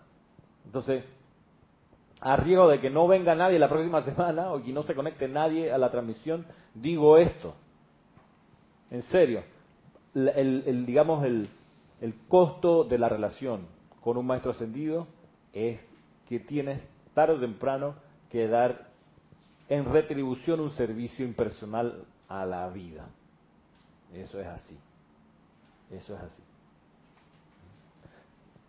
Entonces, 0.64 1.04
a 2.20 2.36
riesgo 2.36 2.68
de 2.68 2.80
que 2.80 2.90
no 2.90 3.08
venga 3.08 3.34
nadie 3.34 3.58
la 3.58 3.68
próxima 3.68 4.02
semana 4.04 4.52
o 4.52 4.62
que 4.62 4.72
no 4.72 4.84
se 4.84 4.94
conecte 4.94 5.26
nadie 5.26 5.72
a 5.72 5.78
la 5.78 5.90
transmisión, 5.90 6.46
digo 6.74 7.16
esto. 7.16 7.54
En 8.90 9.02
serio, 9.02 9.42
el, 10.14 10.84
digamos, 10.84 11.24
el, 11.24 11.48
el 12.00 12.14
costo 12.28 12.84
de 12.84 12.98
la 12.98 13.08
relación 13.08 13.66
con 14.00 14.16
un 14.16 14.26
maestro 14.26 14.50
ascendido 14.50 15.06
es 15.52 15.80
que 16.28 16.40
tienes 16.40 16.82
tarde 17.14 17.34
o 17.34 17.40
temprano 17.40 17.94
que 18.30 18.48
dar 18.48 18.88
en 19.68 19.84
retribución 19.84 20.60
un 20.60 20.70
servicio 20.70 21.24
impersonal 21.24 22.04
a 22.28 22.44
la 22.44 22.68
vida. 22.70 23.08
Eso 24.12 24.40
es 24.40 24.46
así. 24.46 24.76
Eso 25.90 26.14
es 26.14 26.20
así. 26.20 26.42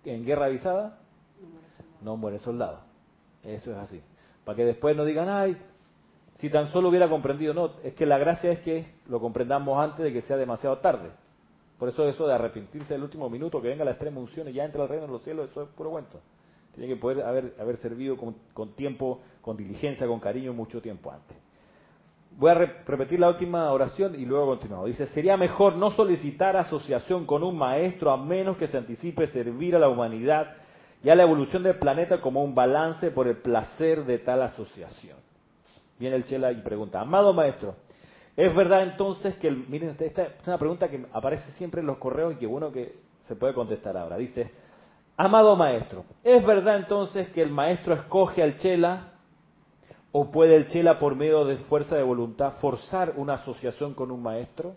En 0.06 0.26
guerra 0.26 0.46
avisada 0.46 1.00
no 2.02 2.18
muere 2.18 2.40
soldado. 2.40 2.82
Eso 3.44 3.72
es 3.72 3.78
así. 3.78 4.02
Para 4.44 4.56
que 4.56 4.66
después 4.66 4.96
no 4.96 5.06
digan, 5.06 5.30
ay, 5.30 5.58
si 6.42 6.50
tan 6.50 6.66
solo 6.70 6.90
hubiera 6.90 7.08
comprendido, 7.08 7.54
no, 7.54 7.74
es 7.84 7.94
que 7.94 8.08
la 8.08 8.18
gracia 8.18 8.50
es 8.52 8.62
que 8.62 8.88
lo 9.08 9.20
comprendamos 9.20 9.78
antes 9.80 10.04
de 10.04 10.12
que 10.12 10.22
sea 10.22 10.38
demasiado 10.38 10.80
tarde. 10.80 11.12
Por 11.78 11.88
eso 11.88 12.10
eso 12.10 12.26
de 12.26 12.34
arrepentirse 12.34 12.96
del 12.96 13.04
último 13.04 13.30
minuto, 13.30 13.62
que 13.62 13.68
venga 13.68 13.86
la 13.86 13.92
extrema 13.92 14.20
unción 14.20 14.48
y 14.50 14.54
ya 14.54 14.66
entra 14.66 14.82
al 14.82 14.90
reino 14.90 15.06
de 15.06 15.12
los 15.12 15.22
cielos, 15.22 15.52
eso 15.52 15.62
es 15.62 15.70
puro 15.70 15.92
cuento. 15.92 16.20
Tiene 16.74 16.92
que 16.92 17.00
poder 17.00 17.24
haber, 17.24 17.54
haber 17.60 17.78
servido 17.78 18.18
con, 18.18 18.74
tiempo, 18.74 19.22
con 19.40 19.56
diligencia, 19.56 20.08
con 20.08 20.20
cariño, 20.20 20.52
mucho 20.52 20.82
tiempo 20.82 21.12
antes. 21.12 21.38
Voy 22.32 22.50
a 22.50 22.56
repetir 22.56 23.20
la 23.20 23.30
última 23.30 23.72
oración 23.72 24.16
y 24.16 24.26
luego 24.26 24.48
continuamos. 24.48 24.88
Dice, 24.88 25.06
sería 25.06 25.38
mejor 25.38 25.76
no 25.76 25.92
solicitar 25.92 26.58
asociación 26.58 27.28
con 27.28 27.44
un 27.44 27.56
maestro 27.56 28.10
a 28.10 28.18
menos 28.18 28.58
que 28.58 28.66
se 28.66 28.80
anticipe 28.80 29.28
servir 29.28 29.76
a 29.76 29.80
la 29.80 29.90
humanidad 29.90 30.56
y 31.04 31.10
a 31.10 31.16
la 31.16 31.22
evolución 31.22 31.62
del 31.62 31.78
planeta 31.78 32.20
como 32.20 32.44
un 32.44 32.56
balance 32.56 33.12
por 33.12 33.28
el 33.28 33.38
placer 33.38 34.06
de 34.06 34.18
tal 34.18 34.42
asociación. 34.42 35.18
Viene 36.02 36.16
el 36.16 36.26
Chela 36.26 36.52
y 36.52 36.56
pregunta, 36.64 37.00
amado 37.00 37.32
maestro, 37.32 37.76
¿es 38.36 38.56
verdad 38.56 38.82
entonces 38.82 39.36
que 39.36 39.48
el... 39.48 39.68
Miren, 39.68 39.96
esta 40.00 40.24
es 40.24 40.48
una 40.48 40.58
pregunta 40.58 40.90
que 40.90 41.06
aparece 41.14 41.52
siempre 41.52 41.82
en 41.82 41.86
los 41.86 42.00
correos 42.00 42.34
y 42.34 42.38
que 42.38 42.48
bueno 42.48 42.72
que 42.72 42.96
se 43.22 43.36
puede 43.36 43.54
contestar 43.54 43.96
ahora. 43.96 44.18
Dice, 44.18 44.52
amado 45.16 45.56
maestro, 45.56 46.06
¿es 46.24 46.44
verdad 46.44 46.78
entonces 46.78 47.30
que 47.30 47.44
el 47.44 47.52
maestro 47.52 47.94
escoge 47.94 48.42
al 48.42 48.58
Chela 48.58 49.12
o 50.12 50.32
puede 50.32 50.56
el 50.56 50.68
Chela 50.70 50.98
por 50.98 51.16
medio 51.16 51.46
de 51.46 51.58
fuerza 51.58 51.96
de 51.96 52.02
voluntad 52.02 52.54
forzar 52.54 53.14
una 53.18 53.36
asociación 53.36 53.94
con 53.94 54.10
un 54.10 54.24
maestro? 54.24 54.74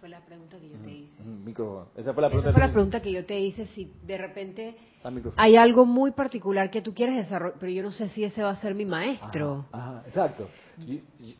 fue 0.00 0.08
la 0.08 0.20
pregunta 0.20 0.56
que 0.58 0.68
yo 0.68 0.77
hice. 1.58 1.88
Esa 1.96 2.12
fue 2.12 2.22
la 2.22 2.28
pregunta, 2.28 2.50
Esa 2.50 2.58
fue 2.58 2.66
la 2.66 2.72
pregunta 2.72 3.00
que 3.00 3.12
yo 3.12 3.24
te 3.24 3.38
hice. 3.38 3.66
Si 3.68 3.92
de 4.02 4.18
repente 4.18 4.76
hay 5.36 5.56
algo 5.56 5.84
muy 5.84 6.12
particular 6.12 6.70
que 6.70 6.82
tú 6.82 6.94
quieres 6.94 7.16
desarrollar, 7.16 7.58
pero 7.58 7.72
yo 7.72 7.82
no 7.82 7.90
sé 7.90 8.08
si 8.08 8.24
ese 8.24 8.42
va 8.42 8.50
a 8.50 8.56
ser 8.56 8.74
mi 8.74 8.84
maestro. 8.84 9.66
Ajá, 9.72 10.02
exacto. 10.06 10.48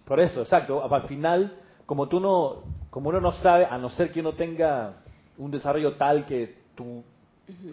por 0.05 0.21
eso, 0.21 0.43
exacto. 0.43 0.83
Al 0.83 1.03
final, 1.03 1.57
como 1.87 2.09
tú 2.09 2.21
no, 2.21 2.63
como 2.91 3.11
uno 3.11 3.21
no 3.21 3.33
sabe, 3.33 3.67
a 3.67 3.79
no 3.79 3.91
ser 3.91 4.11
que 4.11 4.21
uno 4.21 4.35
tenga 4.35 5.03
un 5.39 5.51
desarrollo 5.51 5.97
tal 5.97 6.25
que 6.27 6.59
tú 6.75 7.03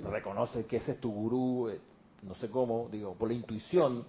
reconoces 0.09 0.65
que 0.65 0.77
ese 0.77 0.93
es 0.93 1.01
tu 1.01 1.11
gurú, 1.11 1.69
eh, 1.69 1.79
no 2.23 2.35
sé 2.35 2.49
cómo, 2.49 2.87
digo, 2.91 3.13
por 3.13 3.27
la 3.29 3.35
intuición. 3.35 4.05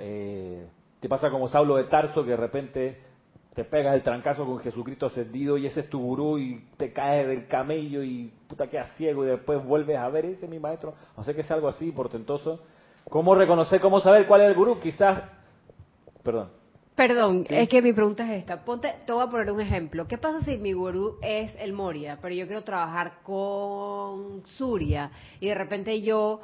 Eh, 0.00 0.66
te 1.00 1.08
pasa 1.08 1.30
como 1.30 1.48
Saulo 1.48 1.76
de 1.76 1.84
Tarso 1.84 2.24
que 2.24 2.30
de 2.30 2.36
repente 2.36 3.11
te 3.54 3.64
pegas 3.64 3.94
el 3.94 4.02
trancazo 4.02 4.46
con 4.46 4.58
Jesucristo 4.60 5.06
ascendido 5.06 5.58
y 5.58 5.66
ese 5.66 5.80
es 5.80 5.90
tu 5.90 6.00
gurú 6.00 6.38
y 6.38 6.64
te 6.78 6.92
caes 6.92 7.26
del 7.28 7.46
camello 7.46 8.02
y 8.02 8.32
puta 8.48 8.68
quedas 8.68 8.92
ciego 8.96 9.24
y 9.24 9.28
después 9.28 9.62
vuelves 9.62 9.98
a 9.98 10.08
ver, 10.08 10.24
ese 10.24 10.46
es 10.46 10.50
mi 10.50 10.58
maestro. 10.58 10.94
No 11.16 11.22
sé 11.22 11.34
que 11.34 11.42
es 11.42 11.50
algo 11.50 11.68
así 11.68 11.92
portentoso. 11.92 12.54
¿Cómo 13.10 13.34
reconocer, 13.34 13.80
cómo 13.80 14.00
saber 14.00 14.26
cuál 14.26 14.42
es 14.42 14.48
el 14.48 14.54
gurú? 14.54 14.80
Quizás, 14.80 15.24
perdón. 16.22 16.50
Perdón, 16.94 17.46
es 17.48 17.68
que 17.68 17.82
mi 17.82 17.92
pregunta 17.92 18.24
es 18.24 18.40
esta. 18.40 18.64
Ponte, 18.64 18.94
te 19.06 19.12
voy 19.12 19.22
a 19.22 19.26
poner 19.26 19.50
un 19.50 19.60
ejemplo. 19.60 20.06
¿Qué 20.06 20.18
pasa 20.18 20.42
si 20.42 20.58
mi 20.58 20.72
gurú 20.72 21.16
es 21.22 21.54
el 21.58 21.72
Moria, 21.72 22.18
pero 22.20 22.34
yo 22.34 22.46
quiero 22.46 22.62
trabajar 22.64 23.20
con 23.22 24.42
Surya 24.56 25.10
y 25.40 25.48
de 25.48 25.54
repente 25.54 26.00
yo 26.02 26.40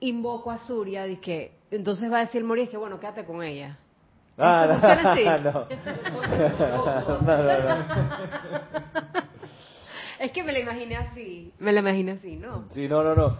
invoco 0.00 0.50
a 0.50 0.58
Surya 0.58 1.06
y 1.06 1.16
que 1.16 1.52
entonces 1.70 2.10
va 2.10 2.18
a 2.18 2.20
decir 2.20 2.42
Moria 2.44 2.68
que 2.68 2.76
bueno, 2.76 2.98
quédate 2.98 3.24
con 3.24 3.42
ella. 3.42 3.78
Ah, 4.38 5.38
no. 5.42 5.66
Es 10.18 10.32
que 10.32 10.42
me 10.42 10.52
lo 10.52 10.58
imaginé 10.58 10.96
así. 10.96 11.52
Me 11.58 11.72
lo 11.72 11.80
imaginé 11.80 12.12
así, 12.12 12.36
¿no? 12.36 12.64
Sí, 12.70 12.88
no, 12.88 13.02
no, 13.02 13.14
no. 13.14 13.38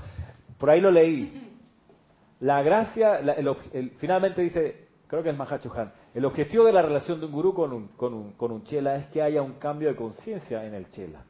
Por 0.59 0.70
ahí 0.70 0.80
lo 0.80 0.90
leí. 0.90 1.53
La 2.40 2.62
gracia, 2.62 3.16
el, 3.18 3.92
finalmente 3.99 4.42
dice, 4.42 4.88
creo 5.07 5.22
que 5.22 5.30
es 5.30 5.36
Mahachohan, 5.36 5.90
el 6.14 6.26
objetivo 6.26 6.66
de 6.66 6.72
la 6.74 6.82
relación 6.82 7.18
de 7.18 7.24
un 7.26 7.32
gurú 7.32 7.55
con 7.55 7.72
un, 7.72 7.88
con 7.88 8.12
un, 8.12 8.32
con 8.32 8.53
un 8.53 8.62
chela 8.64 8.97
es 8.97 9.07
que 9.07 9.22
haya 9.22 9.40
un 9.40 9.55
cambio 9.55 9.88
de 9.88 9.97
conciencia 9.97 10.62
en 10.66 10.74
el 10.74 10.86
chela. 10.90 11.24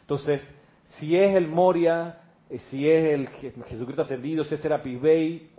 Entonces, 0.00 0.44
si 0.98 1.16
es 1.16 1.36
el 1.36 1.46
Moria, 1.46 2.22
eh, 2.50 2.58
si 2.58 2.90
es 2.90 3.12
el 3.12 3.28
Jesucristo 3.28 4.02
ascendido, 4.02 4.42
si 4.42 4.54
es 4.54 4.60
Serapis 4.60 5.00
Bey, 5.00 5.50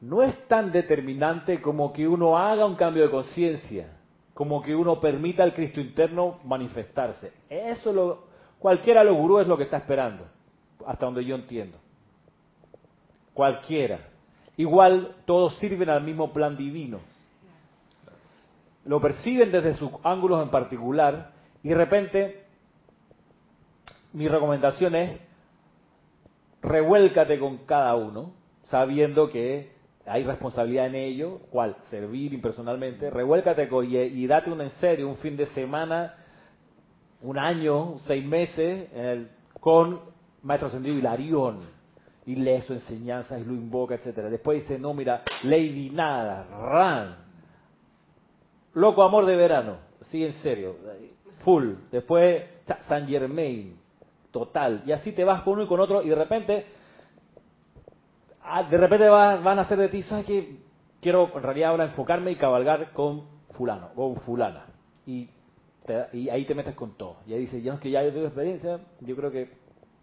no 0.00 0.22
es 0.22 0.46
tan 0.46 0.70
determinante 0.70 1.60
como 1.60 1.92
que 1.92 2.06
uno 2.06 2.38
haga 2.38 2.66
un 2.66 2.76
cambio 2.76 3.02
de 3.02 3.10
conciencia, 3.10 3.96
como 4.34 4.62
que 4.62 4.74
uno 4.74 5.00
permita 5.00 5.42
al 5.42 5.54
Cristo 5.54 5.80
interno 5.80 6.38
manifestarse. 6.44 7.32
Eso 7.48 7.92
lo, 7.92 8.24
cualquiera 8.58 9.00
de 9.00 9.06
los 9.06 9.16
gurúes 9.16 9.42
es 9.42 9.48
lo 9.48 9.56
que 9.56 9.64
está 9.64 9.78
esperando, 9.78 10.24
hasta 10.86 11.06
donde 11.06 11.24
yo 11.24 11.34
entiendo. 11.34 11.78
Cualquiera. 13.34 14.08
Igual 14.56 15.16
todos 15.24 15.56
sirven 15.58 15.88
al 15.88 16.02
mismo 16.02 16.32
plan 16.32 16.56
divino. 16.56 17.00
Lo 18.84 19.00
perciben 19.00 19.52
desde 19.52 19.74
sus 19.74 19.90
ángulos 20.02 20.42
en 20.42 20.50
particular 20.50 21.32
y 21.62 21.68
de 21.68 21.74
repente 21.74 22.44
mi 24.12 24.26
recomendación 24.28 24.94
es 24.94 25.20
revuélcate 26.62 27.38
con 27.38 27.58
cada 27.58 27.94
uno, 27.94 28.32
sabiendo 28.64 29.28
que 29.28 29.77
hay 30.08 30.22
responsabilidad 30.24 30.86
en 30.86 30.94
ello, 30.94 31.40
¿cuál? 31.50 31.76
Servir 31.90 32.32
impersonalmente, 32.32 33.10
revuélcate 33.10 33.68
y, 33.84 33.96
y 33.96 34.26
date 34.26 34.50
un 34.50 34.60
en 34.60 34.70
serio, 34.70 35.08
un 35.08 35.16
fin 35.16 35.36
de 35.36 35.46
semana, 35.46 36.14
un 37.22 37.38
año, 37.38 37.98
seis 38.00 38.24
meses, 38.24 38.88
con 39.60 40.00
Maestro 40.42 40.68
Ascendido 40.68 40.96
Hilarión 40.96 41.60
y 42.26 42.36
lee 42.36 42.60
su 42.60 42.74
enseñanza 42.74 43.38
y 43.38 43.44
lo 43.44 43.54
invoca, 43.54 43.94
etcétera. 43.94 44.28
Después 44.28 44.62
dice, 44.62 44.78
no, 44.78 44.94
mira, 44.94 45.22
Lady 45.44 45.90
Nada, 45.90 46.46
Ran, 46.46 47.16
Loco 48.74 49.02
Amor 49.02 49.26
de 49.26 49.34
Verano, 49.34 49.78
sí, 50.02 50.24
en 50.24 50.32
serio, 50.34 50.76
full. 51.38 51.72
Después 51.90 52.44
San 52.86 53.08
Germain, 53.08 53.76
total. 54.30 54.82
Y 54.86 54.92
así 54.92 55.12
te 55.12 55.24
vas 55.24 55.42
con 55.42 55.54
uno 55.54 55.62
y 55.62 55.66
con 55.66 55.80
otro 55.80 56.02
y 56.02 56.08
de 56.08 56.14
repente, 56.14 56.66
ah, 58.48 58.62
de 58.64 58.76
repente 58.76 59.08
van 59.08 59.58
a 59.58 59.62
hacer 59.62 59.78
de 59.78 59.88
ti, 59.88 60.02
¿sabes 60.02 60.26
qué? 60.26 60.56
Quiero 61.00 61.30
en 61.34 61.42
realidad 61.42 61.70
ahora 61.70 61.84
enfocarme 61.84 62.32
y 62.32 62.36
cabalgar 62.36 62.92
con 62.92 63.26
fulano, 63.50 63.90
con 63.94 64.16
fulana. 64.16 64.66
Y, 65.06 65.28
y 66.12 66.28
ahí 66.28 66.44
te 66.44 66.54
metes 66.54 66.74
con 66.74 66.96
todo. 66.96 67.18
Y 67.26 67.34
ahí 67.34 67.40
dices, 67.40 67.62
ya 67.62 67.74
es 67.74 67.80
que 67.80 67.90
ya 67.90 68.02
yo 68.02 68.12
tengo 68.12 68.26
experiencia, 68.26 68.80
yo 69.00 69.16
creo 69.16 69.30
que 69.30 69.50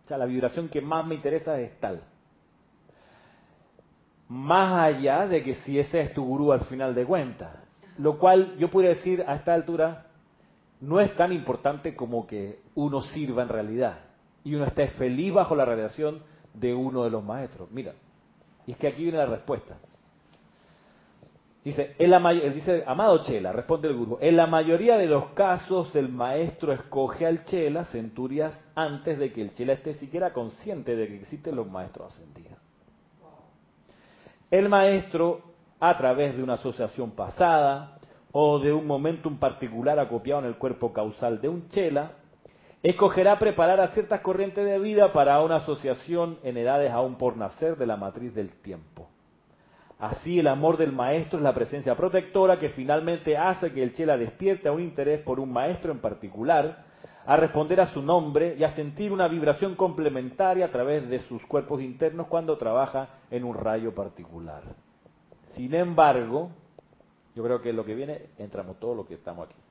la 0.10 0.26
vibración 0.26 0.70
que 0.70 0.82
más 0.82 1.06
me 1.06 1.16
interesa 1.16 1.60
es 1.60 1.80
tal. 1.80 2.02
Más 4.28 4.84
allá 4.84 5.28
de 5.28 5.44
que 5.44 5.56
si 5.56 5.80
ese 5.80 6.02
es 6.02 6.14
tu 6.14 6.24
gurú 6.24 6.52
al 6.52 6.62
final 6.62 6.96
de 6.96 7.06
cuentas. 7.06 7.56
Lo 7.98 8.18
cual 8.18 8.58
yo 8.58 8.70
podría 8.70 8.92
decir 8.92 9.24
a 9.28 9.36
esta 9.36 9.54
altura, 9.54 10.08
no 10.82 11.00
es 11.00 11.16
tan 11.16 11.32
importante 11.32 11.96
como 11.96 12.28
que 12.28 12.60
uno 12.76 13.02
sirva 13.02 13.44
en 13.44 13.50
realidad 13.50 14.00
y 14.44 14.56
uno 14.56 14.66
esté 14.66 14.88
feliz 14.90 15.34
bajo 15.34 15.56
la 15.56 15.66
radiación 15.66 16.22
de 16.54 16.74
uno 16.74 17.04
de 17.04 17.10
los 17.10 17.24
maestros. 17.24 17.72
Mira, 17.72 17.94
y 18.68 18.72
es 18.72 18.78
que 18.78 18.88
aquí 18.88 19.04
viene 19.04 19.18
la 19.18 19.26
respuesta. 19.26 19.78
Dice, 21.64 21.96
dice, 22.54 22.84
amado 22.86 23.24
Chela, 23.24 23.52
responde 23.52 23.88
el 23.88 23.96
grupo, 23.96 24.20
en 24.22 24.38
la 24.38 24.46
mayoría 24.46 24.98
de 24.98 25.08
los 25.08 25.30
casos 25.30 25.96
el 25.96 26.10
maestro 26.10 26.72
escoge 26.72 27.26
al 27.26 27.44
Chela 27.44 27.86
centurias 27.86 28.56
antes 28.76 29.18
de 29.18 29.34
que 29.34 29.42
el 29.42 29.54
Chela 29.54 29.74
esté 29.74 29.96
siquiera 29.96 30.32
consciente 30.32 30.96
de 30.96 31.08
que 31.08 31.16
existen 31.22 31.56
los 31.56 31.68
maestros 31.68 32.14
ascendidos. 32.14 32.60
El 34.52 34.70
maestro, 34.70 35.42
a 35.80 35.98
través 35.98 36.38
de 36.38 36.44
una 36.44 36.54
asociación 36.54 37.12
pasada 37.12 37.98
o 38.32 38.60
de 38.60 38.72
un 38.72 38.86
momentum 38.86 39.40
particular 39.40 39.98
acopiado 39.98 40.42
en 40.42 40.48
el 40.48 40.58
cuerpo 40.58 40.94
causal 40.94 41.42
de 41.42 41.50
un 41.50 41.68
Chela, 41.70 42.12
escogerá 42.90 43.40
preparar 43.40 43.80
a 43.80 43.88
ciertas 43.88 44.22
corrientes 44.22 44.64
de 44.64 44.78
vida 44.78 45.12
para 45.12 45.42
una 45.42 45.56
asociación 45.56 46.38
en 46.44 46.56
edades 46.56 46.92
aún 46.92 47.16
por 47.16 47.36
nacer 47.36 47.78
de 47.78 47.88
la 47.88 47.98
matriz 47.98 48.36
del 48.36 48.52
tiempo. 48.62 49.10
Así 49.98 50.38
el 50.38 50.48
amor 50.48 50.78
del 50.78 50.92
maestro 50.92 51.40
es 51.40 51.44
la 51.44 51.54
presencia 51.54 51.96
protectora 51.96 52.60
que 52.60 52.70
finalmente 52.70 53.38
hace 53.38 53.72
que 53.72 53.82
el 53.82 53.94
chela 53.94 54.18
despierte 54.18 54.70
un 54.70 54.82
interés 54.82 55.22
por 55.22 55.40
un 55.40 55.52
maestro 55.52 55.92
en 55.92 56.00
particular, 56.00 56.86
a 57.26 57.36
responder 57.38 57.82
a 57.82 57.88
su 57.88 58.04
nombre 58.04 58.56
y 58.56 58.64
a 58.64 58.76
sentir 58.76 59.12
una 59.12 59.28
vibración 59.28 59.76
complementaria 59.76 60.66
a 60.66 60.72
través 60.72 61.10
de 61.10 61.18
sus 61.22 61.44
cuerpos 61.48 61.82
internos 61.82 62.28
cuando 62.28 62.56
trabaja 62.56 63.10
en 63.32 63.46
un 63.46 63.56
rayo 63.56 63.96
particular. 63.96 64.62
Sin 65.56 65.74
embargo, 65.74 66.52
yo 67.34 67.44
creo 67.44 67.64
que 67.64 67.74
lo 67.74 67.84
que 67.84 67.96
viene, 67.96 68.28
entramos 68.38 68.80
todos 68.80 68.96
los 68.96 69.08
que 69.08 69.16
estamos 69.16 69.48
aquí. 69.48 69.65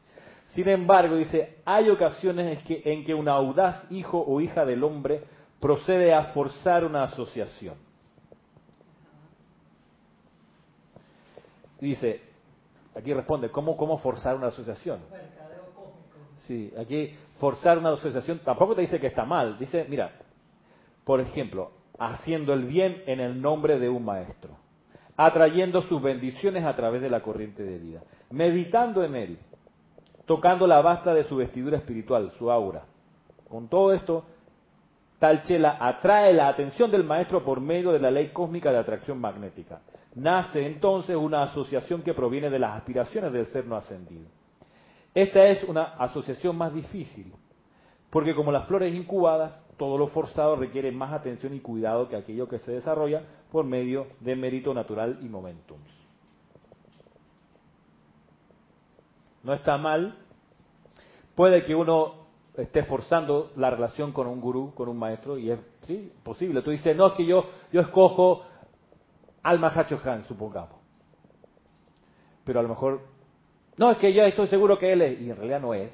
Sin 0.54 0.68
embargo, 0.68 1.16
dice, 1.16 1.56
hay 1.64 1.90
ocasiones 1.90 2.62
en 2.68 3.04
que 3.04 3.12
un 3.12 3.28
audaz 3.28 3.90
hijo 3.90 4.24
o 4.24 4.40
hija 4.40 4.64
del 4.64 4.84
hombre 4.84 5.24
procede 5.58 6.14
a 6.14 6.26
forzar 6.26 6.84
una 6.84 7.02
asociación. 7.02 7.74
Dice, 11.80 12.22
aquí 12.94 13.12
responde, 13.12 13.50
¿cómo, 13.50 13.76
cómo 13.76 13.98
forzar 13.98 14.36
una 14.36 14.46
asociación? 14.46 15.00
Sí, 16.46 16.72
aquí 16.78 17.16
forzar 17.40 17.78
una 17.78 17.92
asociación 17.92 18.38
tampoco 18.44 18.76
te 18.76 18.82
dice 18.82 19.00
que 19.00 19.08
está 19.08 19.24
mal. 19.24 19.58
Dice, 19.58 19.84
mira, 19.88 20.12
por 21.02 21.20
ejemplo, 21.20 21.72
haciendo 21.98 22.52
el 22.52 22.64
bien 22.64 23.02
en 23.06 23.18
el 23.18 23.42
nombre 23.42 23.80
de 23.80 23.88
un 23.88 24.04
maestro, 24.04 24.56
atrayendo 25.16 25.82
sus 25.82 26.00
bendiciones 26.00 26.64
a 26.64 26.76
través 26.76 27.02
de 27.02 27.10
la 27.10 27.22
corriente 27.22 27.64
de 27.64 27.78
vida, 27.78 28.02
meditando 28.30 29.02
en 29.02 29.16
él, 29.16 29.38
tocando 30.26 30.66
la 30.66 30.80
basta 30.80 31.12
de 31.14 31.24
su 31.24 31.36
vestidura 31.36 31.78
espiritual, 31.78 32.30
su 32.32 32.50
aura. 32.50 32.84
Con 33.48 33.68
todo 33.68 33.92
esto, 33.92 34.24
tal 35.18 35.42
chela 35.42 35.76
atrae 35.80 36.32
la 36.32 36.48
atención 36.48 36.90
del 36.90 37.04
maestro 37.04 37.44
por 37.44 37.60
medio 37.60 37.92
de 37.92 37.98
la 37.98 38.10
ley 38.10 38.28
cósmica 38.28 38.72
de 38.72 38.78
atracción 38.78 39.20
magnética. 39.20 39.80
Nace 40.14 40.66
entonces 40.66 41.16
una 41.16 41.42
asociación 41.42 42.02
que 42.02 42.14
proviene 42.14 42.48
de 42.48 42.58
las 42.58 42.76
aspiraciones 42.76 43.32
del 43.32 43.46
ser 43.46 43.66
no 43.66 43.76
ascendido. 43.76 44.26
Esta 45.14 45.46
es 45.46 45.62
una 45.64 45.94
asociación 45.98 46.56
más 46.56 46.74
difícil, 46.74 47.32
porque 48.10 48.34
como 48.34 48.52
las 48.52 48.66
flores 48.66 48.94
incubadas, 48.94 49.60
todo 49.76 49.98
lo 49.98 50.06
forzado 50.08 50.56
requiere 50.56 50.90
más 50.92 51.12
atención 51.12 51.54
y 51.54 51.60
cuidado 51.60 52.08
que 52.08 52.16
aquello 52.16 52.48
que 52.48 52.58
se 52.58 52.72
desarrolla 52.72 53.22
por 53.50 53.64
medio 53.64 54.06
de 54.20 54.36
mérito 54.36 54.72
natural 54.72 55.18
y 55.20 55.28
momentum. 55.28 55.78
No 59.44 59.52
está 59.52 59.78
mal. 59.78 60.18
Puede 61.34 61.64
que 61.64 61.74
uno 61.74 62.24
esté 62.56 62.84
forzando 62.84 63.52
la 63.56 63.70
relación 63.70 64.12
con 64.12 64.26
un 64.26 64.40
gurú, 64.40 64.74
con 64.74 64.88
un 64.88 64.98
maestro, 64.98 65.38
y 65.38 65.50
es 65.50 65.58
posible. 66.22 66.62
Tú 66.62 66.70
dices, 66.70 66.96
no, 66.96 67.08
es 67.08 67.12
que 67.14 67.26
yo, 67.26 67.44
yo 67.72 67.80
escojo 67.80 68.42
al 69.42 69.58
Mahacho 69.58 70.00
Han, 70.04 70.24
supongamos. 70.26 70.76
Pero 72.44 72.60
a 72.60 72.62
lo 72.62 72.68
mejor, 72.68 73.00
no, 73.76 73.90
es 73.90 73.98
que 73.98 74.12
yo 74.12 74.22
estoy 74.22 74.46
seguro 74.46 74.78
que 74.78 74.92
él 74.92 75.02
es, 75.02 75.20
y 75.20 75.30
en 75.30 75.36
realidad 75.36 75.60
no 75.60 75.74
es. 75.74 75.92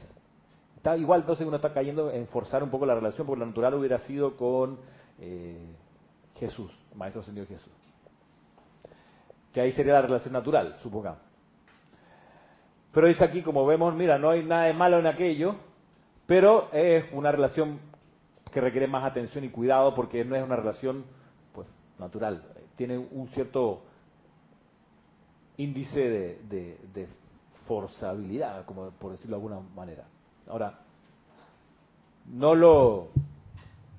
Está, 0.76 0.96
igual 0.96 1.20
entonces 1.20 1.46
uno 1.46 1.56
está 1.56 1.72
cayendo 1.72 2.10
en 2.10 2.26
forzar 2.28 2.62
un 2.62 2.70
poco 2.70 2.86
la 2.86 2.94
relación, 2.94 3.26
porque 3.26 3.40
lo 3.40 3.46
natural 3.46 3.74
hubiera 3.74 3.98
sido 3.98 4.36
con 4.36 4.78
eh, 5.18 5.74
Jesús, 6.36 6.72
Maestro 6.94 7.22
Señor 7.22 7.46
Jesús. 7.46 7.72
Que 9.52 9.60
ahí 9.60 9.72
sería 9.72 9.94
la 9.94 10.02
relación 10.02 10.32
natural, 10.32 10.78
supongamos. 10.82 11.29
Pero 12.92 13.06
dice 13.06 13.24
aquí, 13.24 13.42
como 13.42 13.64
vemos, 13.66 13.94
mira, 13.94 14.18
no 14.18 14.30
hay 14.30 14.44
nada 14.44 14.64
de 14.64 14.72
malo 14.72 14.98
en 14.98 15.06
aquello, 15.06 15.56
pero 16.26 16.70
es 16.72 17.04
una 17.12 17.30
relación 17.30 17.78
que 18.52 18.60
requiere 18.60 18.88
más 18.88 19.04
atención 19.04 19.44
y 19.44 19.50
cuidado 19.50 19.94
porque 19.94 20.24
no 20.24 20.34
es 20.34 20.42
una 20.42 20.56
relación 20.56 21.04
pues 21.52 21.68
natural, 21.98 22.42
tiene 22.76 22.98
un 22.98 23.28
cierto 23.28 23.82
índice 25.56 26.38
de, 26.48 27.08
forzabilidad, 27.66 28.64
como 28.64 28.90
por 28.90 29.12
decirlo 29.12 29.36
de 29.36 29.42
alguna 29.42 29.60
manera. 29.76 30.04
Ahora, 30.48 30.80
no 32.26 32.54
lo 32.56 33.10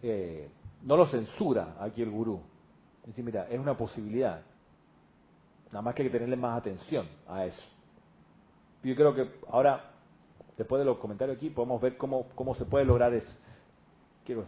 eh, 0.01 0.49
no 0.83 0.97
lo 0.97 1.05
censura 1.05 1.75
aquí 1.79 2.01
el 2.01 2.09
gurú. 2.09 2.41
Dice, 3.05 3.23
mira, 3.23 3.47
es 3.49 3.59
una 3.59 3.77
posibilidad. 3.77 4.41
Nada 5.67 5.81
más 5.81 5.95
que 5.95 6.01
hay 6.01 6.09
que 6.09 6.13
tenerle 6.13 6.35
más 6.35 6.57
atención 6.57 7.07
a 7.27 7.45
eso. 7.45 7.61
Yo 8.83 8.95
creo 8.95 9.13
que 9.13 9.27
ahora, 9.49 9.91
después 10.57 10.79
de 10.79 10.85
los 10.85 10.97
comentarios 10.97 11.37
aquí, 11.37 11.49
podemos 11.49 11.81
ver 11.81 11.97
cómo, 11.97 12.27
cómo 12.35 12.55
se 12.55 12.65
puede 12.65 12.85
lograr 12.85 13.13
eso. 13.13 13.31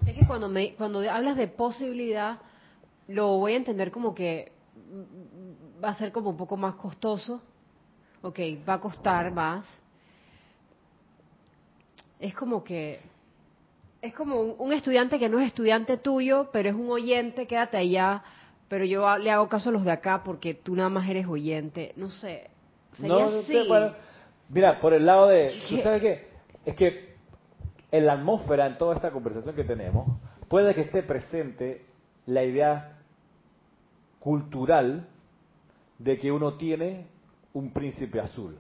Es 0.06 0.14
que 0.16 0.26
cuando, 0.26 0.50
me, 0.50 0.76
cuando 0.76 1.00
hablas 1.10 1.36
de 1.36 1.48
posibilidad, 1.48 2.40
lo 3.08 3.38
voy 3.40 3.54
a 3.54 3.58
entender 3.58 3.92
como 3.92 4.14
que 4.14 4.52
va 5.84 5.90
a 5.90 5.96
ser 5.96 6.12
como 6.12 6.30
un 6.30 6.38
poco 6.38 6.58
más 6.58 6.76
costoso. 6.76 7.42
Ok, 8.22 8.40
va 8.68 8.76
a 8.76 8.80
costar 8.80 9.32
más. 9.32 9.66
Es 12.20 12.34
como 12.34 12.64
que 12.64 13.02
es 14.02 14.14
como 14.14 14.42
un, 14.42 14.74
estudiante 14.74 15.18
que 15.18 15.30
no 15.30 15.40
es 15.40 15.48
estudiante 15.48 15.98
tuyo, 15.98 16.50
pero 16.52 16.70
es 16.70 16.76
un 16.76 16.90
oyente, 16.90 17.48
quédate 17.48 17.78
allá, 17.78 18.22
pero 18.68 18.84
yo 18.84 19.18
le 19.18 19.32
hago 19.32 19.48
caso 19.48 19.70
a 19.70 19.72
los 19.72 19.86
de 19.86 19.92
acá 19.92 20.24
porque 20.24 20.54
tú 20.54 20.76
nada 20.76 20.90
más 20.90 21.08
eres 21.08 21.26
oyente. 21.26 21.94
No 21.96 22.12
sé, 22.12 22.50
sería 22.98 23.26
así. 23.26 23.68
Mira, 24.54 24.80
por 24.80 24.94
el 24.94 25.06
lado 25.06 25.28
de... 25.28 25.52
¿Tú 25.70 25.78
sabes 25.78 26.02
qué? 26.02 26.28
Es 26.66 26.76
que 26.76 27.16
en 27.92 28.06
la 28.06 28.14
atmósfera, 28.14 28.68
en 28.68 28.78
toda 28.78 28.96
esta 28.96 29.12
conversación 29.12 29.56
que 29.56 29.64
tenemos, 29.64 30.08
puede 30.48 30.74
que 30.74 30.82
esté 30.82 31.04
presente 31.04 31.86
la 32.26 32.44
idea 32.44 32.98
cultural 34.20 35.08
de 36.00 36.18
que 36.18 36.32
uno 36.32 36.54
tiene 36.56 37.08
un 37.54 37.72
príncipe 37.72 38.20
azul 38.20 38.58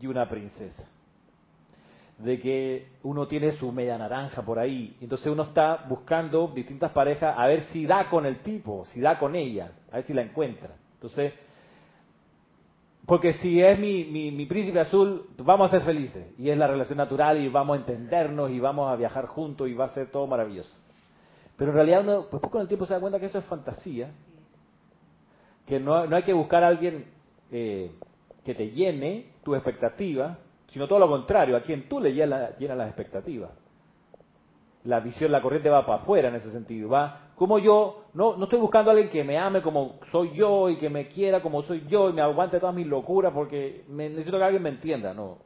y 0.00 0.06
una 0.06 0.28
princesa. 0.28 0.84
De 2.18 2.40
que 2.40 2.88
uno 3.02 3.26
tiene 3.26 3.52
su 3.52 3.70
media 3.72 3.98
naranja 3.98 4.42
por 4.42 4.58
ahí. 4.58 4.96
Entonces 5.00 5.26
uno 5.26 5.42
está 5.44 5.84
buscando 5.88 6.48
distintas 6.48 6.92
parejas 6.92 7.34
a 7.36 7.46
ver 7.46 7.62
si 7.64 7.84
da 7.84 8.08
con 8.08 8.24
el 8.24 8.40
tipo, 8.40 8.86
si 8.86 9.00
da 9.00 9.18
con 9.18 9.34
ella, 9.34 9.72
a 9.90 9.96
ver 9.96 10.04
si 10.04 10.14
la 10.14 10.22
encuentra. 10.22 10.76
Entonces, 10.94 11.34
porque 13.06 13.34
si 13.34 13.62
es 13.62 13.78
mi, 13.78 14.04
mi, 14.04 14.46
príncipe 14.46 14.80
azul, 14.80 15.28
vamos 15.38 15.68
a 15.68 15.78
ser 15.78 15.82
felices. 15.82 16.26
Y 16.38 16.50
es 16.50 16.58
la 16.58 16.66
relación 16.66 16.98
natural 16.98 17.38
y 17.40 17.48
vamos 17.48 17.76
a 17.76 17.80
entendernos 17.80 18.50
y 18.50 18.58
vamos 18.58 18.90
a 18.90 18.96
viajar 18.96 19.26
juntos 19.26 19.68
y 19.68 19.74
va 19.74 19.84
a 19.84 19.94
ser 19.94 20.10
todo 20.10 20.26
maravilloso. 20.26 20.74
Pero 21.56 21.70
en 21.70 21.76
realidad 21.76 22.00
uno, 22.00 22.26
pues 22.28 22.42
con 22.50 22.60
el 22.60 22.66
tiempo 22.66 22.84
se 22.84 22.94
da 22.94 23.00
cuenta 23.00 23.20
que 23.20 23.26
eso 23.26 23.38
es 23.38 23.44
fantasía. 23.44 24.10
Que 25.66 25.78
no, 25.78 26.04
no 26.06 26.16
hay 26.16 26.24
que 26.24 26.32
buscar 26.32 26.64
a 26.64 26.68
alguien 26.68 27.06
eh, 27.52 27.92
que 28.44 28.56
te 28.56 28.70
llene 28.70 29.34
tu 29.44 29.54
expectativa, 29.54 30.38
sino 30.68 30.88
todo 30.88 30.98
lo 30.98 31.08
contrario, 31.08 31.56
a 31.56 31.62
quien 31.62 31.88
tú 31.88 32.00
le 32.00 32.12
llenas, 32.12 32.58
llenas 32.58 32.76
las 32.76 32.88
expectativas. 32.88 33.52
la 34.82 34.98
visión, 34.98 35.30
la 35.30 35.40
corriente 35.40 35.70
va 35.70 35.86
para 35.86 36.02
afuera 36.02 36.28
en 36.28 36.34
ese 36.34 36.50
sentido. 36.50 36.88
Va 36.88 37.25
como 37.36 37.58
yo, 37.58 38.04
no, 38.14 38.36
no 38.36 38.44
estoy 38.44 38.58
buscando 38.58 38.90
a 38.90 38.94
alguien 38.94 39.10
que 39.10 39.22
me 39.22 39.38
ame 39.38 39.60
como 39.60 39.96
soy 40.10 40.32
yo 40.32 40.70
y 40.70 40.76
que 40.76 40.88
me 40.88 41.06
quiera 41.06 41.42
como 41.42 41.62
soy 41.62 41.84
yo 41.86 42.08
y 42.08 42.14
me 42.14 42.22
aguante 42.22 42.58
todas 42.58 42.74
mis 42.74 42.86
locuras 42.86 43.32
porque 43.34 43.84
me, 43.88 44.08
necesito 44.08 44.38
que 44.38 44.44
alguien 44.44 44.62
me 44.62 44.70
entienda, 44.70 45.12
no. 45.12 45.38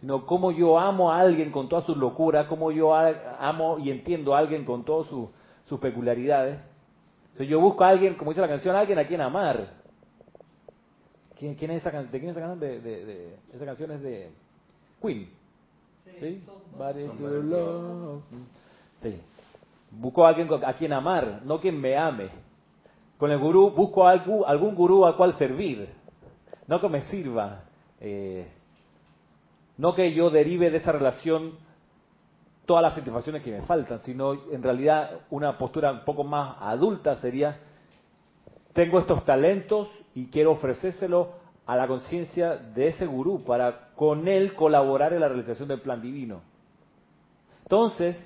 Sino 0.00 0.24
como 0.24 0.50
yo 0.50 0.78
amo 0.78 1.12
a 1.12 1.20
alguien 1.20 1.52
con 1.52 1.68
todas 1.68 1.84
sus 1.84 1.96
locuras, 1.96 2.46
como 2.46 2.72
yo 2.72 2.94
amo 2.94 3.78
y 3.78 3.90
entiendo 3.90 4.34
a 4.34 4.38
alguien 4.38 4.64
con 4.64 4.84
todas 4.84 5.08
sus, 5.08 5.28
sus 5.66 5.78
peculiaridades. 5.78 6.58
Entonces 7.24 7.48
yo 7.48 7.60
busco 7.60 7.84
a 7.84 7.90
alguien, 7.90 8.14
como 8.14 8.30
dice 8.30 8.40
la 8.40 8.48
canción, 8.48 8.74
a 8.74 8.80
alguien 8.80 8.98
a 8.98 9.04
quien 9.04 9.20
amar. 9.20 9.74
¿Quién, 11.38 11.54
quién 11.54 11.70
es 11.70 11.86
esa, 11.86 12.02
¿De 12.02 12.18
quién 12.18 12.30
es 12.30 12.36
esa 12.36 12.40
canción? 12.46 12.60
De, 12.60 12.80
de, 12.80 13.04
de, 13.04 13.36
esa 13.52 13.64
canción 13.66 13.90
es 13.90 14.02
de 14.02 14.30
Queen. 15.02 15.28
¿Sí? 16.18 16.40
Sí. 18.98 19.20
Busco 19.98 20.24
a 20.26 20.30
alguien 20.30 20.48
a 20.64 20.72
quien 20.74 20.92
amar, 20.92 21.40
no 21.44 21.60
quien 21.60 21.80
me 21.80 21.96
ame. 21.96 22.28
Con 23.18 23.30
el 23.30 23.38
gurú 23.38 23.70
busco 23.70 24.06
algún, 24.06 24.44
algún 24.46 24.74
gurú 24.74 25.06
al 25.06 25.16
cual 25.16 25.32
servir, 25.34 25.88
no 26.66 26.80
que 26.80 26.88
me 26.88 27.02
sirva. 27.02 27.62
Eh, 28.00 28.46
no 29.78 29.94
que 29.94 30.12
yo 30.12 30.30
derive 30.30 30.70
de 30.70 30.78
esa 30.78 30.92
relación 30.92 31.52
todas 32.66 32.82
las 32.82 32.94
satisfacciones 32.94 33.42
que 33.42 33.52
me 33.52 33.62
faltan, 33.62 34.00
sino 34.00 34.34
en 34.50 34.62
realidad 34.62 35.20
una 35.30 35.56
postura 35.56 35.92
un 35.92 36.04
poco 36.04 36.24
más 36.24 36.56
adulta 36.60 37.16
sería, 37.16 37.58
tengo 38.72 38.98
estos 38.98 39.24
talentos 39.24 39.88
y 40.14 40.26
quiero 40.26 40.52
ofrecérselo 40.52 41.30
a 41.64 41.76
la 41.76 41.86
conciencia 41.86 42.56
de 42.56 42.88
ese 42.88 43.06
gurú 43.06 43.44
para 43.44 43.90
con 43.94 44.28
él 44.28 44.54
colaborar 44.54 45.12
en 45.12 45.20
la 45.20 45.28
realización 45.28 45.68
del 45.68 45.80
plan 45.80 46.02
divino. 46.02 46.40
Entonces, 47.62 48.16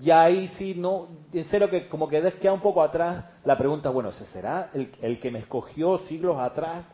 ya 0.00 0.22
ahí 0.22 0.48
sí, 0.56 0.74
no, 0.74 1.08
en 1.32 1.44
serio 1.44 1.68
que 1.68 1.88
como 1.88 2.08
que 2.08 2.20
queda 2.40 2.52
un 2.52 2.60
poco 2.60 2.82
atrás 2.82 3.24
la 3.44 3.56
pregunta, 3.56 3.90
bueno, 3.90 4.08
¿ese 4.08 4.24
será 4.26 4.70
el, 4.72 4.90
el 5.02 5.20
que 5.20 5.30
me 5.30 5.40
escogió 5.40 5.98
siglos 6.00 6.38
atrás 6.38 6.86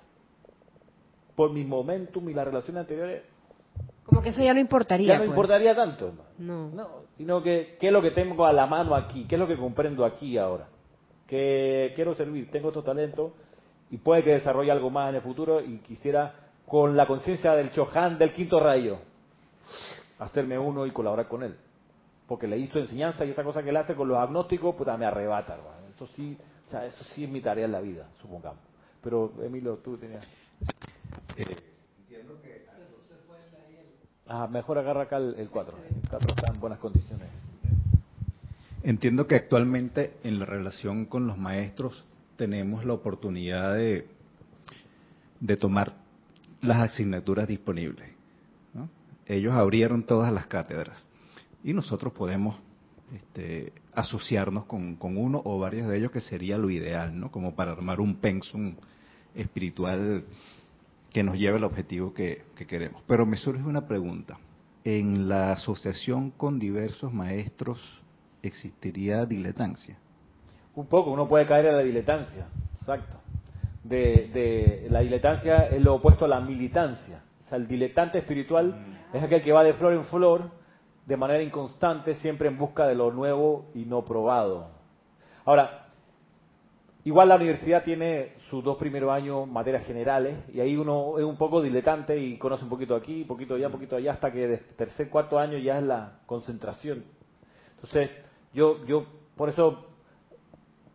por 1.36 1.52
mi 1.52 1.64
momentum 1.64 2.28
y 2.28 2.34
las 2.34 2.46
relaciones 2.46 2.80
anteriores? 2.80 3.22
Como 4.04 4.22
que 4.22 4.30
eso 4.30 4.42
ya 4.42 4.54
no 4.54 4.60
importaría. 4.60 5.08
Ya 5.08 5.14
no 5.14 5.20
pues. 5.20 5.30
importaría 5.30 5.74
tanto. 5.74 6.14
No. 6.38 6.68
no. 6.70 6.88
Sino 7.16 7.42
que, 7.42 7.76
¿qué 7.78 7.88
es 7.88 7.92
lo 7.92 8.02
que 8.02 8.10
tengo 8.10 8.44
a 8.44 8.52
la 8.52 8.66
mano 8.66 8.94
aquí? 8.94 9.24
¿Qué 9.28 9.36
es 9.36 9.38
lo 9.38 9.46
que 9.46 9.56
comprendo 9.56 10.04
aquí 10.04 10.36
ahora? 10.36 10.68
Que 11.28 11.92
quiero 11.94 12.14
servir, 12.14 12.50
tengo 12.50 12.68
estos 12.68 12.84
talentos 12.84 13.32
y 13.90 13.98
puede 13.98 14.24
que 14.24 14.32
desarrolle 14.32 14.72
algo 14.72 14.90
más 14.90 15.10
en 15.10 15.16
el 15.16 15.22
futuro 15.22 15.60
y 15.60 15.78
quisiera, 15.78 16.34
con 16.66 16.96
la 16.96 17.06
conciencia 17.06 17.54
del 17.54 17.70
Chohan 17.70 18.18
del 18.18 18.32
quinto 18.32 18.58
rayo, 18.58 18.98
hacerme 20.18 20.58
uno 20.58 20.86
y 20.86 20.90
colaborar 20.90 21.28
con 21.28 21.44
él 21.44 21.56
porque 22.26 22.46
le 22.46 22.58
hizo 22.58 22.78
enseñanza 22.78 23.24
y 23.24 23.30
esa 23.30 23.44
cosa 23.44 23.62
que 23.62 23.70
él 23.70 23.76
hace 23.76 23.94
con 23.94 24.08
los 24.08 24.18
agnósticos, 24.18 24.74
puta, 24.74 24.96
me 24.96 25.06
arrebata, 25.06 25.54
hermano. 25.54 25.86
Eso 25.94 26.06
sí, 26.08 26.36
o 26.66 26.70
sea, 26.70 26.84
eso 26.84 27.04
sí 27.14 27.24
es 27.24 27.30
mi 27.30 27.40
tarea 27.40 27.66
en 27.66 27.72
la 27.72 27.80
vida, 27.80 28.08
supongamos. 28.20 28.60
Pero, 29.02 29.32
Emilio, 29.42 29.76
tú 29.76 29.96
tenías... 29.96 30.24
Eh, 31.36 31.56
entiendo 32.00 32.40
que... 32.42 32.66
Ah, 34.26 34.48
mejor 34.48 34.78
agarra 34.78 35.02
acá 35.02 35.18
el 35.18 35.48
4. 35.48 35.78
El 35.88 36.08
4 36.10 36.28
está 36.28 36.52
en 36.52 36.60
buenas 36.60 36.80
condiciones. 36.80 37.28
Entiendo 38.82 39.28
que 39.28 39.36
actualmente 39.36 40.16
en 40.24 40.40
la 40.40 40.46
relación 40.46 41.06
con 41.06 41.28
los 41.28 41.38
maestros 41.38 42.04
tenemos 42.36 42.84
la 42.84 42.92
oportunidad 42.92 43.74
de, 43.74 44.08
de 45.40 45.56
tomar 45.56 45.94
las 46.60 46.78
asignaturas 46.78 47.46
disponibles. 47.46 48.10
¿no? 48.74 48.88
Ellos 49.26 49.54
abrieron 49.54 50.02
todas 50.02 50.32
las 50.32 50.46
cátedras 50.46 51.06
y 51.66 51.74
nosotros 51.74 52.12
podemos 52.12 52.56
este, 53.12 53.72
asociarnos 53.92 54.66
con, 54.66 54.96
uno 55.00 55.42
o 55.44 55.58
varios 55.58 55.88
de 55.88 55.98
ellos 55.98 56.12
que 56.12 56.20
sería 56.20 56.56
lo 56.56 56.70
ideal, 56.70 57.18
¿no? 57.18 57.32
Como 57.32 57.56
para 57.56 57.72
armar 57.72 57.98
un 57.98 58.20
pensum 58.20 58.76
espiritual 59.34 60.24
que 61.12 61.24
nos 61.24 61.36
lleve 61.36 61.56
al 61.56 61.64
objetivo 61.64 62.14
que, 62.14 62.44
queremos. 62.68 63.02
Pero 63.08 63.26
me 63.26 63.36
surge 63.36 63.64
una 63.64 63.88
pregunta. 63.88 64.38
¿En 64.84 65.28
la 65.28 65.54
asociación 65.54 66.30
con 66.30 66.60
diversos 66.60 67.12
maestros 67.12 67.80
existiría 68.42 69.26
diletancia? 69.26 69.98
Un 70.76 70.86
poco, 70.86 71.10
uno 71.10 71.26
puede 71.26 71.46
caer 71.46 71.66
en 71.66 71.76
la 71.78 71.82
diletancia, 71.82 72.46
exacto. 72.78 73.18
De, 73.82 74.30
de, 74.32 74.86
la 74.88 75.00
diletancia 75.00 75.66
es 75.66 75.82
lo 75.82 75.96
opuesto 75.96 76.26
a 76.26 76.28
la 76.28 76.40
militancia. 76.40 77.24
O 77.44 77.48
sea, 77.48 77.58
el 77.58 77.66
diletante 77.66 78.20
espiritual 78.20 78.86
es 79.12 79.20
aquel 79.20 79.42
que 79.42 79.50
va 79.50 79.64
de 79.64 79.74
flor 79.74 79.94
en 79.94 80.04
flor 80.04 80.65
de 81.06 81.16
manera 81.16 81.42
inconstante, 81.42 82.14
siempre 82.14 82.48
en 82.48 82.58
busca 82.58 82.86
de 82.86 82.96
lo 82.96 83.12
nuevo 83.12 83.66
y 83.74 83.84
no 83.84 84.04
probado. 84.04 84.68
Ahora, 85.44 85.86
igual 87.04 87.28
la 87.28 87.36
universidad 87.36 87.84
tiene 87.84 88.34
sus 88.50 88.62
dos 88.64 88.76
primeros 88.76 89.12
años 89.12 89.46
materias 89.48 89.86
generales 89.86 90.36
y 90.52 90.60
ahí 90.60 90.76
uno 90.76 91.18
es 91.18 91.24
un 91.24 91.36
poco 91.36 91.62
diletante 91.62 92.18
y 92.18 92.36
conoce 92.36 92.64
un 92.64 92.70
poquito 92.70 92.96
aquí, 92.96 93.22
un 93.22 93.28
poquito 93.28 93.54
allá, 93.54 93.66
un 93.68 93.72
poquito 93.72 93.96
allá, 93.96 94.12
hasta 94.12 94.32
que 94.32 94.48
de 94.48 94.58
tercer, 94.58 95.08
cuarto 95.08 95.38
año 95.38 95.56
ya 95.58 95.78
es 95.78 95.84
la 95.84 96.18
concentración. 96.26 97.04
Entonces, 97.76 98.10
yo, 98.52 98.84
yo 98.86 99.06
por 99.36 99.48
eso 99.48 99.86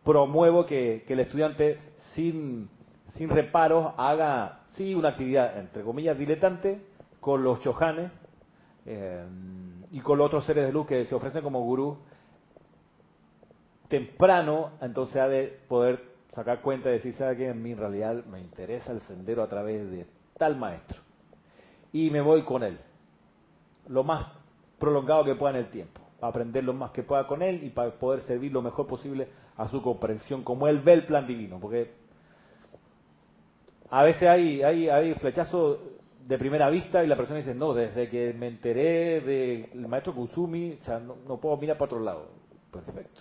promuevo 0.04 0.66
que, 0.66 1.04
el 1.08 1.20
estudiante 1.20 1.78
sin, 2.14 2.68
sin 3.06 3.30
reparos 3.30 3.94
haga, 3.96 4.60
sí, 4.72 4.94
una 4.94 5.10
actividad, 5.10 5.58
entre 5.58 5.82
comillas, 5.82 6.18
diletante 6.18 6.82
con 7.20 7.42
los 7.42 7.60
chojanes, 7.60 8.10
eh, 8.84 9.24
y 9.92 10.00
con 10.00 10.18
los 10.18 10.26
otros 10.26 10.44
seres 10.46 10.66
de 10.66 10.72
luz 10.72 10.86
que 10.86 11.04
se 11.04 11.14
ofrecen 11.14 11.42
como 11.42 11.60
gurú, 11.60 11.98
temprano 13.88 14.70
entonces 14.80 15.16
ha 15.16 15.28
de 15.28 15.60
poder 15.68 16.02
sacar 16.32 16.62
cuenta 16.62 16.88
y 16.88 16.94
decir, 16.94 17.12
¿sabe 17.12 17.36
qué? 17.36 17.48
En 17.48 17.62
mí 17.62 17.74
realidad 17.74 18.24
me 18.24 18.40
interesa 18.40 18.90
el 18.90 19.02
sendero 19.02 19.42
a 19.42 19.48
través 19.48 19.90
de 19.90 20.06
tal 20.38 20.56
maestro. 20.56 20.98
Y 21.92 22.08
me 22.08 22.22
voy 22.22 22.42
con 22.42 22.62
él, 22.62 22.78
lo 23.86 24.02
más 24.02 24.26
prolongado 24.78 25.24
que 25.24 25.34
pueda 25.34 25.58
en 25.58 25.66
el 25.66 25.70
tiempo, 25.70 26.00
para 26.18 26.30
aprender 26.30 26.64
lo 26.64 26.72
más 26.72 26.90
que 26.92 27.02
pueda 27.02 27.26
con 27.26 27.42
él 27.42 27.62
y 27.62 27.68
para 27.68 27.90
poder 27.90 28.22
servir 28.22 28.50
lo 28.50 28.62
mejor 28.62 28.86
posible 28.86 29.28
a 29.58 29.68
su 29.68 29.82
comprensión, 29.82 30.42
como 30.42 30.68
él 30.68 30.80
ve 30.80 30.94
el 30.94 31.04
plan 31.04 31.26
divino, 31.26 31.60
porque 31.60 31.92
a 33.90 34.04
veces 34.04 34.26
hay, 34.26 34.62
hay, 34.62 34.88
hay 34.88 35.12
flechazos 35.16 35.78
de 36.32 36.38
primera 36.38 36.70
vista 36.70 37.04
y 37.04 37.06
la 37.06 37.16
persona 37.16 37.40
dice, 37.40 37.54
no, 37.54 37.74
desde 37.74 38.08
que 38.08 38.32
me 38.32 38.48
enteré 38.48 39.20
del 39.20 39.86
maestro 39.86 40.14
Kusumi, 40.14 40.78
o 40.80 40.84
sea, 40.84 40.98
no, 40.98 41.36
puedo 41.36 41.58
mirar 41.58 41.76
para 41.76 41.86
otro 41.92 42.00
lado. 42.00 42.30
Perfecto. 42.70 43.20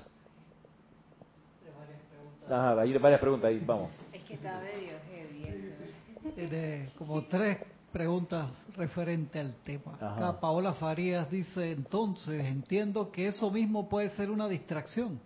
Ajá, 2.46 2.80
hay 2.80 2.98
varias 2.98 3.20
preguntas 3.20 3.50
ahí, 3.50 3.62
vamos. 3.66 3.92
Es 4.14 4.24
que 4.24 4.36
está 4.36 4.62
medio 4.62 4.94
heavy. 5.10 6.36
Tiene 6.36 6.90
como 6.98 7.24
tres 7.26 7.58
preguntas 7.92 8.50
referente 8.78 9.40
al 9.42 9.56
tema. 9.56 9.96
Acá 9.96 10.40
Paola 10.40 10.74
Farías 10.74 11.30
dice, 11.30 11.72
entonces 11.72 12.46
entiendo 12.46 13.12
que 13.12 13.28
eso 13.28 13.52
mismo 13.52 13.90
puede 13.90 14.10
ser 14.12 14.32
una 14.32 14.48
distracción. 14.48 15.20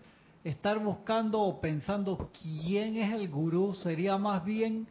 Estar 0.44 0.80
buscando 0.80 1.40
o 1.40 1.62
pensando 1.62 2.32
quién 2.42 2.98
es 2.98 3.14
el 3.14 3.30
gurú 3.30 3.76
sería 3.76 4.18
más 4.18 4.44
bien 4.44 4.88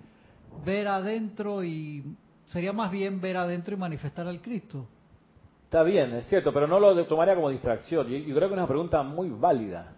ver 0.64 0.86
adentro 0.86 1.64
y 1.64 2.16
sería 2.54 2.72
más 2.72 2.90
bien 2.92 3.20
ver 3.20 3.36
adentro 3.36 3.74
y 3.74 3.78
manifestar 3.78 4.28
al 4.28 4.40
Cristo. 4.40 4.86
Está 5.64 5.82
bien, 5.82 6.14
es 6.14 6.24
cierto, 6.28 6.52
pero 6.52 6.68
no 6.68 6.78
lo 6.78 7.04
tomaría 7.04 7.34
como 7.34 7.50
distracción. 7.50 8.06
Yo, 8.06 8.34
creo 8.36 8.48
que 8.48 8.54
es 8.54 8.58
una 8.58 8.68
pregunta 8.68 9.02
muy 9.02 9.28
válida. 9.28 9.92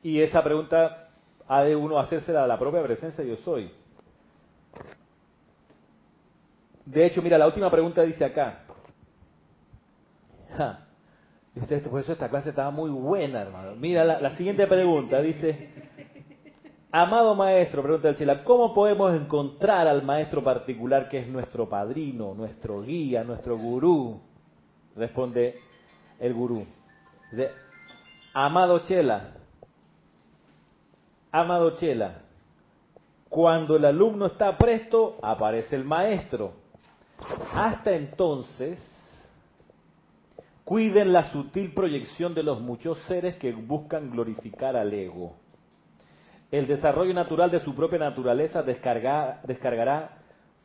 Y 0.00 0.20
esa 0.20 0.40
pregunta 0.44 1.08
ha 1.48 1.62
de 1.64 1.74
uno 1.74 1.98
hacérsela 1.98 2.44
a 2.44 2.46
la 2.46 2.60
propia 2.60 2.80
presencia 2.80 3.24
yo 3.24 3.36
soy. 3.38 3.72
De 6.86 7.06
hecho, 7.06 7.20
mira, 7.22 7.36
la 7.38 7.48
última 7.48 7.68
pregunta 7.72 8.02
dice 8.02 8.24
acá. 8.24 8.60
por 11.90 12.00
eso 12.00 12.12
esta 12.12 12.28
clase 12.28 12.50
estaba 12.50 12.70
muy 12.70 12.90
buena, 12.90 13.42
hermano. 13.42 13.74
Mira, 13.74 14.04
la 14.04 14.36
siguiente 14.36 14.68
pregunta 14.68 15.20
dice, 15.20 15.90
Amado 16.96 17.34
maestro, 17.34 17.82
pregunta 17.82 18.10
el 18.10 18.14
Chela, 18.14 18.44
¿cómo 18.44 18.72
podemos 18.72 19.12
encontrar 19.16 19.88
al 19.88 20.04
maestro 20.04 20.44
particular 20.44 21.08
que 21.08 21.18
es 21.18 21.26
nuestro 21.26 21.68
padrino, 21.68 22.34
nuestro 22.36 22.82
guía, 22.82 23.24
nuestro 23.24 23.58
gurú? 23.58 24.20
Responde 24.94 25.58
el 26.20 26.32
gurú. 26.32 26.64
Dice, 27.32 27.50
Amado 28.32 28.78
Chela, 28.84 29.32
Amado 31.32 31.72
Chela, 31.72 32.22
cuando 33.28 33.74
el 33.74 33.86
alumno 33.86 34.26
está 34.26 34.56
presto, 34.56 35.18
aparece 35.20 35.74
el 35.74 35.84
maestro. 35.84 36.52
Hasta 37.54 37.90
entonces, 37.90 38.78
cuiden 40.62 41.12
la 41.12 41.24
sutil 41.24 41.74
proyección 41.74 42.36
de 42.36 42.44
los 42.44 42.60
muchos 42.60 42.98
seres 43.08 43.34
que 43.34 43.50
buscan 43.50 44.12
glorificar 44.12 44.76
al 44.76 44.94
ego 44.94 45.42
el 46.58 46.68
desarrollo 46.68 47.12
natural 47.12 47.50
de 47.50 47.58
su 47.58 47.74
propia 47.74 47.98
naturaleza 47.98 48.62
descargará 48.62 50.18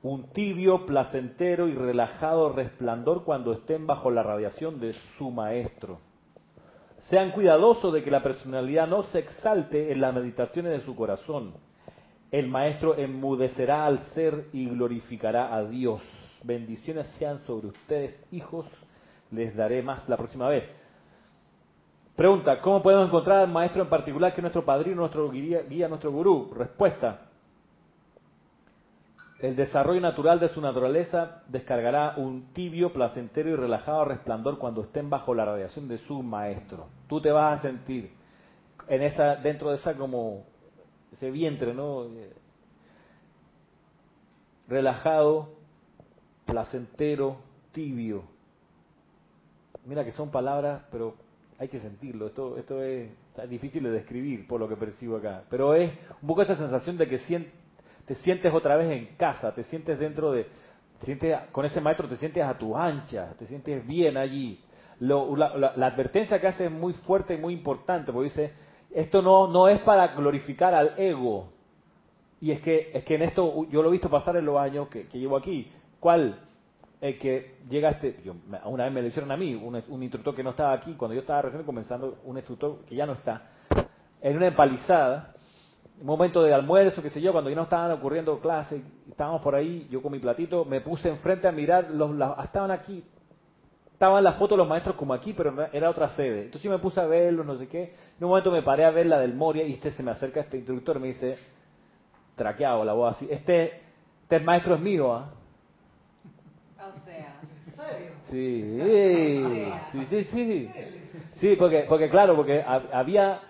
un 0.04 0.30
tibio, 0.32 0.86
placentero 0.86 1.68
y 1.68 1.74
relajado 1.74 2.54
resplandor 2.54 3.24
cuando 3.24 3.54
estén 3.54 3.88
bajo 3.88 4.12
la 4.12 4.22
radiación 4.22 4.80
de 4.80 4.94
su 5.18 5.32
maestro. 5.32 6.00
Sean 7.10 7.32
cuidadosos 7.32 7.92
de 7.92 8.04
que 8.04 8.12
la 8.12 8.22
personalidad 8.22 8.88
no 8.88 9.02
se 9.02 9.18
exalte 9.18 9.92
en 9.92 10.02
las 10.02 10.14
meditaciones 10.14 10.74
de 10.74 10.86
su 10.86 10.96
corazón. 10.96 11.54
El 12.30 12.50
maestro 12.50 12.96
enmudecerá 12.96 13.88
al 13.88 13.98
ser 14.14 14.46
y 14.54 14.70
glorificará 14.70 15.56
a 15.56 15.64
Dios. 15.64 16.02
Bendiciones 16.44 17.08
sean 17.18 17.40
sobre 17.48 17.68
ustedes, 17.68 18.24
hijos. 18.32 18.68
Les 19.32 19.56
daré 19.56 19.82
más 19.82 20.08
la 20.08 20.18
próxima 20.18 20.50
vez. 20.50 20.66
Pregunta, 22.20 22.60
¿cómo 22.60 22.84
podemos 22.84 23.08
encontrar 23.08 23.38
al 23.38 23.48
maestro 23.48 23.82
en 23.82 23.88
particular 23.88 24.34
que 24.34 24.42
es 24.42 24.44
nuestro 24.44 24.66
padrino, 24.66 24.98
nuestro 24.98 25.32
guía, 25.32 25.88
nuestro 25.88 26.12
gurú? 26.12 26.52
Respuesta, 26.54 27.30
el 29.40 29.56
desarrollo 29.56 30.02
natural 30.02 30.38
de 30.38 30.50
su 30.50 30.60
naturaleza 30.60 31.44
descargará 31.48 32.16
un 32.18 32.52
tibio, 32.52 32.92
placentero 32.92 33.52
y 33.52 33.56
relajado 33.56 34.04
resplandor 34.04 34.60
cuando 34.60 34.82
estén 34.82 35.10
bajo 35.10 35.34
la 35.34 35.46
radiación 35.46 35.88
de 35.88 35.98
su 36.00 36.22
maestro. 36.22 36.88
Tú 37.08 37.22
te 37.22 37.32
vas 37.32 37.60
a 37.60 37.62
sentir 37.62 38.12
en 38.90 39.02
esa, 39.02 39.38
dentro 39.38 39.70
de 39.70 39.78
esa 39.78 39.94
como 39.96 40.44
ese 41.14 41.32
vientre, 41.32 41.74
¿no? 41.74 42.06
Relajado, 44.68 45.52
placentero, 46.46 47.38
tibio. 47.72 48.24
Mira 49.86 50.04
que 50.04 50.12
son 50.12 50.30
palabras, 50.30 50.84
pero 50.92 51.29
hay 51.60 51.68
que 51.68 51.80
sentirlo. 51.80 52.28
Esto, 52.28 52.58
esto 52.58 52.82
es, 52.82 53.12
es 53.38 53.50
difícil 53.50 53.84
de 53.84 53.92
describir 53.92 54.48
por 54.48 54.60
lo 54.60 54.68
que 54.68 54.78
percibo 54.78 55.18
acá. 55.18 55.44
Pero 55.50 55.76
es 55.76 55.92
un 56.22 56.28
poco 56.28 56.42
esa 56.42 56.56
sensación 56.56 56.98
de 56.98 57.08
que 57.08 57.20
te 58.06 58.16
sientes 58.16 58.54
otra 58.54 58.78
vez 58.78 58.90
en 58.90 59.18
casa, 59.18 59.54
te 59.54 59.64
sientes 59.66 60.00
dentro 60.00 60.32
de, 60.32 60.48
te 61.00 61.06
sientes, 61.06 61.38
con 61.52 61.66
ese 61.66 61.82
maestro 61.82 62.08
te 62.08 62.16
sientes 62.16 62.44
a 62.44 62.58
tu 62.58 62.76
ancha, 62.76 63.34
te 63.38 63.46
sientes 63.46 63.86
bien 63.86 64.16
allí. 64.16 64.64
Lo, 65.02 65.36
la, 65.36 65.56
la, 65.58 65.86
advertencia 65.88 66.40
que 66.42 66.48
hace 66.48 66.66
es 66.66 66.72
muy 66.72 66.94
fuerte 66.94 67.34
y 67.34 67.38
muy 67.38 67.54
importante, 67.54 68.12
porque 68.12 68.30
dice, 68.30 68.54
esto 68.92 69.22
no, 69.22 69.48
no 69.48 69.68
es 69.68 69.80
para 69.82 70.08
glorificar 70.10 70.74
al 70.74 70.98
ego. 70.98 71.52
Y 72.42 72.52
es 72.52 72.62
que, 72.62 72.92
es 72.94 73.04
que 73.04 73.16
en 73.16 73.24
esto, 73.24 73.66
yo 73.70 73.82
lo 73.82 73.90
he 73.90 73.92
visto 73.92 74.10
pasar 74.10 74.38
en 74.38 74.46
los 74.46 74.58
años 74.58 74.88
que, 74.88 75.08
que 75.08 75.20
llevo 75.20 75.38
aquí. 75.38 75.72
¿Cuál? 76.00 76.40
El 77.02 77.18
que 77.18 77.60
llega 77.70 77.90
este, 77.90 78.20
yo, 78.26 78.36
una 78.66 78.84
vez 78.84 78.94
me 78.94 79.02
lo 79.02 79.08
hicieron 79.08 79.32
a 79.32 79.38
mí, 79.38 79.56
un, 79.56 79.82
un 79.88 80.04
instructor 80.04 80.36
que 80.36 80.44
no 80.44 80.50
estaba 80.50 80.74
aquí, 80.74 80.96
cuando 80.96 81.16
yo 81.16 81.22
estaba 81.22 81.44
recién 81.44 81.64
comenzando, 81.64 82.18
un 82.26 82.38
instructor 82.38 82.80
que 82.86 82.96
ya 82.96 83.06
no 83.06 83.14
está, 83.14 83.52
en 84.22 84.36
una 84.36 84.48
empalizada, 84.48 85.34
un 86.00 86.06
momento 86.06 86.44
de 86.44 86.54
almuerzo, 86.54 87.02
qué 87.02 87.10
sé 87.10 87.22
yo, 87.22 87.32
cuando 87.32 87.50
ya 87.50 87.56
no 87.56 87.64
estaban 87.64 87.92
ocurriendo 87.92 88.40
clases, 88.40 88.82
estábamos 89.10 89.42
por 89.42 89.56
ahí, 89.56 89.88
yo 89.90 90.02
con 90.02 90.12
mi 90.12 90.20
platito, 90.20 90.66
me 90.66 90.82
puse 90.82 91.10
enfrente 91.10 91.48
a 91.48 91.52
mirar, 91.52 91.90
los, 91.92 92.12
estaban 92.44 92.72
aquí, 92.72 93.04
estaban 93.94 94.24
las 94.24 94.36
fotos 94.36 94.58
de 94.58 94.58
los 94.58 94.68
maestros 94.68 94.96
como 94.96 95.14
aquí, 95.14 95.34
pero 95.34 95.54
era 95.74 95.90
otra 95.90 96.10
sede. 96.10 96.44
Entonces 96.44 96.64
yo 96.64 96.72
me 96.72 96.80
puse 96.80 97.02
a 97.02 97.06
verlos, 97.06 97.46
no 97.46 97.58
sé 97.58 97.68
qué, 97.68 97.96
en 98.18 98.24
un 98.24 98.30
momento 98.30 98.52
me 98.52 98.62
paré 98.62 98.86
a 98.86 98.92
ver 98.92 99.08
la 99.08 99.20
del 99.20 99.34
Moria 99.34 99.66
y 99.66 99.74
este 99.74 99.92
se 99.92 100.04
me 100.04 100.12
acerca 100.12 100.40
este 100.42 100.58
instructor 100.58 101.00
me 101.00 101.08
dice, 101.08 101.38
traqueado 102.36 102.86
la 102.86 102.94
voz 102.94 103.18
así, 103.18 103.28
este, 103.30 103.82
este 104.24 104.40
maestro 104.40 104.76
es 104.76 104.82
mío, 104.82 105.14
¿ah? 105.14 105.32
Sea, 105.32 105.39
Sí, 108.30 108.80
sí, 109.92 110.06
sí, 110.10 110.24
sí, 110.26 110.70
sí, 111.32 111.56
porque, 111.56 111.86
porque 111.90 112.10
claro, 112.10 112.36
porque 112.36 112.64
había 112.64 113.42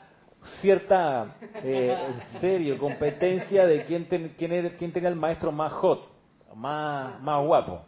cierta 0.61 1.35
eh, 1.55 1.97
serio 2.39 2.77
competencia 2.77 3.65
de 3.65 3.83
quién, 3.83 4.07
ten, 4.07 4.33
quién, 4.37 4.51
era, 4.53 4.69
quién 4.77 4.91
tenía 4.93 5.09
el 5.09 5.15
maestro 5.15 5.51
más 5.51 5.73
hot, 5.73 6.07
más, 6.55 7.21
más 7.21 7.45
guapo. 7.45 7.81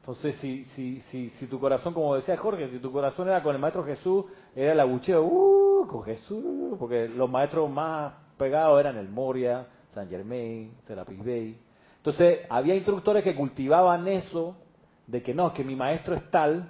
Entonces, 0.00 0.36
si, 0.36 0.66
si, 0.66 1.00
si, 1.00 1.30
si 1.30 1.46
tu 1.46 1.58
corazón, 1.58 1.94
como 1.94 2.14
decía 2.14 2.36
Jorge, 2.36 2.68
si 2.68 2.78
tu 2.78 2.92
corazón 2.92 3.26
era 3.26 3.42
con 3.42 3.54
el 3.54 3.60
maestro 3.60 3.84
Jesús, 3.84 4.26
era 4.54 4.72
el 4.72 4.80
abucheo, 4.80 5.24
uh, 5.24 5.86
con 5.86 6.04
Jesús, 6.04 6.76
porque 6.78 7.08
los 7.08 7.28
maestros 7.30 7.70
más 7.70 8.12
pegados 8.36 8.78
eran 8.78 8.98
el 8.98 9.08
Moria, 9.08 9.66
San 9.88 10.08
Germain, 10.08 10.74
Serapis 10.86 11.24
Bay. 11.24 11.58
Entonces, 11.96 12.40
había 12.50 12.74
instructores 12.74 13.24
que 13.24 13.34
cultivaban 13.34 14.06
eso, 14.06 14.54
de 15.06 15.22
que 15.22 15.34
no, 15.34 15.52
que 15.52 15.64
mi 15.64 15.76
maestro 15.76 16.14
es 16.14 16.30
tal, 16.30 16.68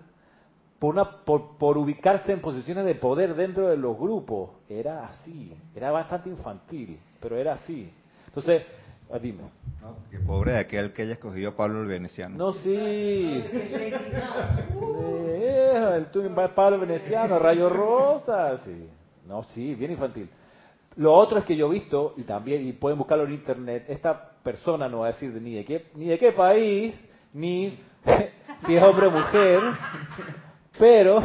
por, 0.78 0.95
una, 0.95 1.24
por, 1.24 1.57
por, 1.57 1.78
ubicarse 1.78 2.32
en 2.32 2.41
posiciones 2.41 2.85
de 2.85 2.95
poder 2.95 3.35
dentro 3.35 3.68
de 3.68 3.76
los 3.76 3.99
grupos. 3.99 4.51
Era 4.68 5.07
así, 5.07 5.53
era 5.74 5.91
bastante 5.91 6.28
infantil, 6.28 6.99
pero 7.20 7.37
era 7.37 7.55
así. 7.55 7.91
Entonces, 8.26 8.62
ah, 9.11 9.18
dime. 9.18 9.45
No, 9.80 9.97
que 10.11 10.18
pobre 10.18 10.53
de 10.53 10.59
aquel 10.59 10.93
que 10.93 11.03
haya 11.03 11.14
escogido 11.14 11.51
a 11.51 11.57
Pablo 11.57 11.82
el 11.82 11.87
Veneciano. 11.87 12.37
No, 12.37 12.53
sí. 12.55 13.45
el 15.95 16.07
Pablo 16.55 16.76
el 16.76 16.80
Veneciano, 16.80 17.39
Rayo 17.39 17.68
Rosa, 17.68 18.59
sí. 18.59 18.89
No, 19.26 19.43
sí, 19.45 19.74
bien 19.74 19.93
infantil. 19.93 20.28
Lo 20.97 21.12
otro 21.12 21.39
es 21.39 21.45
que 21.45 21.57
yo 21.57 21.66
he 21.66 21.70
visto, 21.70 22.14
y 22.16 22.22
también, 22.22 22.66
y 22.66 22.72
pueden 22.72 22.99
buscarlo 22.99 23.24
en 23.24 23.32
internet, 23.32 23.87
esta 23.89 24.32
persona 24.43 24.89
no 24.89 25.01
va 25.01 25.07
a 25.07 25.12
decir 25.12 25.30
ni 25.41 25.55
de 25.55 25.64
qué, 25.64 25.87
ni 25.95 26.07
de 26.07 26.18
qué 26.18 26.32
país, 26.32 26.95
ni 27.35 27.78
si 28.66 28.74
es 28.74 28.82
hombre 28.82 29.07
o 29.07 29.11
mujer, 29.11 29.61
pero 30.78 31.20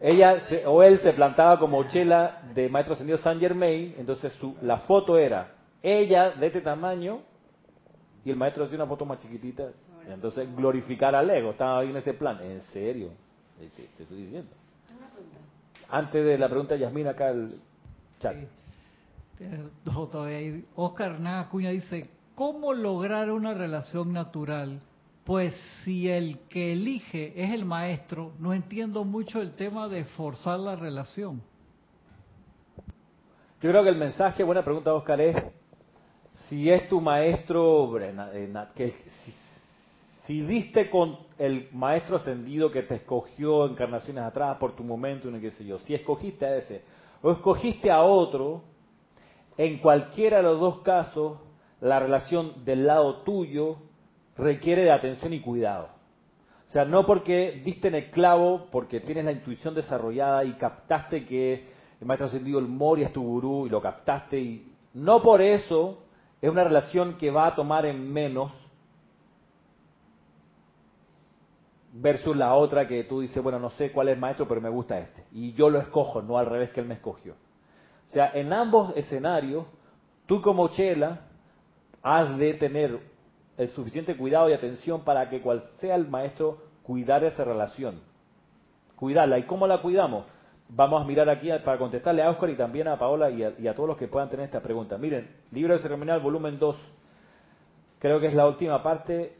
ella 0.00 0.38
o 0.66 0.82
él 0.82 0.98
se 0.98 1.12
plantaba 1.12 1.58
como 1.58 1.84
chela 1.84 2.42
de 2.54 2.68
Maestro 2.68 2.94
Ascendido 2.94 3.18
San 3.18 3.38
Germain, 3.38 3.94
entonces 3.96 4.32
su, 4.34 4.56
la 4.62 4.78
foto 4.78 5.16
era 5.16 5.54
ella 5.82 6.30
de 6.30 6.46
este 6.46 6.60
tamaño 6.60 7.20
y 8.24 8.30
el 8.30 8.36
maestro 8.36 8.64
hacía 8.64 8.76
una 8.76 8.86
foto 8.86 9.04
más 9.04 9.18
chiquitita. 9.18 9.68
Entonces 10.08 10.54
glorificar 10.56 11.14
al 11.14 11.30
ego, 11.30 11.50
estaba 11.50 11.80
ahí 11.80 11.90
en 11.90 11.96
ese 11.96 12.14
plan. 12.14 12.38
En 12.42 12.60
serio, 12.72 13.10
te, 13.76 14.02
estoy 14.02 14.24
diciendo. 14.24 14.50
Antes 15.90 16.24
de 16.24 16.38
la 16.38 16.48
pregunta, 16.48 16.76
Yasmina, 16.76 17.10
acá 17.10 17.30
el 17.30 17.60
chat. 18.18 18.36
Oscar 20.74 21.12
Hernán 21.12 21.40
Acuña 21.40 21.70
dice, 21.70 22.08
¿cómo 22.34 22.72
lograr 22.72 23.30
una 23.30 23.54
relación 23.54 24.12
natural 24.12 24.80
pues 25.24 25.54
si 25.82 26.10
el 26.10 26.38
que 26.48 26.72
elige 26.72 27.32
es 27.34 27.50
el 27.50 27.64
maestro, 27.64 28.32
no 28.38 28.52
entiendo 28.52 29.04
mucho 29.04 29.40
el 29.40 29.54
tema 29.54 29.88
de 29.88 30.04
forzar 30.04 30.60
la 30.60 30.76
relación. 30.76 31.42
Yo 33.62 33.70
creo 33.70 33.82
que 33.82 33.88
el 33.88 33.96
mensaje, 33.96 34.42
buena 34.42 34.62
pregunta 34.62 34.92
Oscar, 34.92 35.20
es 35.22 35.36
si 36.48 36.70
es 36.70 36.86
tu 36.88 37.00
maestro, 37.00 37.98
eh, 37.98 38.52
que 38.74 38.90
si, 38.90 39.32
si 40.26 40.42
diste 40.42 40.90
con 40.90 41.16
el 41.38 41.70
maestro 41.72 42.16
ascendido 42.16 42.70
que 42.70 42.82
te 42.82 42.96
escogió 42.96 43.66
encarnaciones 43.66 44.24
atrás 44.24 44.58
por 44.58 44.76
tu 44.76 44.84
momento, 44.84 45.30
no 45.30 45.40
qué 45.40 45.52
sé 45.52 45.64
yo, 45.64 45.78
si 45.80 45.94
escogiste 45.94 46.44
a 46.44 46.56
ese 46.56 46.82
o 47.22 47.32
escogiste 47.32 47.90
a 47.90 48.02
otro, 48.02 48.62
en 49.56 49.78
cualquiera 49.78 50.38
de 50.38 50.42
los 50.42 50.60
dos 50.60 50.80
casos, 50.80 51.38
la 51.80 51.98
relación 51.98 52.64
del 52.66 52.86
lado 52.86 53.22
tuyo 53.22 53.78
requiere 54.36 54.82
de 54.82 54.92
atención 54.92 55.32
y 55.32 55.40
cuidado. 55.40 55.88
O 56.68 56.72
sea, 56.72 56.84
no 56.84 57.06
porque 57.06 57.62
diste 57.64 57.88
en 57.88 57.94
el 57.94 58.10
clavo, 58.10 58.66
porque 58.70 59.00
tienes 59.00 59.24
la 59.24 59.32
intuición 59.32 59.74
desarrollada 59.74 60.44
y 60.44 60.54
captaste 60.54 61.24
que 61.24 61.68
el 62.00 62.06
maestro 62.06 62.26
ascendido 62.26 62.58
el 62.58 62.66
Moria 62.66 63.06
es 63.06 63.12
tu 63.12 63.22
gurú 63.22 63.66
y 63.66 63.70
lo 63.70 63.80
captaste 63.80 64.38
y 64.38 64.72
no 64.94 65.22
por 65.22 65.40
eso 65.40 66.02
es 66.40 66.50
una 66.50 66.64
relación 66.64 67.16
que 67.16 67.30
va 67.30 67.46
a 67.46 67.54
tomar 67.54 67.86
en 67.86 68.12
menos 68.12 68.52
versus 71.92 72.36
la 72.36 72.54
otra 72.54 72.88
que 72.88 73.04
tú 73.04 73.20
dices, 73.20 73.40
bueno, 73.42 73.58
no 73.58 73.70
sé 73.70 73.92
cuál 73.92 74.08
es 74.08 74.14
el 74.14 74.20
maestro, 74.20 74.48
pero 74.48 74.60
me 74.60 74.68
gusta 74.68 74.98
este. 74.98 75.24
Y 75.32 75.52
yo 75.52 75.70
lo 75.70 75.78
escojo, 75.78 76.22
no 76.22 76.38
al 76.38 76.46
revés 76.46 76.70
que 76.70 76.80
él 76.80 76.86
me 76.86 76.94
escogió. 76.94 77.34
O 78.08 78.10
sea, 78.10 78.32
en 78.34 78.52
ambos 78.52 78.92
escenarios, 78.96 79.64
tú 80.26 80.42
como 80.42 80.68
Chela 80.68 81.20
has 82.02 82.36
de 82.36 82.54
tener 82.54 83.13
el 83.56 83.68
suficiente 83.68 84.16
cuidado 84.16 84.48
y 84.50 84.52
atención 84.52 85.02
para 85.02 85.28
que 85.28 85.40
cual 85.40 85.62
sea 85.78 85.94
el 85.94 86.08
maestro 86.08 86.58
cuidar 86.82 87.24
esa 87.24 87.44
relación. 87.44 88.00
Cuidarla. 88.96 89.38
¿Y 89.38 89.44
cómo 89.44 89.66
la 89.66 89.80
cuidamos? 89.80 90.26
Vamos 90.68 91.02
a 91.02 91.04
mirar 91.04 91.28
aquí 91.28 91.50
para 91.64 91.78
contestarle 91.78 92.22
a 92.22 92.30
Oscar 92.30 92.50
y 92.50 92.56
también 92.56 92.88
a 92.88 92.98
Paola 92.98 93.30
y 93.30 93.66
a, 93.66 93.74
todos 93.74 93.88
los 93.88 93.98
que 93.98 94.08
puedan 94.08 94.30
tener 94.30 94.46
esta 94.46 94.60
pregunta. 94.60 94.96
Miren, 94.98 95.28
libro 95.52 95.74
de 95.74 95.80
ceremonial, 95.80 96.20
volumen 96.20 96.58
2. 96.58 96.76
Creo 97.98 98.20
que 98.20 98.28
es 98.28 98.34
la 98.34 98.46
última 98.46 98.82
parte, 98.82 99.36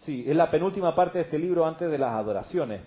sí, 0.00 0.24
es 0.26 0.36
la 0.36 0.50
penúltima 0.50 0.94
parte 0.94 1.18
de 1.18 1.24
este 1.24 1.38
libro 1.38 1.66
antes 1.66 1.90
de 1.90 1.98
las 1.98 2.12
adoraciones. 2.12 2.82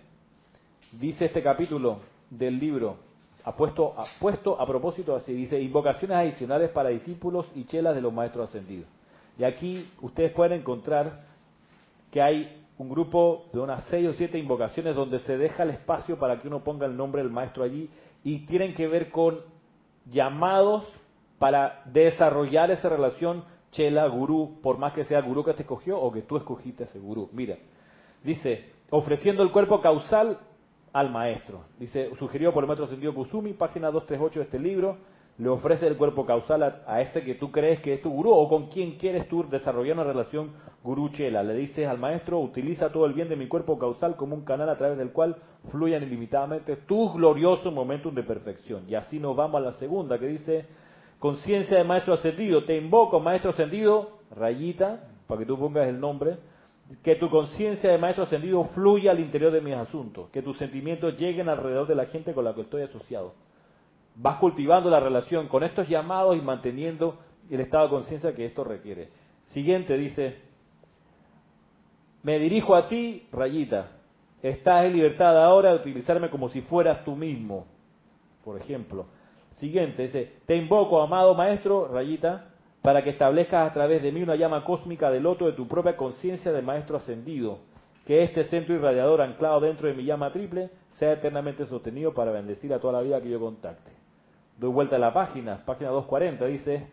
Dice 0.91 1.25
este 1.25 1.43
capítulo 1.43 1.99
del 2.29 2.59
libro, 2.59 2.97
apuesto, 3.43 3.95
puesto 4.19 4.59
a 4.59 4.65
propósito 4.65 5.15
así, 5.15 5.33
dice, 5.33 5.59
invocaciones 5.59 6.17
adicionales 6.17 6.69
para 6.69 6.89
discípulos 6.89 7.47
y 7.55 7.65
chelas 7.65 7.95
de 7.95 8.01
los 8.01 8.13
maestros 8.13 8.49
ascendidos. 8.49 8.87
Y 9.37 9.43
aquí 9.43 9.87
ustedes 10.01 10.31
pueden 10.31 10.61
encontrar 10.61 11.21
que 12.11 12.21
hay 12.21 12.65
un 12.77 12.89
grupo 12.89 13.45
de 13.53 13.59
unas 13.59 13.83
seis 13.85 14.07
o 14.07 14.13
siete 14.13 14.37
invocaciones 14.37 14.95
donde 14.95 15.19
se 15.19 15.37
deja 15.37 15.63
el 15.63 15.71
espacio 15.71 16.17
para 16.17 16.41
que 16.41 16.47
uno 16.47 16.63
ponga 16.63 16.85
el 16.85 16.95
nombre 16.95 17.21
del 17.21 17.31
maestro 17.31 17.63
allí 17.63 17.89
y 18.23 18.45
tienen 18.45 18.73
que 18.73 18.87
ver 18.87 19.09
con 19.11 19.39
llamados 20.05 20.85
para 21.39 21.83
desarrollar 21.85 22.71
esa 22.71 22.89
relación 22.89 23.43
chela, 23.71 24.07
gurú, 24.07 24.59
por 24.61 24.77
más 24.77 24.93
que 24.93 25.03
sea 25.03 25.21
gurú 25.21 25.43
que 25.43 25.53
te 25.53 25.63
escogió 25.63 25.99
o 25.99 26.11
que 26.11 26.21
tú 26.21 26.37
escogiste 26.37 26.85
ese 26.85 26.99
gurú. 26.99 27.29
Mira, 27.33 27.57
dice, 28.23 28.71
ofreciendo 28.89 29.43
el 29.43 29.51
cuerpo 29.51 29.81
causal 29.81 30.39
al 30.93 31.11
maestro. 31.11 31.65
Dice, 31.77 32.09
sugerido 32.17 32.53
por 32.53 32.63
el 32.63 32.67
maestro 32.67 32.85
Ascendido 32.85 33.13
Kusumi, 33.13 33.53
página 33.53 33.91
238 33.91 34.39
de 34.39 34.45
este 34.45 34.59
libro, 34.59 34.97
le 35.37 35.49
ofrece 35.49 35.85
el 35.85 35.97
cuerpo 35.97 36.25
causal 36.25 36.63
a, 36.63 37.01
ese 37.01 37.23
que 37.23 37.35
tú 37.35 37.51
crees 37.51 37.81
que 37.81 37.95
es 37.95 38.01
tu 38.01 38.09
gurú 38.09 38.31
o 38.31 38.47
con 38.47 38.67
quien 38.67 38.97
quieres 38.97 39.27
tú 39.27 39.43
desarrollar 39.49 39.95
una 39.95 40.05
relación 40.05 40.51
gurú-chela. 40.81 41.43
Le 41.43 41.53
dices 41.55 41.87
al 41.87 41.97
maestro, 41.97 42.39
utiliza 42.39 42.89
todo 42.89 43.05
el 43.05 43.13
bien 43.13 43.27
de 43.27 43.35
mi 43.35 43.47
cuerpo 43.47 43.77
causal 43.77 44.15
como 44.15 44.35
un 44.35 44.45
canal 44.45 44.69
a 44.69 44.77
través 44.77 44.97
del 44.97 45.11
cual 45.11 45.35
fluyan 45.71 46.03
ilimitadamente 46.03 46.77
tus 46.77 47.13
gloriosos 47.13 47.73
momentos 47.73 48.15
de 48.15 48.23
perfección. 48.23 48.85
Y 48.87 48.95
así 48.95 49.19
nos 49.19 49.35
vamos 49.35 49.59
a 49.59 49.65
la 49.65 49.71
segunda 49.73 50.17
que 50.17 50.27
dice, 50.27 50.67
conciencia 51.19 51.77
de 51.77 51.83
maestro 51.83 52.13
ascendido, 52.13 52.63
te 52.63 52.77
invoco 52.77 53.19
maestro 53.19 53.51
ascendido, 53.51 54.19
rayita, 54.31 55.09
para 55.27 55.39
que 55.39 55.45
tú 55.45 55.59
pongas 55.59 55.87
el 55.87 55.99
nombre, 55.99 56.37
que 57.03 57.15
tu 57.15 57.29
conciencia 57.29 57.91
de 57.91 57.97
maestro 57.97 58.23
ascendido 58.23 58.63
fluya 58.63 59.11
al 59.11 59.19
interior 59.19 59.51
de 59.51 59.59
mis 59.59 59.75
asuntos, 59.75 60.29
que 60.29 60.41
tus 60.41 60.57
sentimientos 60.57 61.17
lleguen 61.17 61.49
alrededor 61.49 61.87
de 61.87 61.95
la 61.95 62.05
gente 62.05 62.33
con 62.33 62.45
la 62.45 62.53
que 62.53 62.61
estoy 62.61 62.83
asociado. 62.83 63.33
Vas 64.15 64.37
cultivando 64.37 64.89
la 64.89 64.99
relación 64.99 65.47
con 65.47 65.63
estos 65.63 65.87
llamados 65.89 66.37
y 66.37 66.41
manteniendo 66.41 67.19
el 67.49 67.59
estado 67.59 67.85
de 67.85 67.89
conciencia 67.89 68.33
que 68.33 68.45
esto 68.45 68.63
requiere. 68.63 69.09
Siguiente 69.47 69.97
dice, 69.97 70.39
me 72.23 72.39
dirijo 72.39 72.75
a 72.75 72.87
ti, 72.87 73.27
rayita, 73.31 73.91
estás 74.41 74.85
en 74.85 74.93
libertad 74.93 75.43
ahora 75.43 75.71
de 75.71 75.75
utilizarme 75.77 76.29
como 76.29 76.49
si 76.49 76.61
fueras 76.61 77.03
tú 77.03 77.15
mismo, 77.15 77.65
por 78.43 78.59
ejemplo. 78.59 79.05
Siguiente 79.53 80.03
dice, 80.03 80.33
te 80.45 80.55
invoco, 80.55 81.01
amado 81.01 81.33
maestro, 81.35 81.87
rayita, 81.87 82.49
para 82.81 83.01
que 83.01 83.11
establezcas 83.11 83.69
a 83.69 83.73
través 83.73 84.01
de 84.03 84.11
mí 84.11 84.21
una 84.21 84.35
llama 84.35 84.63
cósmica 84.63 85.09
del 85.09 85.23
loto 85.23 85.45
de 85.45 85.53
tu 85.53 85.67
propia 85.67 85.97
conciencia 85.97 86.51
de 86.51 86.61
maestro 86.61 86.97
ascendido, 86.97 87.59
que 88.05 88.23
este 88.23 88.43
centro 88.45 88.75
irradiador 88.75 89.21
anclado 89.21 89.59
dentro 89.59 89.87
de 89.87 89.95
mi 89.95 90.03
llama 90.03 90.31
triple 90.31 90.69
sea 90.97 91.13
eternamente 91.13 91.65
sostenido 91.65 92.13
para 92.13 92.31
bendecir 92.31 92.73
a 92.73 92.79
toda 92.79 92.93
la 92.93 93.01
vida 93.01 93.21
que 93.21 93.29
yo 93.29 93.39
contacte. 93.39 94.04
Doy 94.57 94.71
vuelta 94.71 94.95
a 94.95 94.99
la 94.99 95.13
página, 95.13 95.65
página 95.65 95.89
240, 95.89 96.45
dice, 96.45 96.87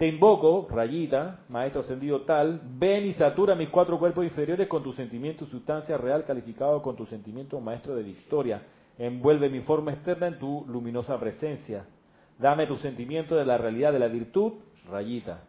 te 0.00 0.06
invoco, 0.06 0.66
rayita, 0.70 1.40
maestro 1.50 1.82
ascendido 1.82 2.22
tal, 2.22 2.60
ven 2.78 3.04
y 3.04 3.12
satura 3.12 3.54
mis 3.54 3.68
cuatro 3.68 3.98
cuerpos 3.98 4.24
inferiores 4.24 4.66
con 4.66 4.82
tu 4.82 4.94
sentimiento 4.94 5.44
sustancia 5.44 5.98
real 5.98 6.24
calificado 6.24 6.80
con 6.80 6.96
tu 6.96 7.04
sentimiento 7.04 7.60
maestro 7.60 7.94
de 7.94 8.02
victoria. 8.02 8.62
Envuelve 8.98 9.50
mi 9.50 9.60
forma 9.60 9.92
externa 9.92 10.26
en 10.28 10.38
tu 10.38 10.64
luminosa 10.68 11.20
presencia. 11.20 11.84
Dame 12.38 12.66
tu 12.66 12.78
sentimiento 12.78 13.36
de 13.36 13.44
la 13.44 13.58
realidad 13.58 13.92
de 13.92 13.98
la 13.98 14.08
virtud 14.08 14.54
rayita. 14.90 15.44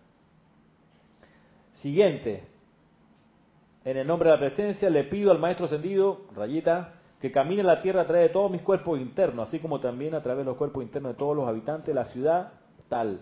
Siguiente. 1.72 2.44
En 3.86 3.96
el 3.96 4.06
nombre 4.06 4.30
de 4.30 4.36
la 4.36 4.40
presencia 4.40 4.90
le 4.90 5.06
pido 5.06 5.32
al 5.32 5.40
Maestro 5.40 5.66
Ascendido, 5.66 6.26
rayita, 6.36 7.01
que 7.22 7.32
camine 7.32 7.62
la 7.62 7.80
tierra 7.80 8.02
a 8.02 8.08
través 8.08 8.30
de 8.30 8.34
todos 8.34 8.50
mis 8.50 8.64
cuerpos 8.64 9.00
internos, 9.00 9.48
así 9.48 9.60
como 9.60 9.80
también 9.80 10.16
a 10.16 10.24
través 10.24 10.44
de 10.44 10.50
los 10.50 10.58
cuerpos 10.58 10.84
internos 10.84 11.14
de 11.14 11.20
todos 11.20 11.36
los 11.38 11.48
habitantes 11.48 11.86
de 11.86 11.94
la 11.94 12.06
ciudad, 12.06 12.54
tal. 12.90 13.22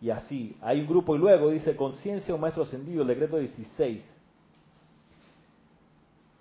Y 0.00 0.10
así. 0.10 0.56
Hay 0.60 0.80
un 0.80 0.88
grupo 0.88 1.14
y 1.14 1.18
luego 1.18 1.50
dice, 1.50 1.76
conciencia 1.76 2.34
o 2.34 2.38
Maestro 2.38 2.64
Ascendido, 2.64 3.02
el 3.02 3.08
decreto 3.08 3.38
16. 3.38 4.04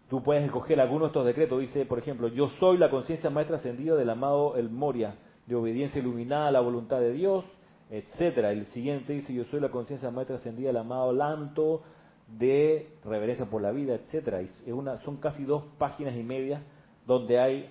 Tú 0.10 0.24
puedes 0.24 0.44
escoger 0.46 0.82
alguno 0.82 1.02
de 1.02 1.08
estos 1.08 1.26
decretos. 1.26 1.60
Dice, 1.60 1.86
por 1.86 2.00
ejemplo, 2.00 2.28
yo 2.28 2.50
soy 2.60 2.78
la 2.78 2.90
conciencia 2.90 3.30
maestra 3.30 3.58
ascendida 3.58 3.96
del 3.96 4.10
amado 4.10 4.56
El 4.56 4.70
Moria, 4.72 5.16
de 5.46 5.56
obediencia 5.56 6.02
iluminada 6.02 6.48
a 6.48 6.52
la 6.52 6.60
voluntad 6.60 7.00
de 7.00 7.14
Dios, 7.14 7.46
etcétera. 7.92 8.52
El 8.52 8.66
siguiente 8.66 9.14
dice, 9.14 9.32
yo 9.32 9.46
soy 9.46 9.60
la 9.60 9.70
conciencia 9.70 10.10
maestra 10.10 10.38
ascendida 10.38 10.68
del 10.68 10.78
amado 10.78 11.14
Lanto, 11.14 11.84
de 12.28 12.90
reverencia 13.04 13.46
por 13.46 13.62
la 13.62 13.72
vida, 13.72 13.94
etcétera. 13.94 14.42
Es 14.42 14.56
una, 14.68 15.00
son 15.02 15.18
casi 15.18 15.44
dos 15.44 15.64
páginas 15.78 16.16
y 16.16 16.24
media 16.24 16.64
donde 17.06 17.40
hay 17.40 17.70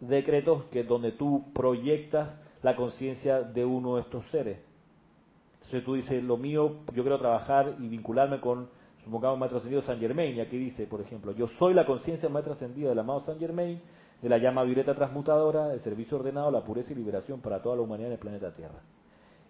decretos 0.00 0.64
que 0.64 0.84
donde 0.84 1.12
tú 1.12 1.44
proyectas 1.52 2.38
la 2.62 2.76
conciencia 2.76 3.42
de 3.42 3.64
uno 3.64 3.96
de 3.96 4.02
estos 4.02 4.26
seres. 4.30 4.58
Entonces 5.54 5.84
tú 5.84 5.94
dices, 5.94 6.22
lo 6.22 6.36
mío, 6.36 6.76
yo 6.94 7.02
quiero 7.02 7.18
trabajar 7.18 7.74
y 7.78 7.88
vincularme 7.88 8.40
con, 8.40 8.68
supongamos, 9.04 9.38
Maestro 9.38 9.58
Ascendido 9.58 9.82
San 9.82 9.98
Germain, 9.98 10.36
y 10.36 10.40
aquí 10.40 10.56
dice, 10.56 10.86
por 10.86 11.00
ejemplo, 11.00 11.32
yo 11.32 11.48
soy 11.58 11.74
la 11.74 11.84
conciencia 11.84 12.28
maestra 12.28 12.54
ascendida 12.54 12.88
del 12.88 12.98
amado 12.98 13.20
San 13.20 13.38
Germain, 13.38 13.80
de 14.22 14.28
la 14.28 14.38
llama 14.38 14.62
violeta 14.62 14.94
transmutadora, 14.94 15.68
del 15.68 15.80
servicio 15.80 16.16
ordenado, 16.16 16.50
la 16.50 16.62
pureza 16.62 16.92
y 16.92 16.96
liberación 16.96 17.40
para 17.40 17.60
toda 17.60 17.76
la 17.76 17.82
humanidad 17.82 18.08
en 18.08 18.12
el 18.14 18.18
planeta 18.18 18.54
Tierra. 18.54 18.80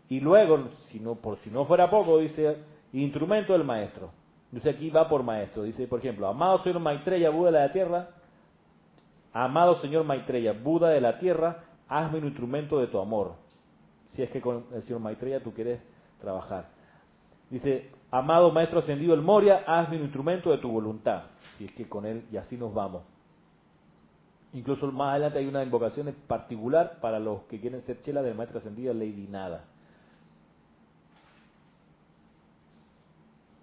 Y 0.09 0.20
luego, 0.20 0.68
si 0.86 1.00
no, 1.00 1.16
por 1.16 1.38
si 1.38 1.50
no 1.50 1.64
fuera 1.64 1.90
poco, 1.90 2.18
dice, 2.18 2.57
instrumento 2.92 3.52
del 3.52 3.64
maestro. 3.64 4.11
Dice 4.50 4.70
aquí 4.70 4.90
va 4.90 5.09
por 5.09 5.22
maestro. 5.22 5.64
Dice, 5.64 5.86
por 5.86 5.98
ejemplo, 5.98 6.26
amado 6.26 6.62
señor 6.62 6.80
Maitreya, 6.80 7.30
Buda 7.30 7.50
de 7.50 7.59
la 7.59 7.72
tierra, 7.72 8.09
amado 9.45 9.76
señor 9.76 10.05
Maitreya, 10.05 10.53
Buda 10.53 10.89
de 10.89 11.01
la 11.01 11.18
tierra, 11.18 11.64
hazme 11.89 12.18
un 12.18 12.26
instrumento 12.26 12.78
de 12.78 12.87
tu 12.87 12.99
amor. 12.99 13.34
Si 14.11 14.22
es 14.22 14.30
que 14.30 14.41
con 14.41 14.64
el 14.72 14.82
señor 14.82 15.01
Maitreya 15.01 15.43
tú 15.43 15.53
quieres 15.53 15.80
trabajar. 16.20 16.68
Dice, 17.51 17.91
amado 18.11 18.51
maestro 18.51 18.78
ascendido 18.78 19.14
el 19.14 19.20
Moria, 19.20 19.64
hazme 19.66 19.97
un 19.97 20.05
instrumento 20.05 20.51
de 20.51 20.59
tu 20.59 20.70
voluntad. 20.70 21.24
Si 21.57 21.66
es 21.66 21.72
que 21.72 21.89
con 21.89 22.07
él, 22.07 22.24
y 22.32 22.39
así 22.39 22.57
nos 22.57 22.72
vamos. 22.72 23.03
Incluso 24.55 24.91
más 24.91 25.11
adelante 25.11 25.39
hay 25.39 25.47
una 25.47 25.62
invocación 25.62 26.14
particular 26.26 26.99
para 27.01 27.18
los 27.18 27.43
que 27.43 27.61
quieren 27.61 27.82
ser 27.82 28.01
chela 28.01 28.22
del 28.22 28.34
maestro 28.34 28.59
ascendido 28.59 28.95
Lady 28.95 29.26
Nada. 29.28 29.64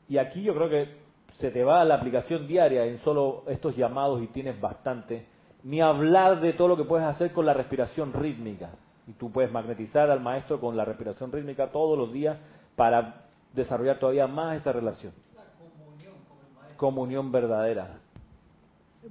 Y 0.07 0.19
aquí 0.19 0.43
yo 0.43 0.53
creo 0.53 0.69
que 0.69 0.97
se 1.33 1.49
te 1.49 1.63
va 1.63 1.83
la 1.83 1.95
aplicación 1.95 2.45
diaria 2.47 2.85
en 2.85 2.99
solo 2.99 3.43
estos 3.47 3.75
llamados 3.75 4.21
y 4.21 4.27
tienes 4.27 4.61
bastante. 4.61 5.32
Ni 5.63 5.81
hablar 5.81 6.41
de 6.41 6.53
todo 6.53 6.67
lo 6.67 6.77
que 6.77 6.83
puedes 6.83 7.07
hacer 7.07 7.31
con 7.31 7.45
la 7.45 7.53
respiración 7.53 8.13
rítmica. 8.13 8.71
Y 9.07 9.13
tú 9.13 9.31
puedes 9.31 9.51
magnetizar 9.51 10.09
al 10.09 10.21
maestro 10.21 10.59
con 10.59 10.77
la 10.77 10.85
respiración 10.85 11.31
rítmica 11.31 11.71
todos 11.71 11.97
los 11.97 12.11
días 12.11 12.37
para 12.75 13.25
desarrollar 13.53 13.99
todavía 13.99 14.27
más 14.27 14.57
esa 14.57 14.71
relación. 14.71 15.13
comunión 15.57 16.13
con 16.27 16.37
el 16.37 16.53
maestro. 16.55 16.77
Comunión 16.77 17.31
verdadera. 17.31 17.99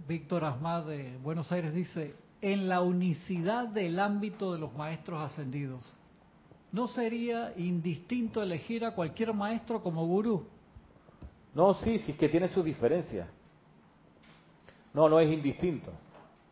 Víctor 0.09 0.45
Asmad 0.45 0.85
de 0.85 1.19
Buenos 1.23 1.53
Aires 1.53 1.75
dice, 1.75 2.15
en 2.41 2.69
la 2.69 2.81
unicidad 2.81 3.69
del 3.69 3.99
ámbito 4.01 4.53
de 4.53 4.59
los 4.59 4.75
maestros 4.75 5.23
ascendidos, 5.23 5.95
¿no 6.73 6.87
sería 6.87 7.53
indistinto 7.57 8.43
elegir 8.43 8.85
a 8.85 8.95
cualquier 8.95 9.33
maestro 9.33 9.83
como 9.83 10.07
gurú? 10.07 10.47
No, 11.55 11.75
sí, 11.75 11.99
sí 11.99 12.13
es 12.13 12.19
que 12.19 12.29
tiene 12.29 12.49
sus 12.49 12.65
diferencias. 12.65 13.29
No, 14.95 15.09
no 15.09 15.21
es 15.21 15.31
indistinto. 15.31 15.93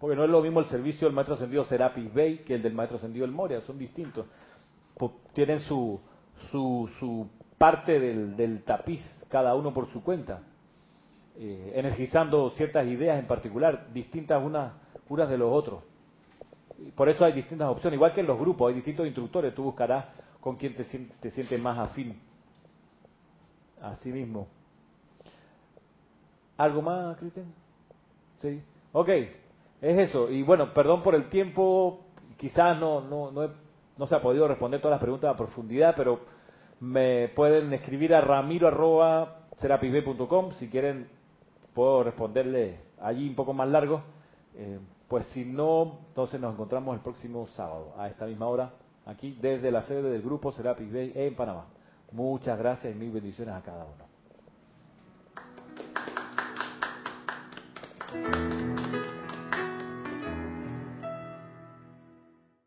Porque 0.00 0.16
no 0.16 0.24
es 0.24 0.30
lo 0.30 0.40
mismo 0.40 0.60
el 0.60 0.66
servicio 0.66 1.06
del 1.06 1.14
maestro 1.14 1.34
ascendido 1.34 1.62
Serapis 1.64 2.12
Bey 2.12 2.38
que 2.38 2.54
el 2.54 2.62
del 2.62 2.72
maestro 2.72 2.96
ascendido 2.96 3.26
El 3.26 3.32
Moria, 3.32 3.60
son 3.60 3.78
distintos. 3.78 4.26
tienen 5.34 5.60
su, 5.60 6.00
su, 6.50 6.88
su 6.98 7.28
parte 7.58 8.00
del, 8.00 8.62
tapiz, 8.64 9.02
cada 9.28 9.54
uno 9.54 9.74
por 9.74 9.86
su 9.88 10.02
cuenta, 10.02 10.40
eh, 11.36 11.72
energizando 11.74 12.48
ciertas 12.50 12.86
ideas 12.86 13.18
en 13.18 13.26
particular, 13.26 13.92
distintas 13.92 14.42
unas, 14.42 14.72
unas 15.10 15.28
de 15.28 15.36
los 15.36 15.52
otros. 15.52 15.84
Por 16.94 17.10
eso 17.10 17.22
hay 17.22 17.34
distintas 17.34 17.68
opciones, 17.68 17.98
igual 17.98 18.14
que 18.14 18.20
en 18.20 18.26
los 18.26 18.38
grupos, 18.38 18.70
hay 18.70 18.76
distintos 18.76 19.04
instructores, 19.04 19.54
tú 19.54 19.64
buscarás 19.64 20.06
con 20.40 20.56
quien 20.56 20.74
te, 20.74 20.84
te 20.84 21.30
sientes 21.30 21.60
más 21.60 21.78
afín. 21.78 22.18
Así 23.82 24.10
mismo. 24.10 24.48
¿Algo 26.56 26.80
más, 26.80 27.18
Cristian? 27.18 27.52
Sí. 28.40 28.62
Ok, 28.92 29.08
es 29.80 29.98
eso. 29.98 30.30
Y 30.30 30.42
bueno, 30.42 30.72
perdón 30.74 31.02
por 31.02 31.14
el 31.14 31.28
tiempo. 31.28 32.00
Quizás 32.36 32.78
no, 32.78 33.00
no, 33.00 33.30
no, 33.30 33.44
he, 33.44 33.50
no 33.96 34.06
se 34.06 34.14
ha 34.14 34.22
podido 34.22 34.48
responder 34.48 34.80
todas 34.80 34.94
las 34.94 35.00
preguntas 35.00 35.32
a 35.32 35.36
profundidad, 35.36 35.94
pero 35.96 36.20
me 36.80 37.28
pueden 37.28 37.72
escribir 37.72 38.14
a 38.14 38.20
ramiro.com 38.20 39.40
si 40.52 40.68
quieren 40.68 41.08
puedo 41.74 42.02
responderle 42.02 42.80
allí 43.00 43.28
un 43.28 43.34
poco 43.34 43.52
más 43.52 43.68
largo. 43.68 44.02
Eh, 44.54 44.78
pues 45.08 45.26
si 45.26 45.44
no, 45.44 45.98
entonces 46.08 46.40
nos 46.40 46.54
encontramos 46.54 46.94
el 46.94 47.02
próximo 47.02 47.46
sábado 47.48 47.92
a 47.98 48.08
esta 48.08 48.26
misma 48.26 48.46
hora 48.46 48.72
aquí 49.06 49.36
desde 49.40 49.70
la 49.70 49.82
sede 49.82 50.10
del 50.10 50.22
grupo 50.22 50.52
Serapis 50.52 50.92
Bay 50.92 51.12
en 51.14 51.34
Panamá. 51.34 51.66
Muchas 52.12 52.58
gracias 52.58 52.94
y 52.94 52.98
mil 52.98 53.10
bendiciones 53.10 53.54
a 53.54 53.62
cada 53.62 53.84
uno. 53.84 54.10